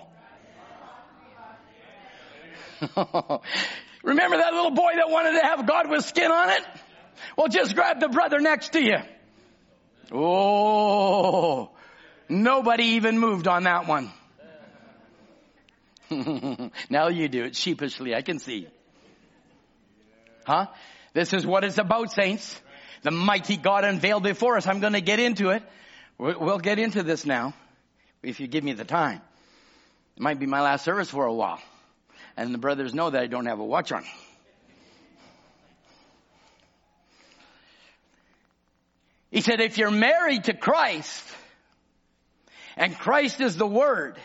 Remember 4.02 4.36
that 4.36 4.52
little 4.52 4.70
boy 4.70 4.92
that 4.94 5.08
wanted 5.08 5.40
to 5.40 5.46
have 5.46 5.66
God 5.66 5.88
with 5.90 6.04
skin 6.04 6.30
on 6.30 6.50
it? 6.50 6.64
Well, 7.36 7.48
just 7.48 7.74
grab 7.74 8.00
the 8.00 8.08
brother 8.08 8.38
next 8.38 8.72
to 8.72 8.84
you. 8.84 8.98
Oh, 10.12 11.70
nobody 12.28 12.84
even 12.96 13.18
moved 13.18 13.48
on 13.48 13.64
that 13.64 13.88
one. 13.88 14.10
now 16.90 17.08
you 17.08 17.28
do 17.28 17.44
it 17.44 17.56
sheepishly, 17.56 18.14
I 18.14 18.22
can 18.22 18.38
see. 18.38 18.68
Huh? 20.46 20.66
This 21.14 21.32
is 21.32 21.46
what 21.46 21.64
it's 21.64 21.78
about, 21.78 22.12
saints. 22.12 22.60
The 23.04 23.12
mighty 23.12 23.56
God 23.56 23.84
unveiled 23.84 24.24
before 24.24 24.56
us. 24.56 24.66
I'm 24.66 24.80
going 24.80 24.94
to 24.94 25.00
get 25.00 25.20
into 25.20 25.50
it. 25.50 25.62
We'll 26.18 26.58
get 26.58 26.80
into 26.80 27.04
this 27.04 27.24
now, 27.24 27.54
if 28.22 28.40
you 28.40 28.48
give 28.48 28.64
me 28.64 28.72
the 28.72 28.84
time. 28.84 29.20
It 30.16 30.22
might 30.22 30.40
be 30.40 30.46
my 30.46 30.60
last 30.60 30.84
service 30.84 31.10
for 31.10 31.24
a 31.24 31.32
while 31.32 31.60
and 32.36 32.52
the 32.52 32.58
brothers 32.58 32.94
know 32.94 33.10
that 33.10 33.22
I 33.22 33.26
don't 33.26 33.46
have 33.46 33.60
a 33.60 33.64
watch 33.64 33.92
on. 33.92 34.04
He 39.30 39.40
said, 39.40 39.60
if 39.60 39.78
you're 39.78 39.90
married 39.90 40.44
to 40.44 40.54
Christ, 40.54 41.24
and 42.76 42.96
Christ 42.96 43.40
is 43.40 43.56
the 43.56 43.66
Word, 43.66 44.16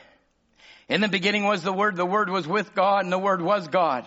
in 0.87 1.01
the 1.01 1.07
beginning 1.07 1.45
was 1.45 1.63
the 1.63 1.73
Word, 1.73 1.95
the 1.95 2.05
Word 2.05 2.29
was 2.29 2.47
with 2.47 2.75
God, 2.75 3.03
and 3.03 3.11
the 3.11 3.19
Word 3.19 3.41
was 3.41 3.67
God. 3.67 4.05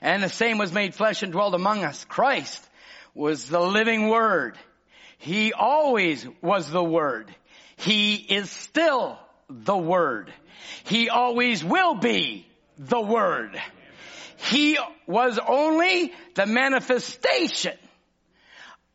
And 0.00 0.22
the 0.22 0.28
same 0.28 0.58
was 0.58 0.72
made 0.72 0.94
flesh 0.94 1.22
and 1.22 1.32
dwelled 1.32 1.54
among 1.54 1.84
us. 1.84 2.04
Christ 2.04 2.66
was 3.14 3.46
the 3.48 3.60
living 3.60 4.08
Word. 4.08 4.56
He 5.18 5.52
always 5.52 6.26
was 6.40 6.70
the 6.70 6.82
Word. 6.82 7.34
He 7.76 8.14
is 8.14 8.50
still 8.50 9.18
the 9.48 9.76
Word. 9.76 10.32
He 10.84 11.08
always 11.08 11.64
will 11.64 11.94
be 11.94 12.46
the 12.78 13.00
Word. 13.00 13.60
He 14.36 14.78
was 15.06 15.38
only 15.38 16.12
the 16.34 16.46
manifestation 16.46 17.76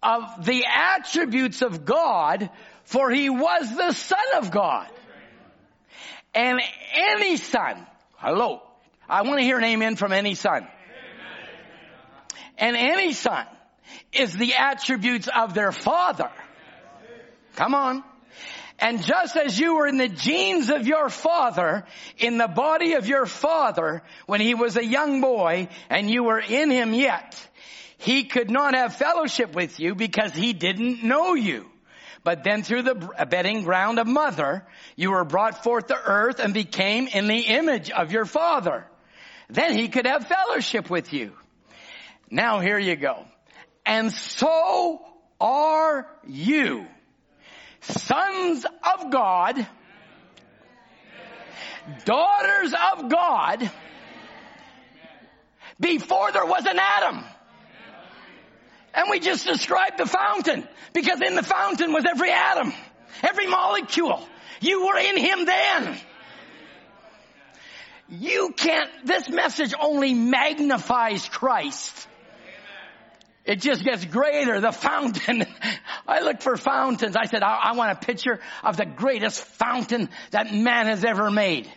of 0.01 0.45
the 0.45 0.65
attributes 0.65 1.61
of 1.61 1.85
God, 1.85 2.49
for 2.83 3.11
he 3.11 3.29
was 3.29 3.75
the 3.75 3.91
Son 3.91 4.19
of 4.37 4.51
God. 4.51 4.89
And 6.33 6.59
any 6.93 7.37
son, 7.37 7.85
hello, 8.17 8.61
I 9.07 9.21
want 9.21 9.39
to 9.39 9.43
hear 9.43 9.57
an 9.57 9.63
amen 9.63 9.95
from 9.95 10.11
any 10.11 10.35
son. 10.35 10.67
And 12.57 12.75
any 12.75 13.13
son 13.13 13.45
is 14.11 14.33
the 14.33 14.53
attributes 14.55 15.27
of 15.27 15.53
their 15.53 15.71
father. 15.71 16.31
Come 17.55 17.73
on. 17.73 18.03
And 18.77 19.01
just 19.01 19.37
as 19.37 19.57
you 19.57 19.75
were 19.75 19.87
in 19.87 19.97
the 19.97 20.09
genes 20.09 20.69
of 20.69 20.85
your 20.85 21.09
father, 21.09 21.85
in 22.17 22.37
the 22.37 22.47
body 22.47 22.93
of 22.93 23.07
your 23.07 23.25
father, 23.25 24.03
when 24.25 24.41
he 24.41 24.53
was 24.53 24.75
a 24.75 24.85
young 24.85 25.21
boy 25.21 25.69
and 25.89 26.09
you 26.09 26.23
were 26.23 26.39
in 26.39 26.69
him 26.69 26.93
yet, 26.93 27.39
he 27.97 28.25
could 28.25 28.51
not 28.51 28.75
have 28.75 28.95
fellowship 28.95 29.55
with 29.55 29.79
you 29.79 29.95
because 29.95 30.33
he 30.33 30.51
didn't 30.51 31.03
know 31.03 31.35
you. 31.35 31.65
But 32.23 32.43
then 32.43 32.63
through 32.63 32.81
the 32.81 33.25
bedding 33.29 33.63
ground 33.63 33.99
of 33.99 34.07
mother, 34.07 34.65
you 34.95 35.11
were 35.11 35.23
brought 35.23 35.63
forth 35.63 35.87
to 35.87 35.95
earth 35.95 36.39
and 36.39 36.53
became 36.53 37.07
in 37.07 37.27
the 37.27 37.39
image 37.39 37.91
of 37.91 38.11
your 38.11 38.25
father. 38.25 38.85
Then 39.47 39.73
he 39.73 39.87
could 39.87 40.07
have 40.07 40.27
fellowship 40.27 40.89
with 40.89 41.13
you. 41.13 41.31
Now 42.29 42.59
here 42.59 42.79
you 42.79 42.95
go. 42.95 43.25
And 43.85 44.11
so 44.11 45.01
are 45.39 46.07
you 46.27 46.87
sons 47.81 48.65
of 48.65 49.11
God, 49.11 49.67
daughters 52.03 52.73
of 52.93 53.09
God, 53.09 53.71
before 55.79 56.31
there 56.31 56.45
was 56.45 56.65
an 56.65 56.79
Adam. 56.79 57.23
And 58.93 59.07
we 59.09 59.19
just 59.19 59.45
described 59.45 59.97
the 59.97 60.05
fountain 60.05 60.67
because 60.93 61.21
in 61.21 61.35
the 61.35 61.43
fountain 61.43 61.91
was 61.91 62.05
every 62.05 62.31
atom, 62.31 62.73
every 63.21 63.45
molecule. 63.45 64.25
You 64.61 64.85
were 64.87 64.97
in 64.97 65.17
him 65.17 65.45
then. 65.45 65.97
You 68.07 68.53
can't, 68.55 68.89
this 69.03 69.29
message 69.29 69.73
only 69.79 70.13
magnifies 70.13 71.27
Christ. 71.27 72.07
It 73.45 73.61
just 73.61 73.83
gets 73.83 74.03
greater. 74.05 74.59
The 74.59 74.71
fountain. 74.71 75.45
I 76.07 76.21
looked 76.21 76.41
for 76.41 76.57
fountains. 76.57 77.15
I 77.15 77.25
said, 77.25 77.43
I, 77.43 77.59
I, 77.63 77.75
want 77.75 77.91
a 77.91 77.95
picture 77.95 78.39
of 78.63 78.75
the 78.75 78.85
greatest 78.85 79.39
fountain 79.39 80.09
that 80.31 80.51
man 80.51 80.87
has 80.87 81.05
ever 81.05 81.29
made. 81.29 81.71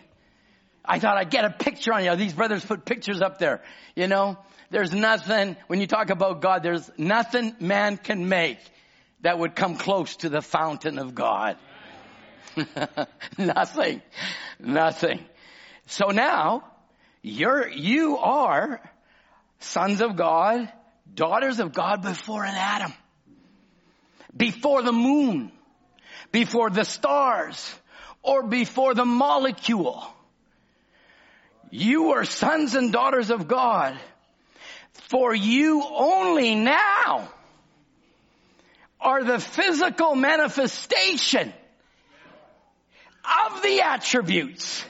I 0.83 0.97
thought 0.97 1.17
I'd 1.17 1.29
get 1.29 1.45
a 1.45 1.51
picture 1.51 1.93
on 1.93 2.03
you. 2.03 2.15
These 2.15 2.33
brothers 2.33 2.65
put 2.65 2.85
pictures 2.85 3.21
up 3.21 3.37
there. 3.37 3.61
You 3.95 4.07
know, 4.07 4.37
there's 4.71 4.91
nothing, 4.93 5.55
when 5.67 5.79
you 5.79 5.85
talk 5.85 6.09
about 6.09 6.41
God, 6.41 6.63
there's 6.63 6.89
nothing 6.97 7.55
man 7.59 7.97
can 7.97 8.27
make 8.27 8.57
that 9.21 9.37
would 9.37 9.55
come 9.55 9.75
close 9.75 10.15
to 10.17 10.29
the 10.29 10.41
fountain 10.41 10.97
of 10.97 11.13
God. 11.13 11.57
nothing. 13.37 14.01
Nothing. 14.59 15.23
So 15.85 16.07
now, 16.07 16.63
you're, 17.21 17.67
you 17.69 18.17
are 18.17 18.81
sons 19.59 20.01
of 20.01 20.15
God 20.15 20.71
daughters 21.13 21.59
of 21.59 21.73
God 21.73 22.01
before 22.01 22.43
an 22.43 22.55
Adam, 22.55 22.93
before 24.35 24.81
the 24.81 24.91
moon, 24.91 25.51
before 26.31 26.69
the 26.69 26.85
stars, 26.85 27.73
or 28.21 28.43
before 28.43 28.93
the 28.93 29.05
molecule. 29.05 30.03
You 31.71 32.11
are 32.11 32.25
sons 32.25 32.75
and 32.75 32.91
daughters 32.91 33.29
of 33.29 33.47
God. 33.47 33.97
For 34.93 35.33
you 35.33 35.83
only 35.83 36.55
now 36.55 37.29
are 38.99 39.23
the 39.23 39.39
physical 39.39 40.15
manifestation 40.15 41.53
of 43.23 43.61
the 43.61 43.81
attributes 43.81 44.83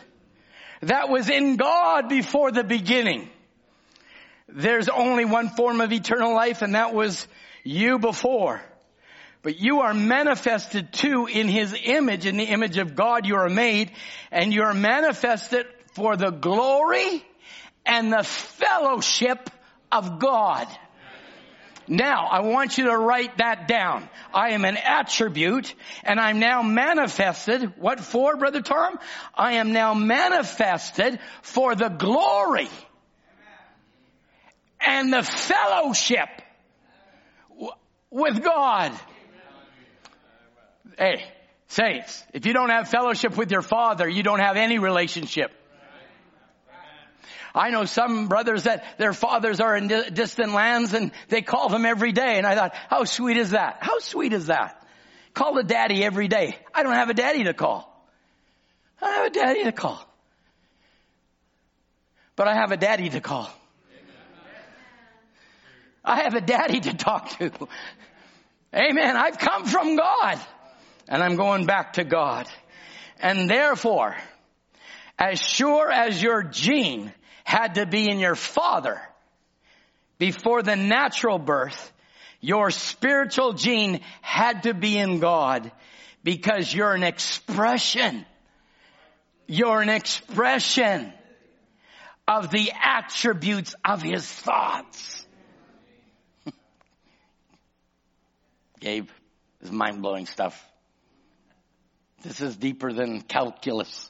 that 0.81 1.09
was 1.09 1.29
in 1.29 1.57
God 1.57 2.09
before 2.09 2.51
the 2.51 2.63
beginning. 2.63 3.29
There's 4.51 4.89
only 4.89 5.25
one 5.25 5.49
form 5.49 5.81
of 5.81 5.91
eternal 5.91 6.33
life 6.33 6.61
and 6.61 6.75
that 6.75 6.93
was 6.93 7.27
you 7.63 7.99
before. 7.99 8.61
But 9.41 9.59
you 9.59 9.81
are 9.81 9.93
manifested 9.93 10.91
too 10.91 11.27
in 11.27 11.47
His 11.47 11.75
image, 11.83 12.25
in 12.25 12.37
the 12.37 12.43
image 12.43 12.77
of 12.77 12.95
God 12.95 13.25
you 13.25 13.35
are 13.35 13.49
made, 13.49 13.91
and 14.31 14.53
you 14.53 14.63
are 14.63 14.73
manifested 14.73 15.65
for 15.93 16.17
the 16.17 16.29
glory 16.29 17.25
and 17.85 18.11
the 18.11 18.23
fellowship 18.23 19.49
of 19.91 20.19
God. 20.19 20.67
Now, 21.87 22.27
I 22.27 22.41
want 22.41 22.77
you 22.77 22.85
to 22.85 22.97
write 22.97 23.37
that 23.37 23.67
down. 23.67 24.07
I 24.31 24.51
am 24.51 24.63
an 24.63 24.77
attribute 24.77 25.73
and 26.03 26.19
I'm 26.19 26.37
now 26.37 26.61
manifested. 26.61 27.79
What 27.79 27.99
for, 27.99 28.37
Brother 28.37 28.61
Tom? 28.61 28.99
I 29.33 29.53
am 29.53 29.73
now 29.73 29.95
manifested 29.95 31.19
for 31.41 31.73
the 31.73 31.89
glory 31.89 32.69
and 34.79 35.11
the 35.11 35.23
fellowship 35.23 36.29
with 38.09 38.43
God. 38.43 38.91
Hey, 40.97 41.23
saints, 41.67 42.23
if 42.33 42.45
you 42.45 42.53
don't 42.53 42.69
have 42.69 42.89
fellowship 42.89 43.37
with 43.37 43.51
your 43.51 43.61
father, 43.61 44.07
you 44.07 44.23
don't 44.23 44.39
have 44.39 44.57
any 44.57 44.79
relationship. 44.79 45.51
I 47.53 47.71
know 47.71 47.85
some 47.85 48.27
brothers 48.27 48.63
that 48.63 48.83
their 48.99 49.13
fathers 49.13 49.59
are 49.59 49.75
in 49.75 49.87
distant 49.87 50.53
lands 50.53 50.93
and 50.93 51.11
they 51.29 51.41
call 51.41 51.69
them 51.69 51.85
every 51.85 52.11
day. 52.11 52.37
And 52.37 52.45
I 52.45 52.55
thought, 52.55 52.75
how 52.89 53.05
sweet 53.05 53.37
is 53.37 53.51
that? 53.51 53.77
How 53.81 53.99
sweet 53.99 54.33
is 54.33 54.47
that? 54.47 54.85
Call 55.33 55.57
a 55.57 55.63
daddy 55.63 56.03
every 56.03 56.27
day. 56.27 56.57
I 56.73 56.83
don't 56.83 56.93
have 56.93 57.09
a 57.09 57.13
daddy 57.13 57.45
to 57.45 57.53
call. 57.53 57.85
I 59.01 59.05
don't 59.05 59.15
have 59.15 59.25
a 59.25 59.29
daddy 59.29 59.63
to 59.63 59.71
call. 59.71 60.05
But 62.35 62.47
I 62.47 62.55
have 62.55 62.71
a 62.71 62.77
daddy 62.77 63.09
to 63.09 63.21
call. 63.21 63.49
I 66.03 66.23
have 66.23 66.33
a 66.33 66.41
daddy 66.41 66.79
to 66.81 66.93
talk 66.93 67.37
to. 67.37 67.51
Amen. 68.73 69.17
I've 69.17 69.37
come 69.37 69.65
from 69.65 69.95
God 69.95 70.39
and 71.07 71.23
I'm 71.23 71.35
going 71.35 71.65
back 71.65 71.93
to 71.93 72.03
God. 72.03 72.47
And 73.19 73.49
therefore, 73.49 74.15
as 75.17 75.41
sure 75.41 75.91
as 75.91 76.21
your 76.21 76.43
gene 76.43 77.11
had 77.43 77.75
to 77.75 77.85
be 77.85 78.09
in 78.09 78.19
your 78.19 78.35
father 78.35 79.01
before 80.17 80.61
the 80.61 80.75
natural 80.75 81.39
birth, 81.39 81.91
your 82.41 82.71
spiritual 82.71 83.53
gene 83.53 84.01
had 84.21 84.63
to 84.63 84.73
be 84.73 84.97
in 84.97 85.19
God 85.19 85.71
because 86.23 86.73
you're 86.73 86.93
an 86.93 87.03
expression. 87.03 88.25
You're 89.47 89.81
an 89.81 89.89
expression 89.89 91.11
of 92.27 92.51
the 92.51 92.71
attributes 92.79 93.73
of 93.83 94.01
his 94.01 94.25
thoughts. 94.25 95.25
Gabe, 98.79 99.07
this 99.59 99.69
is 99.69 99.75
mind 99.75 100.01
blowing 100.01 100.25
stuff. 100.25 100.65
This 102.23 102.41
is 102.41 102.55
deeper 102.55 102.93
than 102.93 103.21
calculus. 103.21 104.09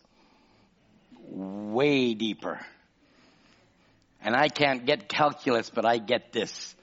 Way 1.28 2.14
deeper. 2.14 2.60
And 4.22 4.36
I 4.36 4.48
can't 4.50 4.86
get 4.86 5.08
calculus, 5.08 5.70
but 5.70 5.86
I 5.86 5.98
get 5.98 6.32
this. 6.32 6.76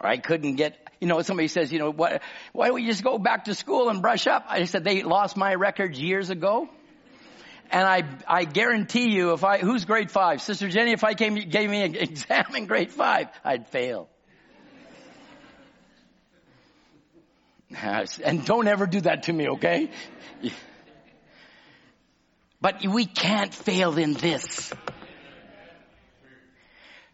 Or 0.00 0.08
I 0.08 0.18
couldn't 0.18 0.56
get, 0.56 0.76
you 1.00 1.08
know, 1.08 1.20
somebody 1.22 1.48
says, 1.48 1.72
you 1.72 1.78
know, 1.78 1.90
why, 1.90 2.20
why 2.52 2.66
don't 2.66 2.74
we 2.76 2.86
just 2.86 3.02
go 3.02 3.18
back 3.18 3.46
to 3.46 3.54
school 3.54 3.88
and 3.88 4.02
brush 4.02 4.26
up? 4.26 4.44
I 4.48 4.64
said, 4.64 4.84
they 4.84 5.02
lost 5.02 5.36
my 5.36 5.54
records 5.54 5.98
years 5.98 6.30
ago. 6.30 6.68
And 7.70 7.86
I, 7.86 8.04
I 8.28 8.44
guarantee 8.44 9.10
you, 9.10 9.32
if 9.32 9.42
I, 9.42 9.58
who's 9.58 9.84
grade 9.84 10.10
five? 10.10 10.42
Sister 10.42 10.68
Jenny, 10.68 10.92
if 10.92 11.02
I 11.02 11.14
came, 11.14 11.34
gave 11.34 11.68
me 11.68 11.82
an 11.82 11.94
exam 12.00 12.54
in 12.54 12.66
grade 12.66 12.92
five, 12.92 13.28
I'd 13.44 13.68
fail. 13.68 14.08
And 18.22 18.44
don't 18.44 18.68
ever 18.68 18.86
do 18.86 19.00
that 19.00 19.24
to 19.24 19.32
me, 19.32 19.48
okay? 19.48 19.90
But 22.60 22.86
we 22.86 23.04
can't 23.04 23.52
fail 23.52 23.98
in 23.98 24.14
this. 24.14 24.72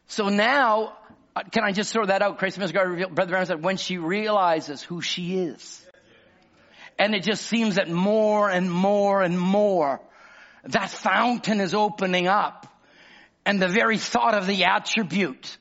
So 0.07 0.28
now, 0.28 0.96
uh, 1.34 1.42
can 1.44 1.64
I 1.64 1.72
just 1.72 1.92
throw 1.92 2.07
that 2.07 2.22
out? 2.22 2.38
Christ 2.38 2.59
Misgard, 2.59 3.14
Brother 3.14 3.30
Brown 3.30 3.46
said, 3.46 3.62
when 3.62 3.76
she 3.76 3.98
realizes 3.98 4.82
who 4.82 5.01
she 5.01 5.38
is, 5.38 5.84
and 6.98 7.14
it 7.14 7.22
just 7.22 7.46
seems 7.46 7.76
that 7.76 7.88
more 7.88 8.51
and 8.51 8.70
more 8.70 9.22
and 9.22 9.38
more, 9.38 10.01
that 10.64 10.90
fountain 10.90 11.61
is 11.61 11.74
opening 11.74 12.26
up, 12.26 12.66
and 13.44 13.61
the 13.61 13.68
very 13.68 13.98
thought 13.98 14.34
of 14.34 14.46
the 14.46 14.64
attribute 14.64 15.56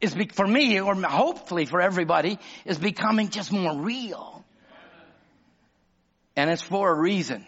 is, 0.00 0.14
for 0.32 0.46
me, 0.46 0.80
or 0.80 0.94
hopefully 0.94 1.64
for 1.64 1.80
everybody, 1.80 2.38
is 2.64 2.78
becoming 2.78 3.28
just 3.30 3.52
more 3.52 3.80
real. 3.80 4.44
And 6.36 6.50
it's 6.50 6.62
for 6.62 6.90
a 6.90 6.94
reason. 6.94 7.46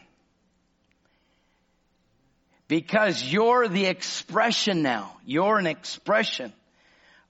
Because 2.69 3.23
you're 3.23 3.69
the 3.69 3.87
expression 3.87 4.83
now. 4.83 5.17
You're 5.25 5.59
an 5.59 5.67
expression 5.67 6.53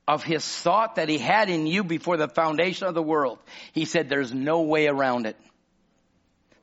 of 0.08 0.22
his 0.22 0.46
thought 0.46 0.96
that 0.96 1.08
he 1.08 1.18
had 1.18 1.50
in 1.50 1.66
you 1.66 1.82
before 1.82 2.16
the 2.16 2.28
foundation 2.28 2.86
of 2.86 2.94
the 2.94 3.02
world. 3.02 3.38
He 3.72 3.84
said 3.84 4.08
there's 4.08 4.32
no 4.32 4.62
way 4.62 4.86
around 4.86 5.26
it. 5.26 5.36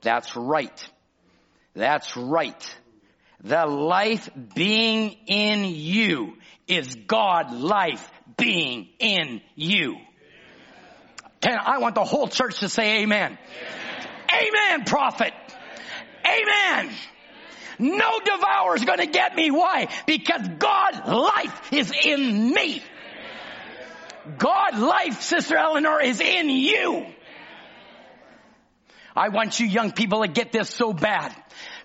That's 0.01 0.35
right. 0.35 0.89
That's 1.75 2.15
right. 2.15 2.75
The 3.43 3.65
life 3.65 4.29
being 4.55 5.17
in 5.27 5.65
you 5.65 6.37
is 6.67 6.95
God 7.07 7.53
life 7.53 8.09
being 8.37 8.87
in 8.99 9.41
you. 9.55 9.97
I 11.43 11.79
want 11.79 11.95
the 11.95 12.05
whole 12.05 12.27
church 12.27 12.59
to 12.59 12.69
say 12.69 13.03
amen. 13.03 13.37
Amen, 14.31 14.47
amen 14.47 14.85
prophet. 14.85 15.33
Amen. 16.25 16.93
No 17.79 18.19
devourer 18.23 18.75
is 18.75 18.85
going 18.85 18.99
to 18.99 19.07
get 19.07 19.35
me. 19.35 19.51
Why? 19.51 19.89
Because 20.05 20.47
God 20.57 21.05
life 21.05 21.73
is 21.73 21.91
in 22.05 22.53
me. 22.53 22.81
God 24.37 24.79
life, 24.79 25.21
Sister 25.21 25.57
Eleanor, 25.57 26.01
is 26.01 26.21
in 26.21 26.49
you. 26.49 27.05
I 29.15 29.29
want 29.29 29.59
you 29.59 29.67
young 29.67 29.91
people 29.91 30.21
to 30.21 30.27
get 30.27 30.51
this 30.51 30.69
so 30.69 30.93
bad 30.93 31.35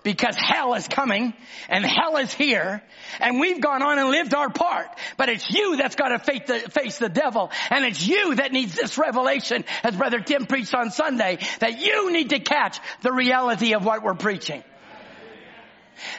because 0.03 0.35
hell 0.35 0.73
is 0.73 0.87
coming 0.87 1.33
and 1.67 1.85
hell 1.85 2.17
is 2.17 2.33
here 2.33 2.81
and 3.19 3.39
we've 3.39 3.61
gone 3.61 3.81
on 3.81 3.99
and 3.99 4.09
lived 4.09 4.33
our 4.33 4.49
part. 4.49 4.87
But 5.17 5.29
it's 5.29 5.49
you 5.49 5.77
that's 5.77 5.95
got 5.95 6.09
to 6.09 6.19
face 6.19 6.41
the, 6.47 6.59
face 6.59 6.97
the 6.97 7.09
devil 7.09 7.51
and 7.69 7.85
it's 7.85 8.05
you 8.05 8.35
that 8.35 8.51
needs 8.51 8.75
this 8.75 8.97
revelation 8.97 9.65
as 9.83 9.95
Brother 9.95 10.19
Tim 10.19 10.45
preached 10.45 10.73
on 10.73 10.91
Sunday 10.91 11.39
that 11.59 11.79
you 11.79 12.11
need 12.11 12.29
to 12.29 12.39
catch 12.39 12.79
the 13.01 13.11
reality 13.11 13.73
of 13.73 13.85
what 13.85 14.03
we're 14.03 14.15
preaching. 14.15 14.63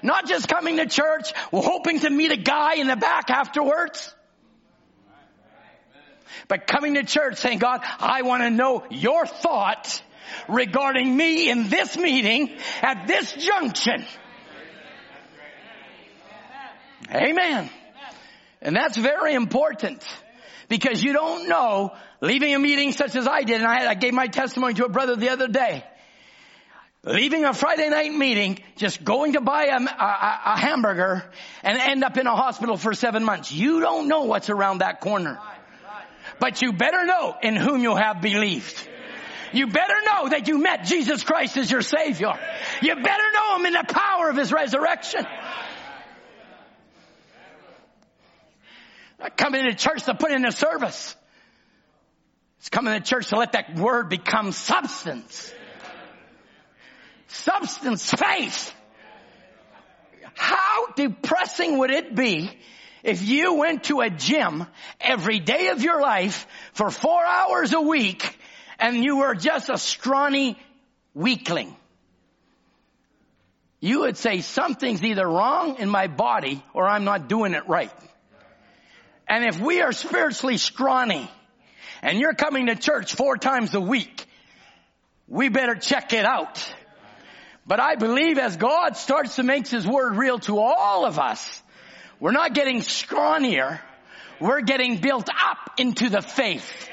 Not 0.03 0.27
just 0.27 0.49
coming 0.49 0.77
to 0.77 0.87
church, 0.87 1.33
hoping 1.53 2.01
to 2.01 2.11
meet 2.11 2.33
a 2.33 2.37
guy 2.37 2.75
in 2.75 2.87
the 2.87 2.97
back 2.97 3.31
afterwards. 3.31 4.15
But 6.49 6.67
coming 6.67 6.95
to 6.95 7.05
church 7.05 7.39
saying, 7.39 7.59
God, 7.59 7.81
I 7.99 8.23
want 8.23 8.43
to 8.43 8.51
know 8.51 8.85
your 8.91 9.27
thought 9.27 10.03
regarding 10.49 11.17
me 11.17 11.51
in 11.51 11.69
this 11.69 11.97
meeting 11.97 12.57
at 12.83 13.07
this 13.07 13.33
junction. 13.33 14.05
Amen. 17.13 17.71
And 18.63 18.77
that's 18.77 18.97
very 18.97 19.35
important 19.35 20.05
because 20.69 21.03
you 21.03 21.13
don't 21.13 21.49
know 21.49 21.93
leaving 22.21 22.55
a 22.55 22.59
meeting 22.59 22.93
such 22.93 23.17
as 23.17 23.27
I 23.27 23.43
did 23.43 23.61
and 23.61 23.67
I, 23.67 23.91
I 23.91 23.95
gave 23.95 24.15
my 24.15 24.27
testimony 24.27 24.75
to 24.75 24.85
a 24.85 24.89
brother 24.89 25.17
the 25.17 25.31
other 25.31 25.49
day. 25.49 25.85
Leaving 27.03 27.47
a 27.47 27.55
Friday 27.55 27.89
night 27.89 28.13
meeting, 28.13 28.59
just 28.77 29.03
going 29.03 29.33
to 29.33 29.41
buy 29.41 29.65
a, 29.67 29.79
a, 29.79 30.41
a 30.55 30.61
hamburger 30.61 31.25
and 31.63 31.79
end 31.79 32.05
up 32.05 32.19
in 32.19 32.27
a 32.27 32.37
hospital 32.37 32.77
for 32.77 32.93
seven 32.93 33.25
months. 33.25 33.51
You 33.51 33.81
don't 33.81 34.07
know 34.07 34.25
what's 34.25 34.51
around 34.51 34.79
that 34.79 35.01
corner. 35.01 35.39
But 36.39 36.61
you 36.61 36.75
better 36.75 37.07
know 37.07 37.35
in 37.43 37.57
whom 37.57 37.83
you 37.83 37.97
have 37.97 38.21
believed. 38.21 38.87
You 39.53 39.67
better 39.67 39.95
know 40.05 40.29
that 40.29 40.49
you 40.49 40.59
met 40.59 40.85
Jesus 40.85 41.25
Christ 41.25 41.57
as 41.57 41.71
your 41.71 41.83
Savior. 41.83 42.33
You 42.83 42.95
better 42.95 43.33
know 43.35 43.59
Him 43.59 43.67
in 43.67 43.73
the 43.73 43.85
power 43.89 44.29
of 44.31 44.37
His 44.37 44.53
resurrection. 44.53 45.27
Not 49.19 49.37
coming 49.37 49.65
to 49.65 49.75
church 49.75 50.05
to 50.05 50.15
put 50.15 50.31
in 50.31 50.45
a 50.47 50.53
service. 50.53 51.15
It's 52.59 52.69
coming 52.69 52.95
to 52.95 53.01
church 53.01 53.29
to 53.29 53.37
let 53.37 53.53
that 53.53 53.75
word 53.75 54.09
become 54.09 54.53
substance. 54.53 55.53
Substance, 57.29 58.13
faith. 58.13 58.75
How 60.35 60.87
depressing 60.95 61.79
would 61.79 61.91
it 61.91 62.15
be 62.15 62.51
if 63.03 63.23
you 63.23 63.55
went 63.55 63.85
to 63.85 64.01
a 64.01 64.11
gym 64.11 64.67
every 65.01 65.39
day 65.39 65.69
of 65.69 65.83
your 65.83 66.01
life 66.01 66.47
for 66.73 66.91
four 66.91 67.25
hours 67.25 67.73
a 67.73 67.81
week 67.81 68.39
and 68.81 69.05
you 69.05 69.19
were 69.19 69.35
just 69.35 69.69
a 69.69 69.79
scrawny 69.79 70.59
weakling, 71.15 71.77
you 73.81 74.01
would 74.01 74.17
say 74.17 74.41
something's 74.41 75.03
either 75.03 75.27
wrong 75.27 75.79
in 75.79 75.89
my 75.89 76.07
body 76.07 76.63
or 76.75 76.87
I'm 76.87 77.05
not 77.05 77.29
doing 77.29 77.55
it 77.55 77.69
right. 77.69 77.93
And 79.29 79.45
if 79.45 79.61
we 79.61 79.81
are 79.81 79.93
spiritually 79.93 80.57
scrawny 80.57 81.31
and 82.03 82.19
you're 82.19 82.35
coming 82.35 82.67
to 82.67 82.75
church 82.75 83.15
four 83.15 83.37
times 83.37 83.75
a 83.75 83.81
week, 83.81 84.27
we 85.29 85.49
better 85.49 85.77
check 85.77 86.13
it 86.13 86.25
out. 86.25 86.75
But 87.67 87.81
I 87.81 87.95
believe 87.95 88.39
as 88.39 88.57
God 88.57 88.97
starts 88.97 89.37
to 89.37 89.43
make 89.43 89.69
His 89.69 89.87
Word 89.87 90.17
real 90.17 90.39
to 90.41 90.59
all 90.59 91.07
of 91.07 91.19
us, 91.19 91.63
we're 92.19 92.33
not 92.33 92.53
getting 92.53 92.81
scrawnier, 92.81 93.79
we're 94.41 94.63
getting 94.63 94.99
built 94.99 95.29
up 95.29 95.79
into 95.79 96.09
the 96.09 96.21
faith 96.21 96.91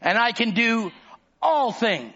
and 0.00 0.18
I 0.18 0.32
can 0.32 0.52
do 0.52 0.90
all 1.40 1.72
things. 1.72 2.14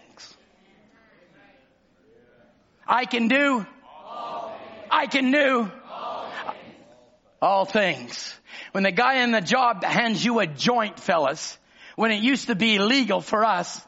I 2.87 3.05
can 3.05 3.27
do, 3.27 3.65
I 4.91 5.07
can 5.07 5.31
do 5.31 5.71
all 7.41 7.65
things. 7.65 8.33
When 8.71 8.83
the 8.83 8.91
guy 8.91 9.23
in 9.23 9.31
the 9.31 9.41
job 9.41 9.83
hands 9.83 10.23
you 10.23 10.39
a 10.39 10.47
joint, 10.47 10.99
fellas, 10.99 11.57
when 11.95 12.11
it 12.11 12.21
used 12.21 12.47
to 12.47 12.55
be 12.55 12.75
illegal 12.75 13.21
for 13.21 13.43
us, 13.43 13.81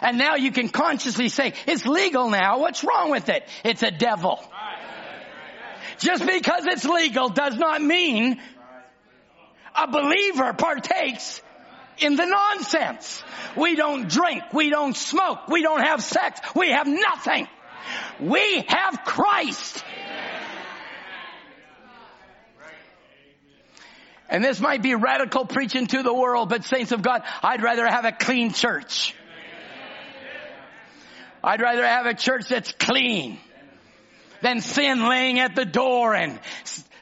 and 0.00 0.18
now 0.18 0.36
you 0.36 0.50
can 0.50 0.68
consciously 0.68 1.28
say, 1.28 1.52
it's 1.66 1.86
legal 1.86 2.30
now, 2.30 2.58
what's 2.58 2.82
wrong 2.82 3.10
with 3.10 3.28
it? 3.28 3.46
It's 3.64 3.82
a 3.82 3.90
devil. 3.90 4.42
Just 5.98 6.26
because 6.26 6.66
it's 6.66 6.86
legal 6.86 7.28
does 7.28 7.56
not 7.56 7.82
mean 7.82 8.40
a 9.76 9.86
believer 9.86 10.54
partakes 10.54 11.42
in 12.00 12.16
the 12.16 12.26
nonsense. 12.26 13.22
We 13.56 13.76
don't 13.76 14.08
drink. 14.08 14.44
We 14.52 14.70
don't 14.70 14.96
smoke. 14.96 15.48
We 15.48 15.62
don't 15.62 15.82
have 15.82 16.02
sex. 16.02 16.40
We 16.54 16.70
have 16.70 16.86
nothing. 16.86 17.48
We 18.20 18.64
have 18.68 19.04
Christ. 19.04 19.84
And 24.28 24.44
this 24.44 24.60
might 24.60 24.80
be 24.80 24.94
radical 24.94 25.44
preaching 25.44 25.88
to 25.88 26.04
the 26.04 26.14
world, 26.14 26.48
but 26.48 26.64
saints 26.64 26.92
of 26.92 27.02
God, 27.02 27.22
I'd 27.42 27.62
rather 27.62 27.84
have 27.86 28.04
a 28.04 28.12
clean 28.12 28.52
church. 28.52 29.14
I'd 31.42 31.60
rather 31.60 31.84
have 31.84 32.06
a 32.06 32.14
church 32.14 32.48
that's 32.48 32.72
clean 32.72 33.38
than 34.40 34.60
sin 34.60 35.08
laying 35.08 35.40
at 35.40 35.56
the 35.56 35.64
door 35.64 36.14
and 36.14 36.38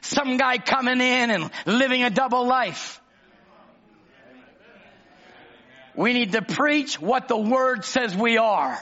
some 0.01 0.37
guy 0.37 0.57
coming 0.57 1.01
in 1.01 1.29
and 1.29 1.51
living 1.65 2.03
a 2.03 2.09
double 2.09 2.47
life. 2.47 2.99
We 5.99 6.13
need 6.13 6.31
to 6.31 6.41
preach 6.41 6.97
what 7.01 7.27
the 7.27 7.35
word 7.35 7.83
says 7.83 8.15
we 8.15 8.37
are. 8.37 8.79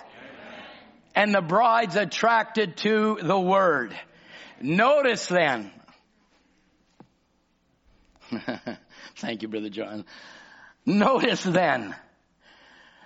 And 1.15 1.33
the 1.33 1.41
bride's 1.41 1.95
attracted 1.95 2.77
to 2.77 3.17
the 3.19 3.39
word. 3.39 3.99
Notice 4.61 5.25
then. 5.25 5.71
Thank 9.15 9.41
you, 9.41 9.47
Brother 9.47 9.69
John. 9.69 10.05
Notice 10.85 11.41
then. 11.41 11.95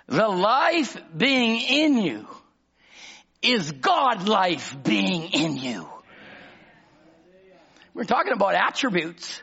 The 0.08 0.28
life 0.28 0.94
being 1.16 1.62
in 1.62 1.96
you 1.96 2.28
is 3.40 3.72
God 3.72 4.28
life 4.28 4.76
being 4.82 5.32
in 5.32 5.56
you. 5.56 5.88
We're 7.94 8.04
talking 8.04 8.34
about 8.34 8.56
attributes. 8.56 9.40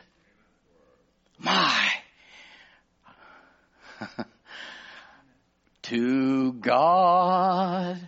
My. 1.40 1.90
to 5.90 6.52
God 6.52 7.98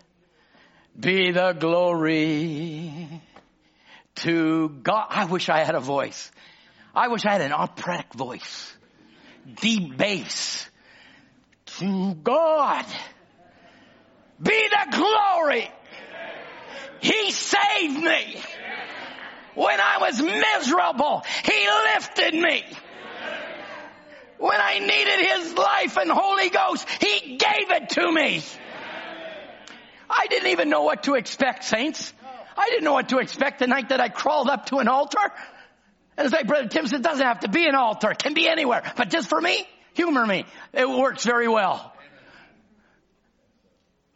be 0.98 1.32
the 1.32 1.52
glory. 1.52 3.20
To 4.16 4.68
God. 4.68 5.06
I 5.10 5.24
wish 5.24 5.48
I 5.48 5.64
had 5.64 5.74
a 5.74 5.80
voice. 5.80 6.30
I 6.94 7.08
wish 7.08 7.26
I 7.26 7.32
had 7.32 7.40
an 7.40 7.52
operatic 7.52 8.14
voice. 8.14 8.72
Deep 9.60 9.96
bass. 9.96 10.70
To 11.78 12.14
God 12.14 12.86
be 14.40 14.68
the 14.68 14.96
glory. 14.96 15.68
He 17.00 17.32
saved 17.32 17.98
me. 17.98 18.40
When 19.54 19.80
I 19.80 19.98
was 20.00 20.22
miserable, 20.22 21.24
He 21.44 21.68
lifted 21.94 22.34
me. 22.34 22.64
When 24.43 24.61
I 24.61 24.80
needed 24.80 25.24
His 25.24 25.55
life 25.55 25.97
and 25.97 26.11
Holy 26.11 26.51
Ghost, 26.51 26.88
He 27.01 27.36
gave 27.36 27.70
it 27.70 27.90
to 27.90 28.11
me. 28.11 28.43
I 30.11 30.26
didn't 30.26 30.49
even 30.49 30.68
know 30.68 30.82
what 30.82 31.05
to 31.05 31.14
expect, 31.14 31.62
saints. 31.62 32.12
I 32.57 32.68
didn't 32.68 32.82
know 32.82 32.93
what 32.93 33.11
to 33.11 33.18
expect 33.18 33.61
the 33.61 33.68
night 33.68 33.90
that 33.90 34.01
I 34.01 34.09
crawled 34.09 34.49
up 34.49 34.66
to 34.66 34.78
an 34.78 34.88
altar. 34.88 35.20
And 36.16 36.24
it's 36.24 36.34
like 36.34 36.49
Brother 36.49 36.66
Tim 36.66 36.88
said, 36.88 36.99
it 36.99 37.03
doesn't 37.05 37.24
have 37.24 37.38
to 37.40 37.49
be 37.51 37.68
an 37.68 37.76
altar. 37.76 38.11
It 38.11 38.18
can 38.18 38.34
be 38.34 38.49
anywhere. 38.49 38.82
But 38.97 39.11
just 39.11 39.28
for 39.28 39.40
me, 39.40 39.64
humor 39.95 40.26
me. 40.26 40.45
It 40.72 40.90
works 40.90 41.24
very 41.24 41.47
well. 41.47 41.95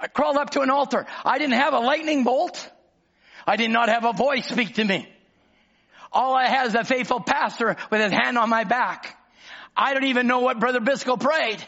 I 0.00 0.08
crawled 0.08 0.38
up 0.38 0.50
to 0.50 0.62
an 0.62 0.70
altar. 0.70 1.06
I 1.24 1.38
didn't 1.38 1.54
have 1.54 1.72
a 1.72 1.78
lightning 1.78 2.24
bolt. 2.24 2.68
I 3.46 3.54
did 3.54 3.70
not 3.70 3.88
have 3.88 4.04
a 4.04 4.12
voice 4.12 4.48
speak 4.48 4.74
to 4.74 4.84
me. 4.84 5.08
All 6.10 6.34
I 6.34 6.48
had 6.48 6.66
is 6.66 6.74
a 6.74 6.82
faithful 6.82 7.20
pastor 7.20 7.76
with 7.92 8.00
his 8.00 8.10
hand 8.10 8.36
on 8.38 8.50
my 8.50 8.64
back. 8.64 9.16
I 9.76 9.94
don't 9.94 10.04
even 10.04 10.26
know 10.26 10.40
what 10.40 10.58
Brother 10.58 10.80
Biscoe 10.80 11.16
prayed, 11.16 11.62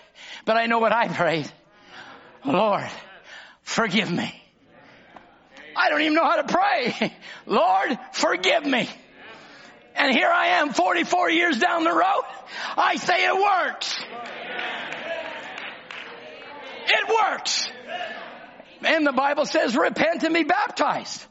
but 0.44 0.56
I 0.56 0.66
know 0.66 0.78
what 0.78 0.92
I 0.92 1.08
prayed. 1.08 1.50
Lord, 2.44 2.88
forgive 3.62 4.10
me. 4.10 4.34
I 5.76 5.90
don't 5.90 6.00
even 6.00 6.14
know 6.14 6.24
how 6.24 6.42
to 6.42 6.52
pray. 6.52 7.14
Lord, 7.46 7.98
forgive 8.12 8.64
me. 8.64 8.88
And 9.94 10.12
here 10.12 10.28
I 10.28 10.60
am 10.60 10.72
44 10.72 11.30
years 11.30 11.58
down 11.58 11.84
the 11.84 11.92
road. 11.92 12.22
I 12.76 12.96
say 12.96 13.26
it 13.26 13.34
works. 13.34 13.98
It 16.86 17.08
works. 17.08 17.68
And 18.82 19.06
the 19.06 19.12
Bible 19.12 19.44
says 19.44 19.76
repent 19.76 20.22
and 20.22 20.34
be 20.34 20.44
baptized. 20.44 21.24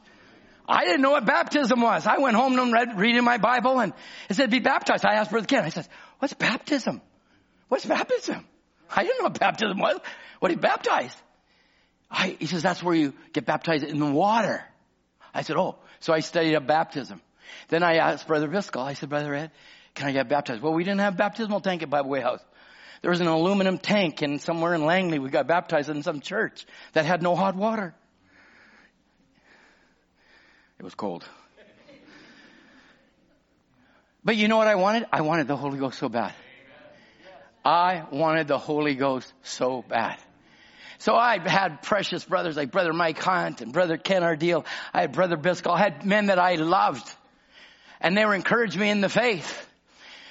I 0.68 0.84
didn't 0.84 1.00
know 1.00 1.12
what 1.12 1.24
baptism 1.24 1.80
was. 1.80 2.06
I 2.06 2.18
went 2.18 2.36
home 2.36 2.58
and 2.58 2.72
read, 2.72 2.98
reading 2.98 3.24
my 3.24 3.38
Bible 3.38 3.80
and 3.80 3.94
it 4.28 4.34
said 4.34 4.50
be 4.50 4.60
baptized. 4.60 5.04
I 5.06 5.14
asked 5.14 5.30
Brother 5.30 5.46
Ken, 5.46 5.64
I 5.64 5.70
said, 5.70 5.88
what's 6.18 6.34
baptism? 6.34 7.00
What's 7.68 7.84
baptism? 7.84 8.46
I 8.90 9.02
didn't 9.02 9.18
know 9.18 9.24
what 9.24 9.38
baptism 9.38 9.78
was. 9.78 9.98
What 10.40 10.50
he 10.50 10.56
baptized? 10.56 11.16
I, 12.10 12.36
he 12.38 12.46
says, 12.46 12.62
that's 12.62 12.82
where 12.82 12.94
you 12.94 13.12
get 13.32 13.44
baptized 13.44 13.84
in 13.84 13.98
the 13.98 14.10
water. 14.10 14.64
I 15.34 15.42
said, 15.42 15.56
oh, 15.56 15.76
so 16.00 16.12
I 16.12 16.20
studied 16.20 16.54
up 16.54 16.66
baptism. 16.66 17.20
Then 17.68 17.82
I 17.82 17.96
asked 17.96 18.26
Brother 18.26 18.48
Biscoe, 18.48 18.80
I 18.80 18.94
said, 18.94 19.08
Brother 19.08 19.34
Ed, 19.34 19.50
can 19.94 20.08
I 20.08 20.12
get 20.12 20.28
baptized? 20.28 20.62
Well, 20.62 20.72
we 20.72 20.84
didn't 20.84 21.00
have 21.00 21.16
baptismal 21.16 21.60
tank 21.60 21.82
at 21.82 21.90
Bible 21.90 22.10
Way 22.10 22.20
House. 22.20 22.40
There 23.02 23.10
was 23.10 23.20
an 23.20 23.26
aluminum 23.26 23.78
tank 23.78 24.22
and 24.22 24.40
somewhere 24.40 24.74
in 24.74 24.84
Langley 24.84 25.18
we 25.18 25.30
got 25.30 25.46
baptized 25.46 25.88
in 25.88 26.02
some 26.02 26.20
church 26.20 26.66
that 26.94 27.04
had 27.04 27.22
no 27.22 27.36
hot 27.36 27.56
water. 27.56 27.94
It 30.78 30.84
was 30.84 30.94
cold. 30.94 31.24
But 34.28 34.36
you 34.36 34.46
know 34.46 34.58
what 34.58 34.68
I 34.68 34.74
wanted? 34.74 35.06
I 35.10 35.22
wanted 35.22 35.48
the 35.48 35.56
Holy 35.56 35.78
Ghost 35.78 35.98
so 35.98 36.10
bad. 36.10 36.34
I 37.64 38.04
wanted 38.12 38.46
the 38.46 38.58
Holy 38.58 38.94
Ghost 38.94 39.32
so 39.42 39.80
bad. 39.80 40.18
So 40.98 41.14
I 41.14 41.38
had 41.38 41.80
precious 41.80 42.26
brothers 42.26 42.54
like 42.54 42.70
Brother 42.70 42.92
Mike 42.92 43.18
Hunt 43.18 43.62
and 43.62 43.72
Brother 43.72 43.96
Ken 43.96 44.20
Ardeal. 44.20 44.66
I 44.92 45.00
had 45.00 45.12
Brother 45.12 45.38
Biscoe. 45.38 45.70
I 45.70 45.78
had 45.78 46.04
men 46.04 46.26
that 46.26 46.38
I 46.38 46.56
loved. 46.56 47.10
And 48.02 48.18
they 48.18 48.26
were 48.26 48.34
encouraging 48.34 48.82
me 48.82 48.90
in 48.90 49.00
the 49.00 49.08
faith. 49.08 49.66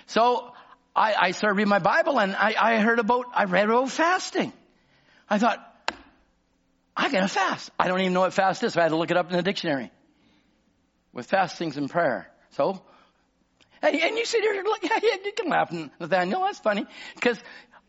So 0.06 0.54
I, 0.95 1.16
I 1.20 1.32
started 1.32 1.56
reading 1.56 1.70
my 1.70 1.80
Bible 1.80 2.20
and 2.20 2.36
I, 2.36 2.54
I 2.56 2.78
heard 2.78 3.00
about, 3.00 3.26
I 3.34 3.45
read 3.45 3.66
about 3.66 3.89
fasting. 3.89 4.54
I 5.28 5.39
thought, 5.39 5.58
I'm 6.95 7.12
gonna 7.12 7.28
fast. 7.28 7.72
I 7.80 7.88
don't 7.88 8.02
even 8.02 8.14
know 8.14 8.20
what 8.20 8.34
fast 8.34 8.62
is, 8.64 8.74
so 8.74 8.80
I 8.80 8.84
had 8.84 8.89
to 8.89 8.95
look 8.95 9.10
it 9.10 9.18
up 9.18 9.32
in 9.32 9.38
the 9.38 9.41
dictionary. 9.41 9.89
With 11.14 11.26
fastings 11.26 11.78
and 11.78 11.89
prayer. 11.89 12.30
So, 12.52 12.84
and, 13.82 13.95
and 13.95 14.17
you 14.17 14.25
sit 14.25 14.41
here, 14.41 14.61
look, 14.63 14.80
yeah, 14.84 14.99
yeah, 15.01 15.15
you 15.23 15.32
can 15.34 15.49
laugh, 15.49 15.71
Nathaniel, 15.99 16.41
that's 16.41 16.59
funny. 16.59 16.86
Because 17.15 17.39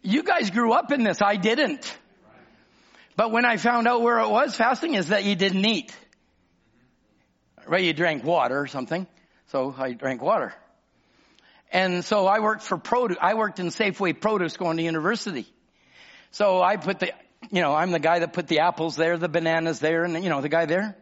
you 0.03 0.22
guys 0.22 0.51
grew 0.51 0.72
up 0.72 0.93
in 0.93 1.05
this, 1.05 1.20
I 1.22 1.36
didn't. 1.36 1.97
But 3.16 3.32
when 3.32 3.45
I 3.45 3.57
found 3.57 3.89
out 3.89 4.03
where 4.03 4.20
it 4.20 4.28
was, 4.28 4.55
fasting 4.55 4.95
is 4.95 5.09
that 5.09 5.24
you 5.24 5.34
didn't 5.34 5.64
eat. 5.64 5.95
Right, 7.66 7.82
you 7.82 7.93
drank 7.93 8.24
water 8.24 8.59
or 8.59 8.66
something. 8.66 9.07
So 9.49 9.74
I 9.76 9.93
drank 9.93 10.22
water. 10.22 10.55
And 11.70 12.05
so 12.05 12.26
I 12.26 12.39
worked 12.41 12.62
for 12.62 12.78
produce. 12.78 13.18
I 13.20 13.34
worked 13.34 13.59
in 13.59 13.66
Safeway 13.66 14.18
produce 14.18 14.57
going 14.57 14.76
to 14.78 14.82
university. 14.82 15.47
So 16.30 16.62
I 16.62 16.76
put 16.76 17.01
the, 17.01 17.12
you 17.51 17.61
know, 17.61 17.74
I'm 17.74 17.91
the 17.91 17.99
guy 17.99 18.20
that 18.20 18.32
put 18.32 18.47
the 18.47 18.61
apples 18.61 18.97
there, 18.97 19.16
the 19.16 19.28
bananas 19.28 19.80
there, 19.80 20.05
and 20.05 20.22
you 20.22 20.30
know, 20.30 20.41
the 20.41 20.49
guy 20.49 20.66
there. 20.66 20.97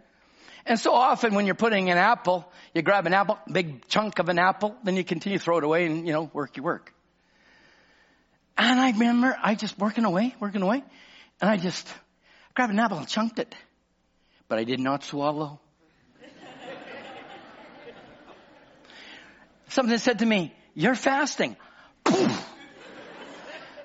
And 0.67 0.81
so 0.81 0.93
often 0.93 1.35
when 1.35 1.47
you're 1.47 1.55
putting 1.55 1.91
an 1.91 1.99
apple, 1.99 2.45
you 2.75 2.83
grab 2.83 3.07
an 3.07 3.15
apple, 3.15 3.39
big 3.51 3.87
chunk 3.87 4.19
of 4.19 4.29
an 4.29 4.39
apple, 4.39 4.75
then 4.83 4.97
you 4.97 5.05
continue 5.05 5.39
to 5.39 5.45
throw 5.45 5.59
it 5.59 5.65
away 5.65 5.87
and, 5.87 6.05
you 6.07 6.13
know, 6.13 6.29
work 6.33 6.57
your 6.57 6.65
work. 6.65 6.93
And 8.59 8.81
I 8.81 8.91
remember 8.91 9.37
I 9.41 9.55
just 9.55 9.79
working 9.79 10.05
away, 10.05 10.35
working 10.41 10.63
away, 10.63 10.83
and 11.41 11.49
I 11.49 11.57
just 11.57 11.87
grabbed 12.55 12.73
an 12.73 12.81
apple 12.81 12.99
and 12.99 13.07
chunked 13.07 13.39
it. 13.39 13.55
But 14.49 14.59
I 14.59 14.65
did 14.65 14.81
not 14.81 15.05
swallow. 15.05 15.61
Something 19.69 19.99
said 19.99 20.19
to 20.19 20.27
me, 20.27 20.53
you're 20.75 20.97
fasting. 20.97 21.57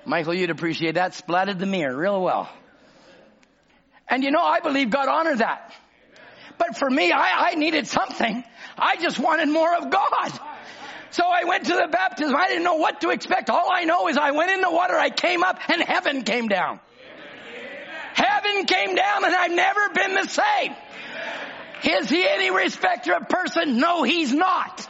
Michael, 0.04 0.34
you'd 0.34 0.50
appreciate 0.50 0.96
that. 0.96 1.12
Splatted 1.12 1.60
the 1.60 1.66
mirror 1.66 1.96
real 1.96 2.20
well. 2.20 2.50
And 4.08 4.24
you 4.24 4.32
know, 4.32 4.42
I 4.42 4.58
believe 4.60 4.90
God 4.90 5.08
honored 5.08 5.38
that. 5.38 5.72
But 6.64 6.76
for 6.76 6.88
me, 6.88 7.10
I, 7.10 7.50
I 7.50 7.54
needed 7.56 7.88
something. 7.88 8.44
I 8.78 8.94
just 8.96 9.18
wanted 9.18 9.48
more 9.48 9.74
of 9.74 9.90
God. 9.90 10.40
So 11.10 11.24
I 11.24 11.42
went 11.44 11.66
to 11.66 11.74
the 11.74 11.88
baptism. 11.90 12.36
I 12.36 12.46
didn't 12.46 12.62
know 12.62 12.76
what 12.76 13.00
to 13.00 13.10
expect. 13.10 13.50
All 13.50 13.68
I 13.68 13.82
know 13.82 14.06
is 14.06 14.16
I 14.16 14.30
went 14.30 14.52
in 14.52 14.60
the 14.60 14.70
water, 14.70 14.94
I 14.94 15.10
came 15.10 15.42
up, 15.42 15.58
and 15.68 15.82
heaven 15.82 16.22
came 16.22 16.46
down. 16.46 16.78
Heaven 18.14 18.64
came 18.66 18.94
down, 18.94 19.24
and 19.24 19.34
I've 19.34 19.50
never 19.50 19.88
been 19.92 20.14
the 20.14 20.28
same. 20.28 20.76
Is 22.00 22.08
he 22.08 22.24
any 22.28 22.52
respecter 22.52 23.14
of 23.14 23.28
person? 23.28 23.78
No, 23.78 24.04
he's 24.04 24.32
not. 24.32 24.88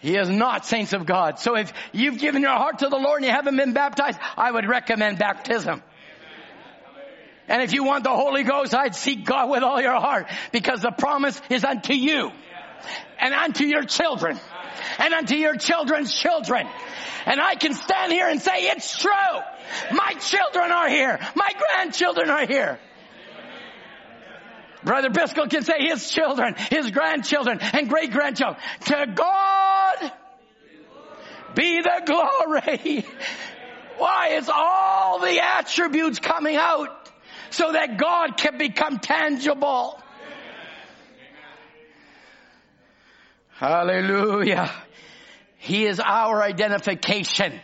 He 0.00 0.18
is 0.18 0.28
not 0.28 0.66
saints 0.66 0.92
of 0.92 1.06
God. 1.06 1.38
So 1.38 1.56
if 1.56 1.72
you've 1.92 2.18
given 2.18 2.42
your 2.42 2.50
heart 2.50 2.80
to 2.80 2.90
the 2.90 2.98
Lord 2.98 3.22
and 3.22 3.24
you 3.24 3.30
haven't 3.30 3.56
been 3.56 3.72
baptized, 3.72 4.18
I 4.36 4.50
would 4.50 4.68
recommend 4.68 5.18
baptism. 5.18 5.82
And 7.48 7.62
if 7.62 7.72
you 7.72 7.84
want 7.84 8.04
the 8.04 8.14
Holy 8.14 8.42
Ghost, 8.42 8.74
I'd 8.74 8.94
seek 8.94 9.24
God 9.24 9.50
with 9.50 9.62
all 9.62 9.80
your 9.80 10.00
heart 10.00 10.26
because 10.52 10.80
the 10.80 10.90
promise 10.90 11.40
is 11.50 11.64
unto 11.64 11.92
you 11.92 12.30
and 13.20 13.34
unto 13.34 13.64
your 13.64 13.84
children 13.84 14.38
and 14.98 15.14
unto 15.14 15.36
your 15.36 15.56
children's 15.56 16.14
children. 16.14 16.66
And 17.26 17.40
I 17.40 17.54
can 17.54 17.74
stand 17.74 18.12
here 18.12 18.28
and 18.28 18.40
say 18.40 18.68
it's 18.68 18.98
true. 18.98 19.10
My 19.92 20.14
children 20.14 20.70
are 20.70 20.88
here. 20.88 21.18
My 21.34 21.50
grandchildren 21.58 22.30
are 22.30 22.46
here. 22.46 22.78
Brother 24.82 25.08
Biscoe 25.08 25.48
can 25.48 25.62
say 25.62 25.86
his 25.88 26.10
children, 26.10 26.56
his 26.70 26.90
grandchildren, 26.90 27.58
and 27.60 27.88
great 27.88 28.10
grandchildren. 28.10 28.62
To 28.86 29.06
God 29.14 30.12
be 31.54 31.80
the 31.80 32.02
glory. 32.04 33.06
Why? 33.96 34.28
It's 34.32 34.50
all 34.52 35.20
the 35.20 35.40
attributes 35.40 36.18
coming 36.18 36.56
out 36.56 37.03
so 37.54 37.72
that 37.72 37.98
God 37.98 38.36
can 38.36 38.58
become 38.58 38.98
tangible. 38.98 40.00
Hallelujah. 43.50 44.70
He 45.58 45.86
is 45.86 46.00
our 46.00 46.42
identification. 46.42 47.60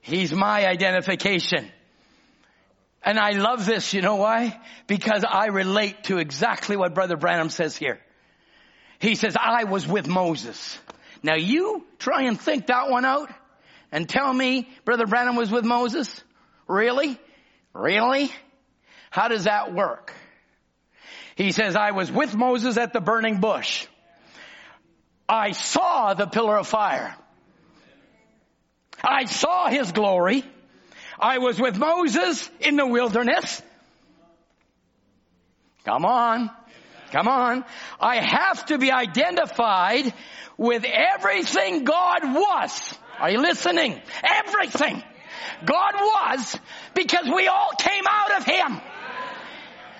He's 0.00 0.32
my 0.32 0.66
identification. 0.66 1.70
And 3.02 3.18
I 3.18 3.30
love 3.30 3.66
this, 3.66 3.92
you 3.92 4.02
know 4.02 4.16
why? 4.16 4.58
Because 4.86 5.24
I 5.28 5.46
relate 5.46 6.04
to 6.04 6.18
exactly 6.18 6.76
what 6.76 6.94
Brother 6.94 7.16
Branham 7.16 7.50
says 7.50 7.76
here. 7.76 7.98
He 8.98 9.14
says, 9.14 9.36
I 9.38 9.64
was 9.64 9.86
with 9.86 10.06
Moses. 10.06 10.78
Now 11.22 11.36
you 11.36 11.84
try 11.98 12.24
and 12.24 12.38
think 12.38 12.66
that 12.66 12.90
one 12.90 13.04
out 13.04 13.30
and 13.90 14.08
tell 14.08 14.32
me 14.32 14.68
Brother 14.84 15.06
Branham 15.06 15.36
was 15.36 15.50
with 15.50 15.64
Moses? 15.64 16.22
Really? 16.68 17.18
Really? 17.74 18.30
How 19.10 19.28
does 19.28 19.44
that 19.44 19.74
work? 19.74 20.14
He 21.36 21.52
says, 21.52 21.76
I 21.76 21.90
was 21.90 22.10
with 22.10 22.34
Moses 22.34 22.76
at 22.76 22.92
the 22.92 23.00
burning 23.00 23.40
bush. 23.40 23.86
I 25.28 25.52
saw 25.52 26.14
the 26.14 26.26
pillar 26.26 26.56
of 26.56 26.66
fire. 26.66 27.14
I 29.02 29.24
saw 29.24 29.68
his 29.68 29.92
glory. 29.92 30.44
I 31.18 31.38
was 31.38 31.60
with 31.60 31.78
Moses 31.78 32.50
in 32.60 32.76
the 32.76 32.86
wilderness. 32.86 33.62
Come 35.84 36.04
on. 36.04 36.50
Come 37.10 37.28
on. 37.28 37.64
I 38.00 38.16
have 38.16 38.66
to 38.66 38.78
be 38.78 38.90
identified 38.92 40.12
with 40.56 40.84
everything 40.84 41.84
God 41.84 42.22
was. 42.22 42.98
Are 43.18 43.30
you 43.30 43.40
listening? 43.40 44.00
Everything. 44.22 45.02
God 45.64 45.94
was 45.94 46.56
because 46.94 47.26
we 47.34 47.48
all 47.48 47.72
came 47.78 48.04
out 48.08 48.38
of 48.38 48.44
Him. 48.44 48.80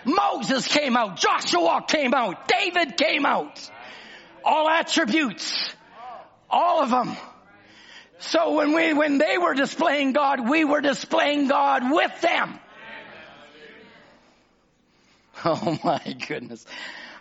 Moses 0.05 0.66
came 0.66 0.96
out. 0.96 1.16
Joshua 1.16 1.84
came 1.86 2.14
out. 2.14 2.48
David 2.48 2.96
came 2.96 3.26
out. 3.26 3.70
All 4.44 4.68
attributes. 4.68 5.74
All 6.48 6.82
of 6.82 6.90
them. 6.90 7.16
So 8.18 8.55
when 8.55 8.74
we, 8.74 8.92
when 8.92 9.18
they 9.18 9.38
were 9.38 9.55
displaying 9.55 10.12
God, 10.12 10.48
we 10.48 10.64
were 10.64 10.80
displaying 10.80 11.48
God 11.48 11.90
with 11.90 12.20
them. 12.20 12.59
Oh 15.42 15.78
my 15.82 16.16
goodness. 16.28 16.66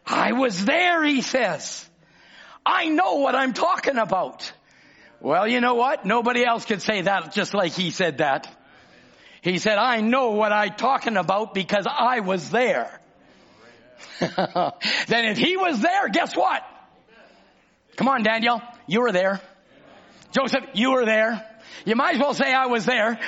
I 0.06 0.34
was 0.34 0.66
there, 0.66 1.06
he 1.06 1.22
says. 1.22 1.90
I 2.66 2.90
know 2.90 3.16
what 3.16 3.34
I'm 3.34 3.54
talking 3.54 3.98
about. 3.98 4.52
Well, 5.22 5.48
you 5.48 5.62
know 5.62 5.76
what? 5.76 6.06
Nobody 6.06 6.44
else 6.46 6.66
could 6.66 6.82
say 6.82 7.04
that 7.04 7.34
just 7.34 7.54
like 7.54 7.72
he 7.72 7.92
said 7.92 8.18
that. 8.18 8.54
He 9.42 9.58
said, 9.58 9.78
I 9.78 10.02
know 10.02 10.32
what 10.32 10.52
I'm 10.52 10.76
talking 10.76 11.18
about 11.18 11.54
because 11.54 11.88
I 11.90 12.20
was 12.20 12.50
there. 12.50 13.00
then 14.20 15.26
if 15.26 15.38
he 15.38 15.56
was 15.56 15.82
there, 15.82 16.10
guess 16.10 16.36
what? 16.36 16.62
Come 17.96 18.08
on, 18.08 18.24
Daniel. 18.24 18.62
You 18.88 19.02
were 19.02 19.12
there. 19.12 19.42
Joseph, 20.32 20.64
you 20.74 20.92
were 20.92 21.06
there. 21.06 21.46
You 21.86 21.96
might 21.96 22.16
as 22.16 22.20
well 22.20 22.34
say 22.34 22.54
I 22.54 22.68
was 22.68 22.86
there. 22.86 23.20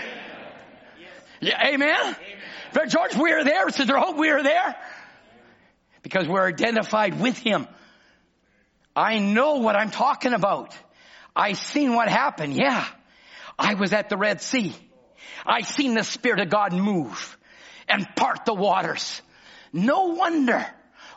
Yeah, 1.40 1.74
amen? 1.74 2.16
Brother 2.74 2.90
George, 2.90 3.16
we 3.16 3.32
are 3.32 3.44
there. 3.44 3.70
Sister 3.70 3.98
Hope, 3.98 4.18
we 4.18 4.30
are 4.30 4.44
there. 4.44 4.76
Because 6.04 6.28
we're 6.28 6.48
identified 6.48 7.20
with 7.20 7.38
Him. 7.38 7.68
I 8.96 9.20
know 9.20 9.56
what 9.56 9.76
I'm 9.76 9.92
talking 9.92 10.34
about. 10.34 10.76
I 11.36 11.54
seen 11.54 11.96
what 11.96 12.10
happened. 12.10 12.54
Yeah. 12.54 12.86
I 13.58 13.76
was 13.76 13.94
at 13.94 14.10
the 14.10 14.18
Red 14.18 14.42
Sea. 14.42 14.76
I 15.46 15.62
seen 15.62 15.94
the 15.94 16.04
Spirit 16.04 16.40
of 16.40 16.50
God 16.50 16.74
move 16.74 17.38
and 17.88 18.08
part 18.16 18.46
the 18.46 18.54
waters. 18.54 19.22
No 19.74 20.08
wonder 20.08 20.66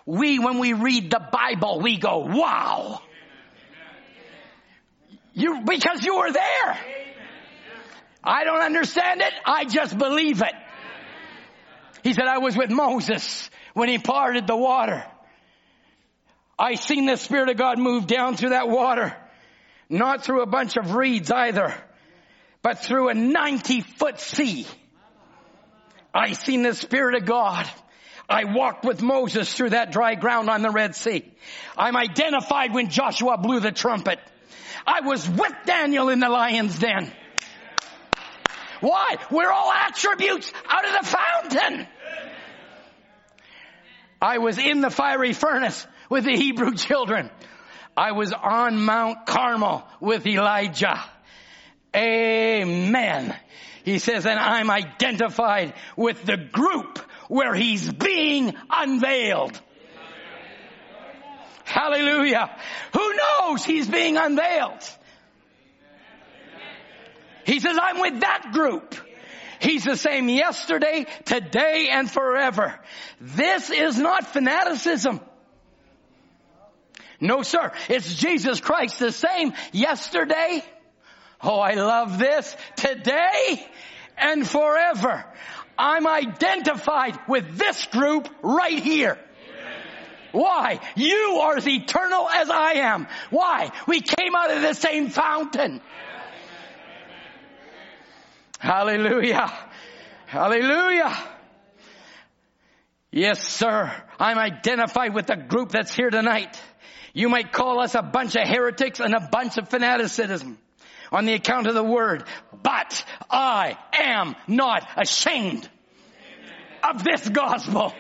we, 0.07 0.39
when 0.39 0.59
we 0.59 0.73
read 0.73 1.11
the 1.11 1.21
Bible, 1.33 1.81
we 1.81 1.97
go, 1.97 2.19
wow. 2.19 3.01
You, 5.33 5.63
because 5.65 6.05
you 6.05 6.17
were 6.17 6.33
there. 6.33 6.79
I 8.23 8.45
don't 8.45 8.63
understand 8.63 9.21
it. 9.21 9.33
I 9.45 9.65
just 9.65 9.97
believe 9.97 10.41
it. 10.43 10.55
He 12.03 12.13
said, 12.13 12.27
I 12.27 12.39
was 12.39 12.57
with 12.57 12.71
Moses 12.71 13.51
when 13.73 13.89
he 13.89 13.99
parted 13.99 14.47
the 14.47 14.57
water. 14.57 15.05
I 16.59 16.75
seen 16.75 17.07
the 17.07 17.17
Spirit 17.17 17.49
of 17.49 17.57
God 17.57 17.79
move 17.79 18.07
down 18.07 18.37
through 18.37 18.51
that 18.51 18.69
water. 18.69 19.17
Not 19.89 20.25
through 20.25 20.43
a 20.43 20.47
bunch 20.47 20.77
of 20.77 20.95
reeds 20.95 21.31
either, 21.31 21.75
but 22.65 22.79
through 22.79 23.11
a 23.11 23.15
90 23.15 23.83
foot 23.83 24.19
sea. 24.19 24.67
I 26.15 26.33
seen 26.33 26.63
the 26.63 26.75
Spirit 26.75 27.15
of 27.15 27.27
God. 27.27 27.71
I 28.27 28.45
walked 28.45 28.87
with 28.87 29.03
Moses 29.03 29.53
through 29.53 29.71
that 29.71 29.93
dry 29.93 30.15
ground 30.15 30.49
on 30.49 30.63
the 30.63 30.71
Red 30.71 30.97
Sea. 30.97 31.31
I'm 31.77 31.95
identified 31.95 32.73
when 32.73 32.89
Joshua 32.89 33.37
blew 33.37 33.61
the 33.61 33.71
trumpet. 33.71 34.19
I 34.87 35.03
was 35.03 35.29
with 35.29 35.53
Daniel 35.67 36.09
in 36.09 36.21
the 36.21 36.31
lion's 36.31 36.79
den. 36.79 37.13
Why? 38.81 39.17
We're 39.31 39.51
all 39.51 39.71
attributes 39.71 40.51
out 40.67 40.87
of 40.87 40.93
the 40.93 41.17
fountain. 41.17 41.87
I 44.23 44.39
was 44.39 44.57
in 44.57 44.81
the 44.81 44.91
fiery 44.91 45.35
furnace 45.35 45.87
with 46.09 46.25
the 46.25 46.35
Hebrew 46.35 46.75
children. 46.77 47.31
I 47.95 48.13
was 48.13 48.33
on 48.33 48.83
Mount 48.83 49.27
Carmel 49.27 49.87
with 50.01 50.27
Elijah. 50.27 51.05
Amen. 51.95 53.37
He 53.85 53.99
says, 53.99 54.27
and 54.27 54.39
I'm 54.39 54.71
identified 54.71 55.75
with 55.97 56.25
the 56.25 56.37
group 56.37 56.99
where 57.29 57.55
he's 57.55 57.91
being 57.93 58.55
unveiled. 58.71 59.61
Hallelujah. 61.65 62.51
Who 62.93 63.15
knows 63.15 63.65
he's 63.65 63.89
being 63.89 64.17
unveiled? 64.17 64.91
He 67.45 67.61
says, 67.61 67.77
I'm 67.81 68.01
with 68.01 68.21
that 68.21 68.51
group. 68.53 68.95
He's 69.61 69.85
the 69.85 69.97
same 69.97 70.29
yesterday, 70.29 71.07
today, 71.25 71.89
and 71.91 72.11
forever. 72.11 72.79
This 73.21 73.71
is 73.71 73.99
not 73.99 74.27
fanaticism. 74.27 75.21
No 77.21 77.43
sir. 77.43 77.73
It's 77.89 78.15
Jesus 78.15 78.61
Christ 78.61 78.99
the 78.99 79.13
same 79.13 79.55
yesterday. 79.73 80.63
Oh, 81.45 81.61
I 81.61 81.75
love 81.75 82.19
this. 82.19 82.57
Today 82.77 83.67
and 84.17 84.49
forever. 84.49 85.25
I'm 85.77 86.07
identified 86.07 87.19
with 87.29 87.59
this 87.59 87.85
group 87.87 88.29
right 88.43 88.79
here. 88.79 89.19
Why? 90.33 90.81
You 90.97 91.41
are 91.43 91.57
as 91.57 91.69
eternal 91.69 92.29
as 92.29 92.49
I 92.51 92.73
am. 92.75 93.07
Why? 93.31 93.71
We 93.87 94.01
came 94.01 94.35
out 94.35 94.51
of 94.51 94.63
the 94.63 94.73
same 94.73 95.11
fountain. 95.11 95.81
Hallelujah. 98.59 99.53
Hallelujah. 100.27 101.17
Yes, 103.13 103.47
sir. 103.47 103.93
I'm 104.19 104.39
identified 104.39 105.15
with 105.15 105.27
the 105.27 105.37
group 105.37 105.71
that's 105.71 105.95
here 105.95 106.11
tonight. 106.11 106.61
You 107.13 107.29
might 107.29 107.53
call 107.53 107.81
us 107.81 107.95
a 107.95 108.03
bunch 108.03 108.35
of 108.35 108.49
heretics 108.49 108.99
and 108.99 109.15
a 109.15 109.29
bunch 109.31 109.59
of 109.59 109.69
fanaticism 109.69 110.59
on 111.13 111.27
the 111.27 111.35
account 111.35 111.67
of 111.67 111.75
the 111.75 111.83
word, 111.83 112.25
but 112.63 113.05
I 113.31 113.77
am 113.93 114.37
not 114.47 114.89
ashamed 114.97 115.69
of 116.83 117.03
this 117.03 117.29
gospel. 117.29 117.93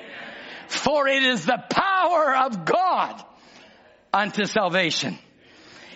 For 0.68 1.06
it 1.08 1.22
is 1.22 1.44
the 1.44 1.62
power 1.70 2.34
of 2.36 2.64
God 2.64 3.22
unto 4.12 4.44
salvation. 4.44 5.18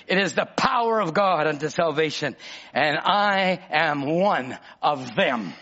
It 0.07 0.19
is 0.19 0.35
the 0.35 0.47
power 0.47 1.01
of 1.01 1.13
God 1.13 1.47
unto 1.47 1.69
salvation. 1.69 2.37
And 2.73 2.99
I 2.99 3.61
am 3.71 4.03
one 4.07 4.59
of 4.83 5.15
them. 5.15 5.53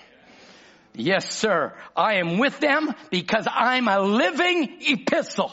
Yes, 0.94 1.30
sir. 1.30 1.74
I 1.94 2.14
am 2.14 2.38
with 2.38 2.58
them 2.60 2.94
because 3.10 3.46
I'm 3.50 3.88
a 3.88 4.00
living 4.00 4.78
epistle. 4.80 5.52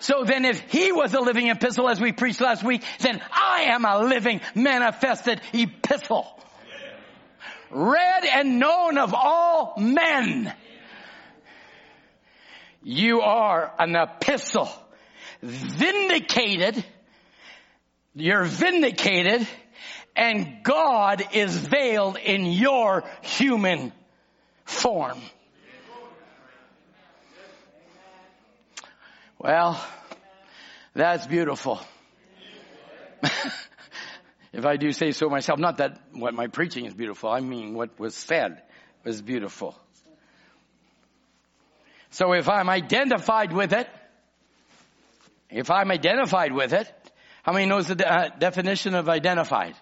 So 0.00 0.24
then 0.24 0.44
if 0.44 0.60
he 0.72 0.92
was 0.92 1.14
a 1.14 1.20
living 1.20 1.48
epistle 1.48 1.88
as 1.88 2.00
we 2.00 2.12
preached 2.12 2.40
last 2.40 2.64
week, 2.64 2.82
then 3.00 3.20
I 3.30 3.66
am 3.68 3.84
a 3.84 4.00
living 4.00 4.40
manifested 4.54 5.40
epistle. 5.52 6.26
Read 7.70 8.24
and 8.24 8.58
known 8.58 8.98
of 8.98 9.14
all 9.14 9.74
men. 9.78 10.52
You 12.82 13.20
are 13.20 13.72
an 13.78 13.94
epistle. 13.94 14.70
Vindicated. 15.42 16.82
You're 18.14 18.44
vindicated 18.44 19.46
and 20.16 20.62
God 20.62 21.22
is 21.32 21.56
veiled 21.56 22.16
in 22.16 22.46
your 22.46 23.04
human 23.22 23.92
form. 24.64 25.20
Well, 29.42 29.82
that's 30.94 31.26
beautiful. 31.26 31.80
If 34.52 34.66
I 34.66 34.76
do 34.76 34.90
say 34.90 35.12
so 35.12 35.28
myself, 35.28 35.60
not 35.60 35.76
that 35.76 36.00
what 36.12 36.34
my 36.34 36.48
preaching 36.48 36.84
is 36.84 36.92
beautiful, 36.92 37.30
I 37.30 37.38
mean 37.38 37.74
what 37.74 38.00
was 38.00 38.16
said 38.16 38.60
was 39.04 39.22
beautiful. 39.22 39.78
So 42.10 42.32
if 42.32 42.48
I'm 42.48 42.68
identified 42.68 43.52
with 43.52 43.72
it, 43.72 43.88
if 45.50 45.70
I'm 45.70 45.92
identified 45.92 46.52
with 46.52 46.72
it, 46.72 46.92
how 47.44 47.52
many 47.52 47.66
knows 47.66 47.86
the 47.86 47.94
de- 47.94 48.12
uh, 48.12 48.30
definition 48.40 48.96
of 48.96 49.08
identified? 49.08 49.76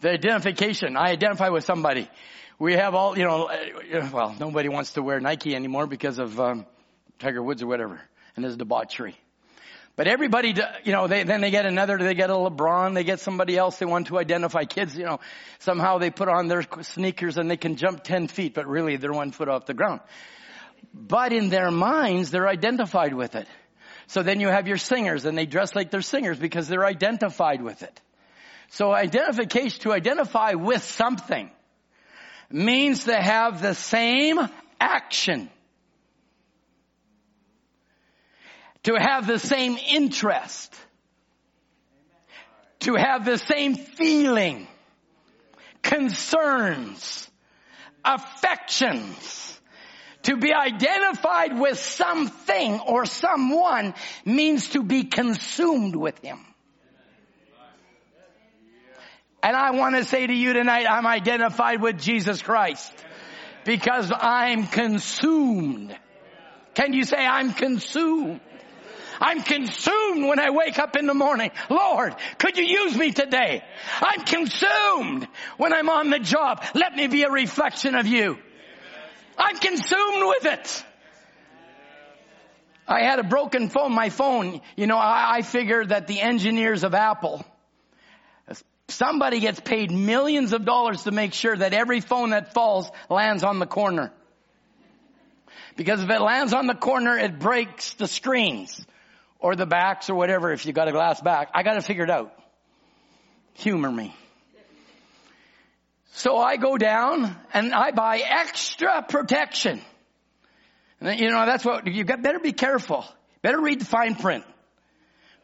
The 0.00 0.12
identification. 0.12 0.96
I 0.96 1.10
identify 1.10 1.50
with 1.50 1.64
somebody. 1.64 2.08
We 2.58 2.72
have 2.72 2.94
all, 2.94 3.18
you 3.18 3.24
know, 3.24 3.44
uh, 3.44 4.08
well, 4.10 4.34
nobody 4.40 4.70
wants 4.70 4.94
to 4.94 5.02
wear 5.02 5.20
Nike 5.20 5.54
anymore 5.54 5.86
because 5.86 6.18
of 6.18 6.40
um, 6.40 6.64
Tiger 7.18 7.42
Woods 7.42 7.62
or 7.62 7.66
whatever, 7.66 8.00
and 8.36 8.44
there's 8.44 8.56
debauchery. 8.56 9.16
But 9.96 10.08
everybody, 10.08 10.54
you 10.82 10.92
know, 10.92 11.06
they, 11.06 11.22
then 11.22 11.40
they 11.40 11.52
get 11.52 11.66
another, 11.66 11.96
they 11.98 12.14
get 12.14 12.28
a 12.28 12.32
LeBron, 12.32 12.94
they 12.94 13.04
get 13.04 13.20
somebody 13.20 13.56
else 13.56 13.78
they 13.78 13.86
want 13.86 14.08
to 14.08 14.18
identify. 14.18 14.64
Kids, 14.64 14.96
you 14.96 15.04
know, 15.04 15.20
somehow 15.60 15.98
they 15.98 16.10
put 16.10 16.28
on 16.28 16.48
their 16.48 16.64
sneakers 16.82 17.38
and 17.38 17.48
they 17.48 17.56
can 17.56 17.76
jump 17.76 18.02
10 18.02 18.26
feet, 18.26 18.54
but 18.54 18.66
really 18.66 18.96
they're 18.96 19.12
one 19.12 19.30
foot 19.30 19.48
off 19.48 19.66
the 19.66 19.74
ground. 19.74 20.00
But 20.92 21.32
in 21.32 21.48
their 21.48 21.70
minds, 21.70 22.32
they're 22.32 22.48
identified 22.48 23.14
with 23.14 23.36
it. 23.36 23.46
So 24.08 24.24
then 24.24 24.40
you 24.40 24.48
have 24.48 24.66
your 24.66 24.78
singers 24.78 25.24
and 25.26 25.38
they 25.38 25.46
dress 25.46 25.76
like 25.76 25.92
they're 25.92 26.02
singers 26.02 26.38
because 26.38 26.66
they're 26.66 26.84
identified 26.84 27.62
with 27.62 27.82
it. 27.82 28.00
So 28.70 28.92
identification, 28.92 29.80
to 29.82 29.92
identify 29.92 30.54
with 30.54 30.82
something 30.82 31.50
means 32.50 33.04
to 33.04 33.14
have 33.14 33.62
the 33.62 33.74
same 33.74 34.38
action. 34.80 35.50
To 38.84 38.94
have 38.94 39.26
the 39.26 39.38
same 39.38 39.78
interest. 39.78 40.74
To 42.80 42.94
have 42.94 43.24
the 43.24 43.38
same 43.38 43.74
feeling. 43.74 44.66
Concerns. 45.82 47.30
Affections 48.04 49.54
to 50.24 50.36
be 50.36 50.52
identified 50.52 51.58
with 51.58 51.78
something 51.78 52.80
or 52.80 53.04
someone 53.06 53.94
means 54.24 54.70
to 54.70 54.82
be 54.82 55.04
consumed 55.04 55.94
with 55.94 56.18
him. 56.20 56.38
And 59.42 59.54
I 59.54 59.72
want 59.72 59.96
to 59.96 60.04
say 60.04 60.26
to 60.26 60.32
you 60.32 60.54
tonight, 60.54 60.86
I'm 60.90 61.06
identified 61.06 61.82
with 61.82 62.00
Jesus 62.00 62.40
Christ 62.40 62.90
because 63.64 64.10
I'm 64.14 64.66
consumed. 64.66 65.94
Can 66.72 66.94
you 66.94 67.04
say 67.04 67.18
I'm 67.18 67.52
consumed? 67.52 68.40
I'm 69.20 69.42
consumed 69.42 70.26
when 70.26 70.38
I 70.38 70.50
wake 70.50 70.78
up 70.78 70.96
in 70.96 71.06
the 71.06 71.14
morning. 71.14 71.50
Lord, 71.70 72.14
could 72.38 72.56
you 72.56 72.64
use 72.64 72.96
me 72.96 73.12
today? 73.12 73.62
I'm 74.00 74.24
consumed 74.24 75.28
when 75.56 75.72
I'm 75.72 75.88
on 75.88 76.10
the 76.10 76.18
job. 76.18 76.64
Let 76.74 76.94
me 76.94 77.06
be 77.06 77.22
a 77.22 77.30
reflection 77.30 77.94
of 77.94 78.06
you. 78.06 78.38
I'm 79.36 79.56
consumed 79.58 80.26
with 80.26 80.46
it. 80.46 80.84
I 82.86 83.02
had 83.02 83.18
a 83.18 83.24
broken 83.24 83.70
phone, 83.70 83.94
my 83.94 84.10
phone, 84.10 84.60
you 84.76 84.86
know, 84.86 84.98
I, 84.98 85.36
I 85.36 85.42
figured 85.42 85.88
that 85.88 86.06
the 86.06 86.20
engineers 86.20 86.84
of 86.84 86.94
Apple, 86.94 87.42
somebody 88.88 89.40
gets 89.40 89.58
paid 89.58 89.90
millions 89.90 90.52
of 90.52 90.66
dollars 90.66 91.04
to 91.04 91.10
make 91.10 91.32
sure 91.32 91.56
that 91.56 91.72
every 91.72 92.00
phone 92.00 92.30
that 92.30 92.52
falls 92.52 92.90
lands 93.08 93.42
on 93.42 93.58
the 93.58 93.66
corner. 93.66 94.12
Because 95.76 96.02
if 96.02 96.10
it 96.10 96.20
lands 96.20 96.52
on 96.52 96.66
the 96.66 96.74
corner, 96.74 97.16
it 97.16 97.38
breaks 97.38 97.94
the 97.94 98.06
screens 98.06 98.84
or 99.44 99.54
the 99.54 99.66
backs 99.66 100.08
or 100.08 100.14
whatever 100.14 100.52
if 100.52 100.64
you 100.64 100.72
got 100.72 100.88
a 100.88 100.90
glass 100.90 101.20
back. 101.20 101.50
I 101.52 101.62
got 101.62 101.74
to 101.74 101.82
figure 101.82 102.04
it 102.04 102.10
out. 102.10 102.32
Humor 103.52 103.92
me. 103.92 104.16
So 106.14 106.38
I 106.38 106.56
go 106.56 106.78
down 106.78 107.36
and 107.52 107.74
I 107.74 107.90
buy 107.90 108.22
extra 108.24 109.02
protection. 109.06 109.82
And 110.98 111.20
you 111.20 111.30
know, 111.30 111.44
that's 111.44 111.62
what, 111.62 111.86
you 111.86 112.04
got, 112.04 112.22
better 112.22 112.38
be 112.38 112.54
careful. 112.54 113.04
Better 113.42 113.60
read 113.60 113.82
the 113.82 113.84
fine 113.84 114.14
print. 114.14 114.44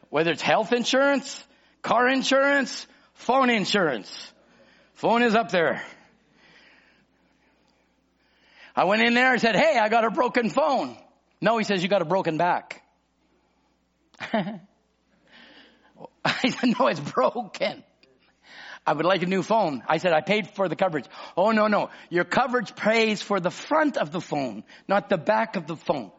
Whether 0.09 0.31
it's 0.31 0.41
health 0.41 0.73
insurance, 0.73 1.43
car 1.83 2.09
insurance, 2.09 2.87
phone 3.13 3.51
insurance. 3.51 4.33
Phone 4.95 5.21
is 5.21 5.35
up 5.35 5.51
there. 5.51 5.83
I 8.75 8.85
went 8.85 9.03
in 9.03 9.13
there 9.13 9.33
and 9.33 9.39
said, 9.39 9.55
hey, 9.55 9.77
I 9.77 9.89
got 9.89 10.05
a 10.05 10.09
broken 10.09 10.49
phone. 10.49 10.97
No, 11.39 11.59
he 11.59 11.65
says, 11.65 11.83
you 11.83 11.87
got 11.87 12.01
a 12.01 12.05
broken 12.05 12.37
back. 12.37 12.81
I 16.25 16.49
said, 16.49 16.75
no, 16.79 16.87
it's 16.87 16.99
broken. 16.99 17.83
I 18.85 18.93
would 18.93 19.05
like 19.05 19.21
a 19.21 19.27
new 19.27 19.43
phone. 19.43 19.83
I 19.87 19.97
said, 19.97 20.13
I 20.13 20.21
paid 20.21 20.49
for 20.49 20.67
the 20.67 20.75
coverage. 20.75 21.05
Oh, 21.37 21.51
no, 21.51 21.67
no. 21.67 21.89
Your 22.09 22.23
coverage 22.23 22.75
pays 22.75 23.21
for 23.21 23.39
the 23.39 23.51
front 23.51 23.97
of 23.97 24.11
the 24.11 24.21
phone, 24.21 24.63
not 24.87 25.09
the 25.09 25.17
back 25.17 25.55
of 25.55 25.67
the 25.67 25.75
phone. 25.75 26.11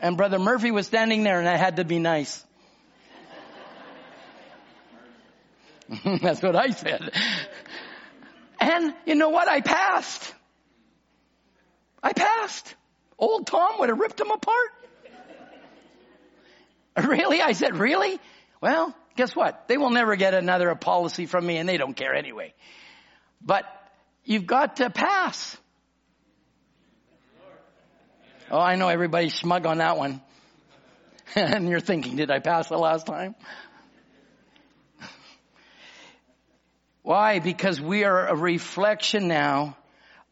And 0.00 0.16
Brother 0.16 0.38
Murphy 0.40 0.72
was 0.72 0.86
standing 0.86 1.22
there 1.22 1.38
and 1.38 1.48
I 1.48 1.56
had 1.56 1.76
to 1.76 1.84
be 1.84 2.00
nice. 2.00 2.44
That's 6.04 6.42
what 6.42 6.56
I 6.56 6.70
said. 6.70 7.12
And 8.58 8.94
you 9.06 9.14
know 9.14 9.28
what? 9.28 9.48
I 9.48 9.60
passed. 9.60 10.34
I 12.02 12.12
passed. 12.12 12.74
Old 13.18 13.46
Tom 13.46 13.78
would 13.78 13.88
have 13.88 13.98
ripped 13.98 14.20
him 14.20 14.30
apart. 14.30 14.70
Really? 17.08 17.40
I 17.40 17.52
said, 17.52 17.76
really? 17.76 18.20
Well, 18.60 18.94
guess 19.16 19.34
what? 19.34 19.66
They 19.68 19.78
will 19.78 19.90
never 19.90 20.16
get 20.16 20.34
another 20.34 20.74
policy 20.74 21.26
from 21.26 21.46
me 21.46 21.56
and 21.56 21.68
they 21.68 21.76
don't 21.78 21.94
care 21.94 22.14
anyway. 22.14 22.54
But 23.40 23.64
you've 24.24 24.46
got 24.46 24.76
to 24.76 24.90
pass. 24.90 25.56
Oh, 28.50 28.60
I 28.60 28.76
know 28.76 28.88
everybody's 28.88 29.34
smug 29.34 29.64
on 29.64 29.78
that 29.78 29.96
one. 29.96 30.20
and 31.34 31.68
you're 31.68 31.80
thinking, 31.80 32.16
did 32.16 32.30
I 32.30 32.38
pass 32.38 32.68
the 32.68 32.76
last 32.76 33.06
time? 33.06 33.34
Why? 37.02 37.38
Because 37.38 37.80
we 37.80 38.04
are 38.04 38.28
a 38.28 38.36
reflection 38.36 39.28
now 39.28 39.78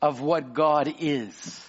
of 0.02 0.20
what 0.20 0.52
God 0.52 0.92
is. 0.98 1.66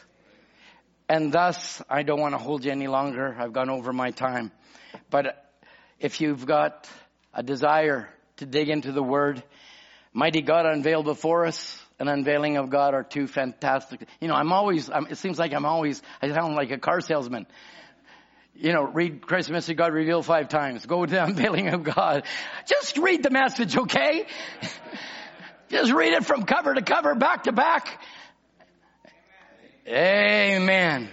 And 1.08 1.32
thus, 1.32 1.82
I 1.90 2.04
don't 2.04 2.20
want 2.20 2.34
to 2.34 2.38
hold 2.38 2.66
you 2.66 2.72
any 2.72 2.88
longer. 2.88 3.36
I've 3.38 3.54
gone 3.54 3.70
over 3.70 3.92
my 3.92 4.12
time. 4.12 4.52
But 5.10 5.52
if 6.00 6.22
you've 6.22 6.46
got 6.46 6.90
a 7.34 7.44
desire 7.44 8.10
to 8.38 8.46
dig 8.46 8.70
into 8.70 8.92
the 8.92 9.04
Word. 9.04 9.42
Mighty 10.14 10.42
God 10.42 10.66
unveiled 10.66 11.06
before 11.06 11.46
us. 11.46 11.80
An 12.00 12.08
unveiling 12.08 12.58
of 12.58 12.70
God 12.70 12.94
are 12.94 13.04
two 13.04 13.28
fantastic. 13.28 14.08
You 14.20 14.28
know, 14.28 14.34
I'm 14.34 14.52
always, 14.52 14.90
I'm, 14.90 15.08
it 15.08 15.20
seems 15.20 15.38
like 15.38 15.54
I'm 15.54 15.66
always, 15.66 16.02
I 16.22 16.30
sound 16.30 16.56
like 16.56 16.72
a 16.72 16.80
car 16.80 17.00
salesman. 17.02 17.46
You 18.56 18.74
know, 18.74 18.84
read 18.84 19.26
Christ's 19.26 19.52
message, 19.52 19.78
God 19.78 19.94
revealed 19.94 20.26
five 20.26 20.50
times. 20.50 20.86
Go 20.86 21.06
to 21.06 21.12
the 21.12 21.24
unveiling 21.24 21.70
of 21.70 21.84
God. 21.84 22.24
Just 22.66 22.98
read 22.98 23.24
the 23.24 23.30
message, 23.30 23.78
okay? 23.78 24.26
Just 25.70 25.94
read 25.94 26.14
it 26.14 26.26
from 26.26 26.44
cover 26.44 26.74
to 26.74 26.82
cover, 26.82 27.16
back 27.16 27.44
to 27.44 27.54
back. 27.54 28.02
Amen. 29.88 31.10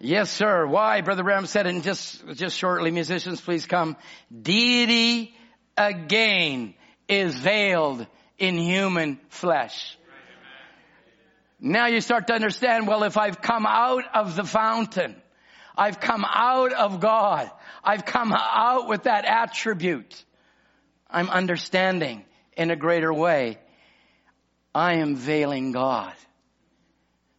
Yes, 0.00 0.30
sir. 0.30 0.66
Why? 0.66 1.00
Brother 1.00 1.24
Ram 1.24 1.46
said 1.46 1.66
it 1.66 1.82
just, 1.82 2.24
just 2.34 2.56
shortly. 2.56 2.90
Musicians, 2.90 3.40
please 3.40 3.66
come. 3.66 3.96
Deity 4.42 5.34
again 5.76 6.74
is 7.08 7.34
veiled 7.34 8.06
in 8.38 8.56
human 8.56 9.18
flesh. 9.28 9.96
Now 11.60 11.86
you 11.86 12.00
start 12.00 12.28
to 12.28 12.34
understand, 12.34 12.86
well, 12.86 13.02
if 13.02 13.16
I've 13.16 13.42
come 13.42 13.66
out 13.66 14.04
of 14.14 14.36
the 14.36 14.44
fountain, 14.44 15.16
I've 15.76 15.98
come 15.98 16.24
out 16.24 16.72
of 16.72 17.00
God, 17.00 17.50
I've 17.82 18.04
come 18.04 18.32
out 18.32 18.88
with 18.88 19.04
that 19.04 19.24
attribute, 19.24 20.24
I'm 21.10 21.28
understanding 21.28 22.24
in 22.56 22.70
a 22.70 22.76
greater 22.76 23.12
way. 23.12 23.58
I 24.72 24.98
am 24.98 25.16
veiling 25.16 25.72
God 25.72 26.12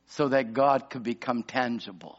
so 0.07 0.27
that 0.29 0.53
God 0.53 0.89
could 0.89 1.03
become 1.03 1.43
tangible 1.43 2.18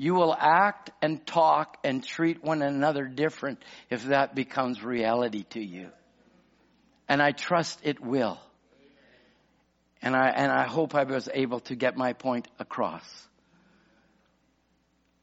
you 0.00 0.14
will 0.14 0.34
act 0.34 0.90
and 1.02 1.26
talk 1.26 1.76
and 1.84 2.02
treat 2.02 2.42
one 2.42 2.62
another 2.62 3.04
different 3.04 3.62
if 3.90 4.04
that 4.04 4.34
becomes 4.34 4.82
reality 4.82 5.42
to 5.50 5.60
you. 5.60 5.90
And 7.06 7.20
I 7.20 7.32
trust 7.32 7.80
it 7.82 8.00
will. 8.00 8.40
And 10.00 10.16
I, 10.16 10.30
and 10.30 10.50
I 10.50 10.66
hope 10.66 10.94
I 10.94 11.04
was 11.04 11.28
able 11.34 11.60
to 11.60 11.76
get 11.76 11.98
my 11.98 12.14
point 12.14 12.48
across. 12.58 13.04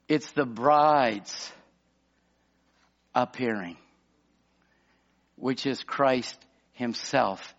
It's 0.07 0.29
the 0.33 0.45
bride's 0.45 1.51
appearing, 3.15 3.77
which 5.37 5.65
is 5.65 5.81
Christ 5.81 6.37
himself 6.73 7.55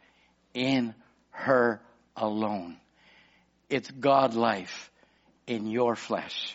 in 0.55 0.95
her 1.31 1.83
alone. 2.17 2.77
It's 3.69 3.91
God 3.91 4.35
life 4.35 4.93
in 5.49 5.67
your 5.67 5.97
flesh. 5.97 6.55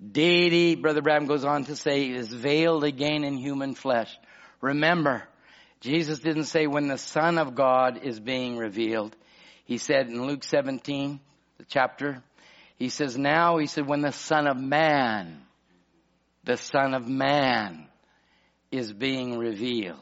Deity, 0.00 0.76
Brother 0.76 1.02
Bram 1.02 1.26
goes 1.26 1.44
on 1.44 1.64
to 1.64 1.76
say, 1.76 2.08
is 2.08 2.32
veiled 2.32 2.84
again 2.84 3.24
in 3.24 3.36
human 3.36 3.74
flesh. 3.74 4.16
Remember, 4.60 5.24
Jesus 5.80 6.20
didn't 6.20 6.44
say 6.44 6.66
when 6.66 6.86
the 6.86 6.98
Son 6.98 7.38
of 7.38 7.54
God 7.54 8.00
is 8.02 8.20
being 8.20 8.56
revealed. 8.56 9.16
He 9.64 9.78
said 9.78 10.06
in 10.06 10.24
Luke 10.26 10.44
17, 10.44 11.20
the 11.58 11.64
chapter, 11.64 12.22
he 12.76 12.88
says 12.88 13.18
now, 13.18 13.58
he 13.58 13.66
said 13.66 13.88
when 13.88 14.02
the 14.02 14.12
Son 14.12 14.46
of 14.46 14.56
Man, 14.56 15.42
the 16.44 16.56
Son 16.56 16.94
of 16.94 17.08
Man 17.08 17.88
is 18.70 18.92
being 18.92 19.36
revealed. 19.36 19.98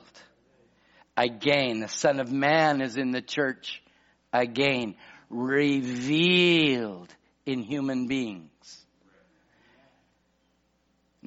Again, 1.16 1.80
the 1.80 1.88
Son 1.88 2.20
of 2.20 2.30
Man 2.30 2.82
is 2.82 2.98
in 2.98 3.10
the 3.10 3.22
church. 3.22 3.82
Again, 4.32 4.94
revealed 5.30 7.08
in 7.46 7.62
human 7.62 8.06
beings. 8.06 8.50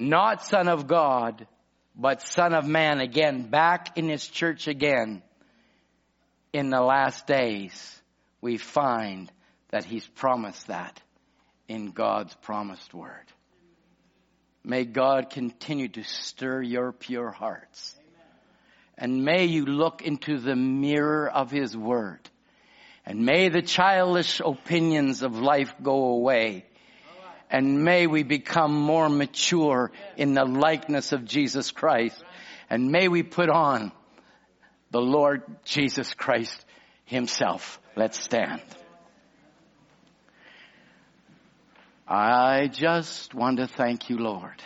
Not 0.00 0.42
Son 0.42 0.66
of 0.66 0.86
God, 0.86 1.46
but 1.94 2.22
Son 2.22 2.54
of 2.54 2.66
Man 2.66 3.00
again, 3.00 3.50
back 3.50 3.98
in 3.98 4.08
His 4.08 4.26
church 4.26 4.66
again. 4.66 5.22
In 6.54 6.70
the 6.70 6.80
last 6.80 7.26
days, 7.26 8.00
we 8.40 8.56
find 8.56 9.30
that 9.68 9.84
He's 9.84 10.06
promised 10.06 10.68
that 10.68 11.00
in 11.68 11.90
God's 11.90 12.34
promised 12.36 12.94
word. 12.94 13.26
May 14.64 14.86
God 14.86 15.28
continue 15.28 15.88
to 15.88 16.02
stir 16.02 16.62
your 16.62 16.92
pure 16.92 17.30
hearts. 17.30 17.94
And 18.96 19.22
may 19.22 19.44
you 19.44 19.66
look 19.66 20.00
into 20.00 20.38
the 20.38 20.56
mirror 20.56 21.28
of 21.28 21.50
His 21.50 21.76
Word. 21.76 22.20
And 23.04 23.26
may 23.26 23.50
the 23.50 23.62
childish 23.62 24.40
opinions 24.40 25.22
of 25.22 25.38
life 25.38 25.74
go 25.82 26.06
away. 26.06 26.64
And 27.50 27.84
may 27.84 28.06
we 28.06 28.22
become 28.22 28.72
more 28.72 29.08
mature 29.08 29.90
in 30.16 30.34
the 30.34 30.44
likeness 30.44 31.12
of 31.12 31.24
Jesus 31.24 31.72
Christ. 31.72 32.22
And 32.68 32.92
may 32.92 33.08
we 33.08 33.22
put 33.22 33.48
on 33.48 33.92
the 34.90 35.00
Lord 35.00 35.42
Jesus 35.64 36.14
Christ 36.14 36.64
Himself. 37.04 37.80
Let's 37.96 38.22
stand. 38.22 38.62
I 42.06 42.68
just 42.68 43.34
want 43.34 43.58
to 43.58 43.66
thank 43.66 44.10
you, 44.10 44.18
Lord. 44.18 44.62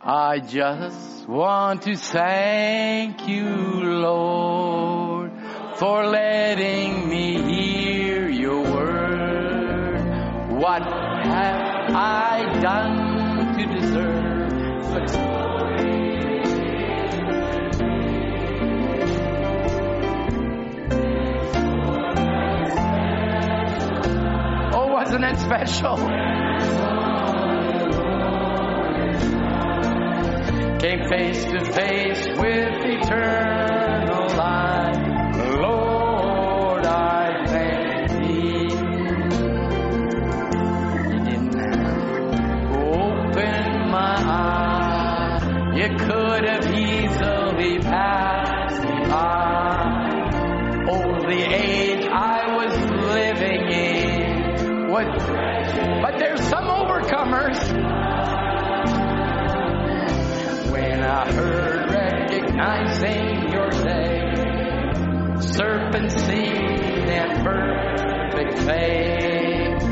I 0.00 0.38
just 0.38 1.28
want 1.28 1.82
to 1.82 1.96
thank 1.96 3.28
you, 3.28 3.44
Lord, 3.44 5.32
for 5.76 6.06
letting 6.06 7.08
me 7.08 7.42
hear. 7.42 7.95
What 10.66 10.82
have 10.82 11.94
I 11.94 12.58
done 12.60 13.56
to 13.56 13.66
deserve 13.66 14.84
such 14.86 15.12
glory? 15.12 16.40
Oh, 24.74 24.88
wasn't 24.92 25.24
it 25.24 25.38
special? 25.38 25.96
came 30.80 31.08
face 31.08 31.44
to 31.44 31.64
face 31.72 32.26
with 32.26 32.84
eternal 32.84 33.85
could 46.36 46.44
have 46.44 46.66
easily 46.66 47.78
passed 47.78 48.82
me 48.82 49.08
by. 49.08 50.84
Oh, 50.86 51.26
the 51.26 51.42
age 51.42 52.04
I 52.04 52.54
was 52.54 52.74
living 53.14 53.62
in 53.72 54.88
was, 54.90 55.06
but 56.02 56.18
there's 56.18 56.42
some 56.42 56.66
overcomers. 56.66 57.58
When 60.70 61.02
I 61.04 61.32
heard 61.32 61.90
recognizing 61.90 63.50
your 63.50 63.70
name, 63.86 65.40
serpent 65.40 66.12
seed 66.20 67.08
and 67.16 67.44
perfect 67.46 68.58
faith. 68.58 69.82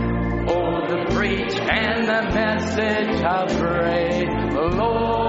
Oh, 0.50 0.86
the 0.88 1.06
preach 1.14 1.54
and 1.54 2.06
the 2.06 2.22
message 2.34 3.22
of 3.22 3.48
grace, 3.58 4.28
Lord, 4.76 5.23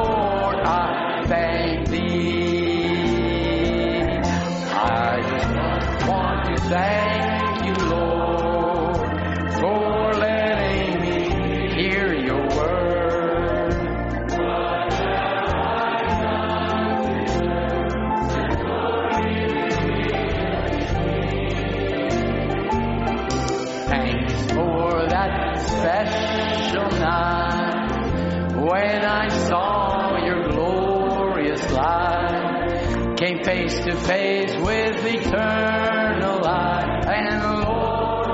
to 33.86 33.96
face 33.98 34.52
with 34.56 35.06
eternal 35.06 36.40
light. 36.42 37.06
And 37.06 37.62
Lord, 37.62 38.28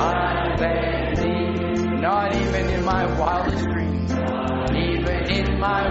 I 0.00 0.56
thank 0.56 1.18
thee. 1.18 2.00
Not 2.00 2.34
even 2.34 2.70
in 2.70 2.82
my 2.86 3.04
wildest 3.20 3.64
dreams, 3.66 4.10
even 4.10 5.30
in 5.30 5.60
my 5.60 5.90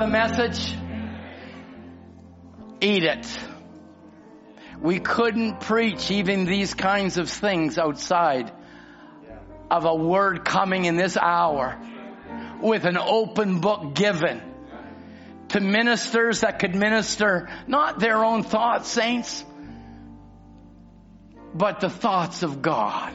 the 0.00 0.06
message? 0.06 0.74
Eat 2.80 3.04
it. 3.04 3.38
We 4.80 4.98
couldn't 4.98 5.60
preach 5.60 6.10
even 6.10 6.46
these 6.46 6.72
kinds 6.72 7.18
of 7.18 7.28
things 7.28 7.76
outside 7.76 8.50
of 9.70 9.84
a 9.84 9.94
word 9.94 10.42
coming 10.42 10.86
in 10.86 10.96
this 10.96 11.18
hour 11.18 11.78
with 12.62 12.86
an 12.86 12.96
open 12.96 13.60
book 13.60 13.94
given 13.94 14.40
to 15.48 15.60
ministers 15.60 16.40
that 16.40 16.60
could 16.60 16.74
minister 16.74 17.50
not 17.66 17.98
their 17.98 18.24
own 18.24 18.42
thoughts, 18.42 18.88
saints, 18.88 19.44
but 21.52 21.80
the 21.80 21.90
thoughts 21.90 22.42
of 22.42 22.62
God. 22.62 23.12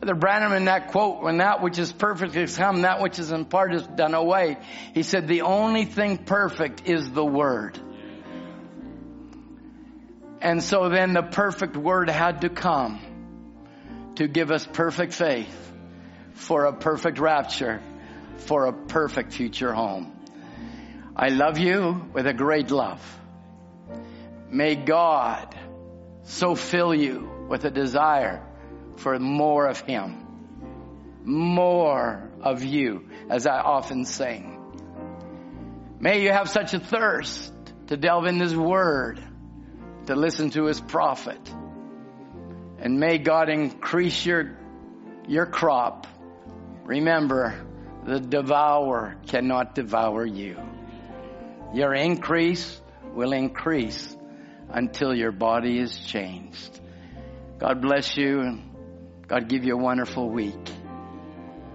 Brother 0.00 0.14
Branham 0.14 0.52
in 0.52 0.64
that 0.66 0.88
quote, 0.88 1.22
when 1.22 1.38
that 1.38 1.62
which 1.62 1.78
is 1.78 1.92
perfect 1.92 2.34
is 2.36 2.56
come, 2.56 2.82
that 2.82 3.00
which 3.00 3.18
is 3.18 3.30
in 3.30 3.44
part 3.44 3.74
is 3.74 3.86
done 3.86 4.14
away. 4.14 4.58
He 4.92 5.02
said, 5.02 5.28
the 5.28 5.42
only 5.42 5.84
thing 5.84 6.18
perfect 6.18 6.88
is 6.88 7.10
the 7.10 7.24
Word. 7.24 7.78
And 10.40 10.62
so 10.62 10.88
then 10.88 11.14
the 11.14 11.22
perfect 11.22 11.76
Word 11.76 12.10
had 12.10 12.42
to 12.42 12.50
come 12.50 13.00
to 14.16 14.28
give 14.28 14.50
us 14.50 14.66
perfect 14.66 15.14
faith 15.14 15.72
for 16.34 16.66
a 16.66 16.72
perfect 16.72 17.18
rapture, 17.18 17.80
for 18.38 18.66
a 18.66 18.72
perfect 18.72 19.32
future 19.32 19.72
home. 19.72 20.12
I 21.16 21.28
love 21.28 21.58
you 21.58 22.10
with 22.12 22.26
a 22.26 22.34
great 22.34 22.70
love. 22.70 23.00
May 24.50 24.74
God 24.74 25.54
so 26.24 26.54
fill 26.54 26.94
you 26.94 27.46
with 27.48 27.64
a 27.64 27.70
desire 27.70 28.42
for 28.96 29.18
more 29.18 29.66
of 29.66 29.80
Him. 29.80 30.26
More 31.24 32.30
of 32.42 32.62
you, 32.62 33.08
as 33.30 33.46
I 33.46 33.58
often 33.60 34.04
sing. 34.04 34.50
May 35.98 36.22
you 36.22 36.30
have 36.30 36.50
such 36.50 36.74
a 36.74 36.78
thirst 36.78 37.52
to 37.86 37.96
delve 37.96 38.26
in 38.26 38.38
His 38.38 38.54
Word, 38.54 39.22
to 40.06 40.14
listen 40.14 40.50
to 40.50 40.66
His 40.66 40.80
prophet. 40.80 41.40
And 42.78 43.00
may 43.00 43.18
God 43.18 43.48
increase 43.48 44.26
your, 44.26 44.58
your 45.26 45.46
crop. 45.46 46.06
Remember, 46.84 47.64
the 48.04 48.20
devourer 48.20 49.16
cannot 49.26 49.74
devour 49.74 50.26
you. 50.26 50.58
Your 51.72 51.94
increase 51.94 52.80
will 53.14 53.32
increase 53.32 54.14
until 54.68 55.14
your 55.14 55.32
body 55.32 55.78
is 55.78 55.96
changed. 55.96 56.80
God 57.58 57.80
bless 57.80 58.16
you 58.16 58.58
God 59.26 59.48
give 59.48 59.64
you 59.64 59.74
a 59.74 59.78
wonderful 59.78 60.28
week. 60.28 60.68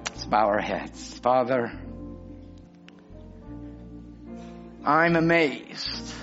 Let's 0.05 0.25
bow 0.25 0.47
our 0.47 0.61
heads. 0.61 1.17
Father, 1.19 1.71
I'm 4.85 5.15
amazed. 5.15 6.13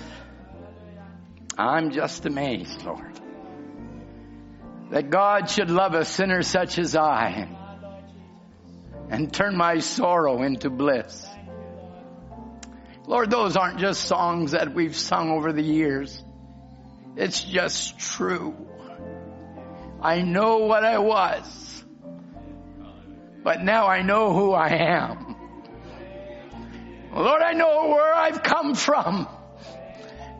I'm 1.57 1.91
just 1.91 2.25
amazed, 2.25 2.83
Lord, 2.83 3.19
that 4.91 5.09
God 5.09 5.49
should 5.49 5.69
love 5.69 5.95
a 5.95 6.05
sinner 6.05 6.43
such 6.43 6.77
as 6.79 6.95
I 6.95 7.49
and 9.09 9.33
turn 9.33 9.57
my 9.57 9.79
sorrow 9.79 10.43
into 10.43 10.69
bliss. 10.69 11.25
Lord, 13.05 13.31
those 13.31 13.55
aren't 13.55 13.79
just 13.79 14.03
songs 14.03 14.51
that 14.51 14.73
we've 14.73 14.95
sung 14.95 15.31
over 15.31 15.51
the 15.51 15.63
years. 15.63 16.23
It's 17.15 17.41
just 17.41 17.97
true. 17.97 18.55
I 20.01 20.21
know 20.21 20.59
what 20.59 20.83
I 20.83 20.99
was, 20.99 21.83
but 23.43 23.63
now 23.63 23.87
I 23.87 24.01
know 24.03 24.33
who 24.33 24.51
I 24.51 24.69
am. 24.69 25.35
Lord, 27.13 27.41
I 27.41 27.53
know 27.53 27.87
where 27.89 28.13
I've 28.13 28.43
come 28.43 28.75
from, 28.75 29.27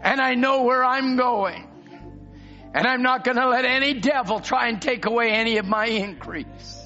and 0.04 0.22
I 0.22 0.36
know 0.36 0.64
where 0.64 0.84
I'm 0.84 1.16
going. 1.16 1.68
And 2.74 2.86
I'm 2.86 3.02
not 3.02 3.24
going 3.24 3.38
to 3.38 3.48
let 3.48 3.66
any 3.66 3.96
devil 3.96 4.40
try 4.40 4.68
and 4.68 4.80
take 4.80 5.06
away 5.06 5.32
any 5.32 5.58
of 5.58 5.66
my 5.66 5.88
increase. 5.88 6.78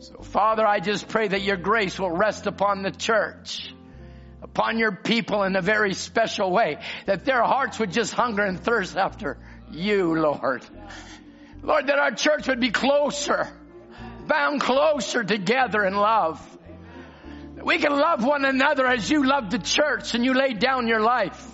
So, 0.00 0.16
Father, 0.20 0.66
I 0.66 0.80
just 0.80 1.08
pray 1.08 1.28
that 1.28 1.40
your 1.40 1.56
grace 1.56 1.98
will 1.98 2.10
rest 2.10 2.46
upon 2.46 2.82
the 2.82 2.90
church, 2.90 3.72
upon 4.42 4.78
your 4.78 4.92
people 4.92 5.44
in 5.44 5.56
a 5.56 5.62
very 5.62 5.94
special 5.94 6.50
way, 6.50 6.78
that 7.06 7.24
their 7.24 7.42
hearts 7.42 7.78
would 7.78 7.92
just 7.92 8.12
hunger 8.12 8.42
and 8.42 8.60
thirst 8.60 8.96
after 8.96 9.38
you, 9.70 10.14
Lord. 10.20 10.66
Lord, 11.62 11.86
that 11.86 11.98
our 11.98 12.10
church 12.10 12.48
would 12.48 12.60
be 12.60 12.70
closer, 12.70 13.48
bound 14.26 14.60
closer 14.60 15.22
together 15.22 15.84
in 15.84 15.94
love. 15.94 16.40
We 17.62 17.78
can 17.78 17.92
love 17.92 18.24
one 18.24 18.44
another 18.44 18.86
as 18.86 19.08
you 19.08 19.24
love 19.24 19.50
the 19.50 19.58
church 19.58 20.14
and 20.14 20.24
you 20.24 20.34
laid 20.34 20.58
down 20.58 20.88
your 20.88 21.00
life. 21.00 21.48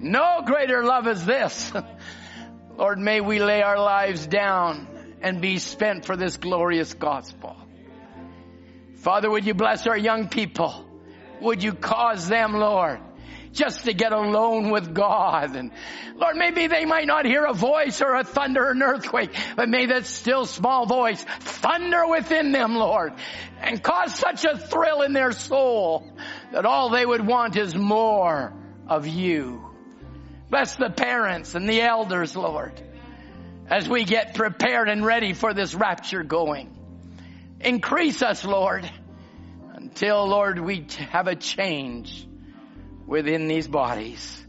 No 0.00 0.42
greater 0.44 0.82
love 0.82 1.06
is 1.06 1.24
this. 1.24 1.72
Lord, 2.76 2.98
may 2.98 3.20
we 3.20 3.38
lay 3.38 3.62
our 3.62 3.78
lives 3.78 4.26
down 4.26 4.88
and 5.20 5.40
be 5.40 5.58
spent 5.58 6.06
for 6.06 6.16
this 6.16 6.36
glorious 6.36 6.94
gospel. 6.94 7.56
Father, 8.96 9.30
would 9.30 9.46
you 9.46 9.54
bless 9.54 9.86
our 9.86 9.96
young 9.96 10.28
people? 10.28 10.86
Would 11.40 11.62
you 11.62 11.72
cause 11.74 12.28
them, 12.28 12.54
Lord, 12.54 13.00
just 13.52 13.84
to 13.84 13.92
get 13.92 14.12
alone 14.12 14.70
with 14.70 14.94
God. 14.94 15.56
And 15.56 15.72
Lord, 16.14 16.36
maybe 16.36 16.66
they 16.66 16.84
might 16.84 17.06
not 17.06 17.24
hear 17.24 17.44
a 17.44 17.52
voice 17.52 18.00
or 18.00 18.14
a 18.14 18.24
thunder 18.24 18.66
or 18.66 18.70
an 18.70 18.82
earthquake, 18.82 19.30
but 19.56 19.68
may 19.68 19.86
that 19.86 20.06
still 20.06 20.46
small 20.46 20.86
voice 20.86 21.22
thunder 21.24 22.06
within 22.06 22.52
them, 22.52 22.76
Lord, 22.76 23.12
and 23.60 23.82
cause 23.82 24.14
such 24.14 24.44
a 24.44 24.56
thrill 24.56 25.02
in 25.02 25.12
their 25.12 25.32
soul 25.32 26.12
that 26.52 26.64
all 26.64 26.90
they 26.90 27.04
would 27.04 27.26
want 27.26 27.56
is 27.56 27.74
more 27.74 28.52
of 28.86 29.06
you. 29.06 29.66
Bless 30.48 30.76
the 30.76 30.90
parents 30.90 31.54
and 31.54 31.68
the 31.68 31.80
elders, 31.80 32.36
Lord, 32.36 32.80
as 33.68 33.88
we 33.88 34.04
get 34.04 34.34
prepared 34.34 34.88
and 34.88 35.04
ready 35.04 35.32
for 35.32 35.54
this 35.54 35.74
rapture 35.74 36.22
going. 36.22 36.76
Increase 37.60 38.22
us, 38.22 38.44
Lord, 38.44 38.90
until, 39.74 40.26
Lord, 40.26 40.58
we 40.58 40.86
have 41.10 41.26
a 41.28 41.36
change 41.36 42.26
within 43.10 43.48
these 43.48 43.66
bodies. 43.66 44.46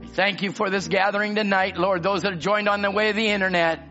We 0.00 0.06
thank 0.08 0.42
you 0.42 0.50
for 0.50 0.70
this 0.70 0.88
gathering 0.88 1.34
tonight, 1.34 1.76
Lord. 1.76 2.02
Those 2.02 2.22
that 2.22 2.32
are 2.32 2.36
joined 2.36 2.68
on 2.68 2.80
the 2.80 2.90
way 2.90 3.10
of 3.10 3.16
the 3.16 3.28
internet, 3.28 3.86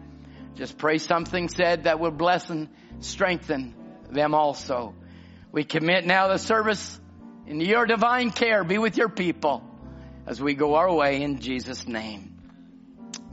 just 0.55 0.77
pray 0.77 0.97
something 0.97 1.47
said 1.49 1.83
that 1.83 1.99
will 1.99 2.11
bless 2.11 2.49
and 2.49 2.67
strengthen 2.99 3.75
them 4.09 4.33
also. 4.33 4.95
We 5.51 5.63
commit 5.63 6.05
now 6.05 6.27
the 6.27 6.39
service 6.39 6.99
in 7.45 7.61
your 7.61 7.85
divine 7.85 8.31
care. 8.31 8.63
Be 8.63 8.79
with 8.79 8.97
your 8.97 9.09
people 9.09 9.63
as 10.25 10.41
we 10.41 10.55
go 10.55 10.75
our 10.75 10.91
way 10.91 11.21
in 11.21 11.39
Jesus' 11.39 11.87
name. 11.87 12.33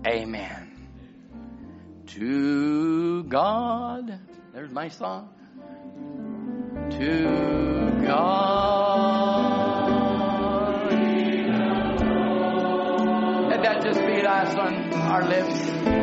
Amen. 0.07 0.69
To 2.09 3.23
God, 3.25 4.19
there's 4.53 4.71
my 4.71 4.89
song. 4.89 5.31
To 6.91 8.03
God. 8.05 9.62
That 13.63 13.83
just 13.83 14.01
be 14.01 14.23
last 14.23 14.59
on 14.59 14.93
our 14.95 15.29
lips. 15.29 16.02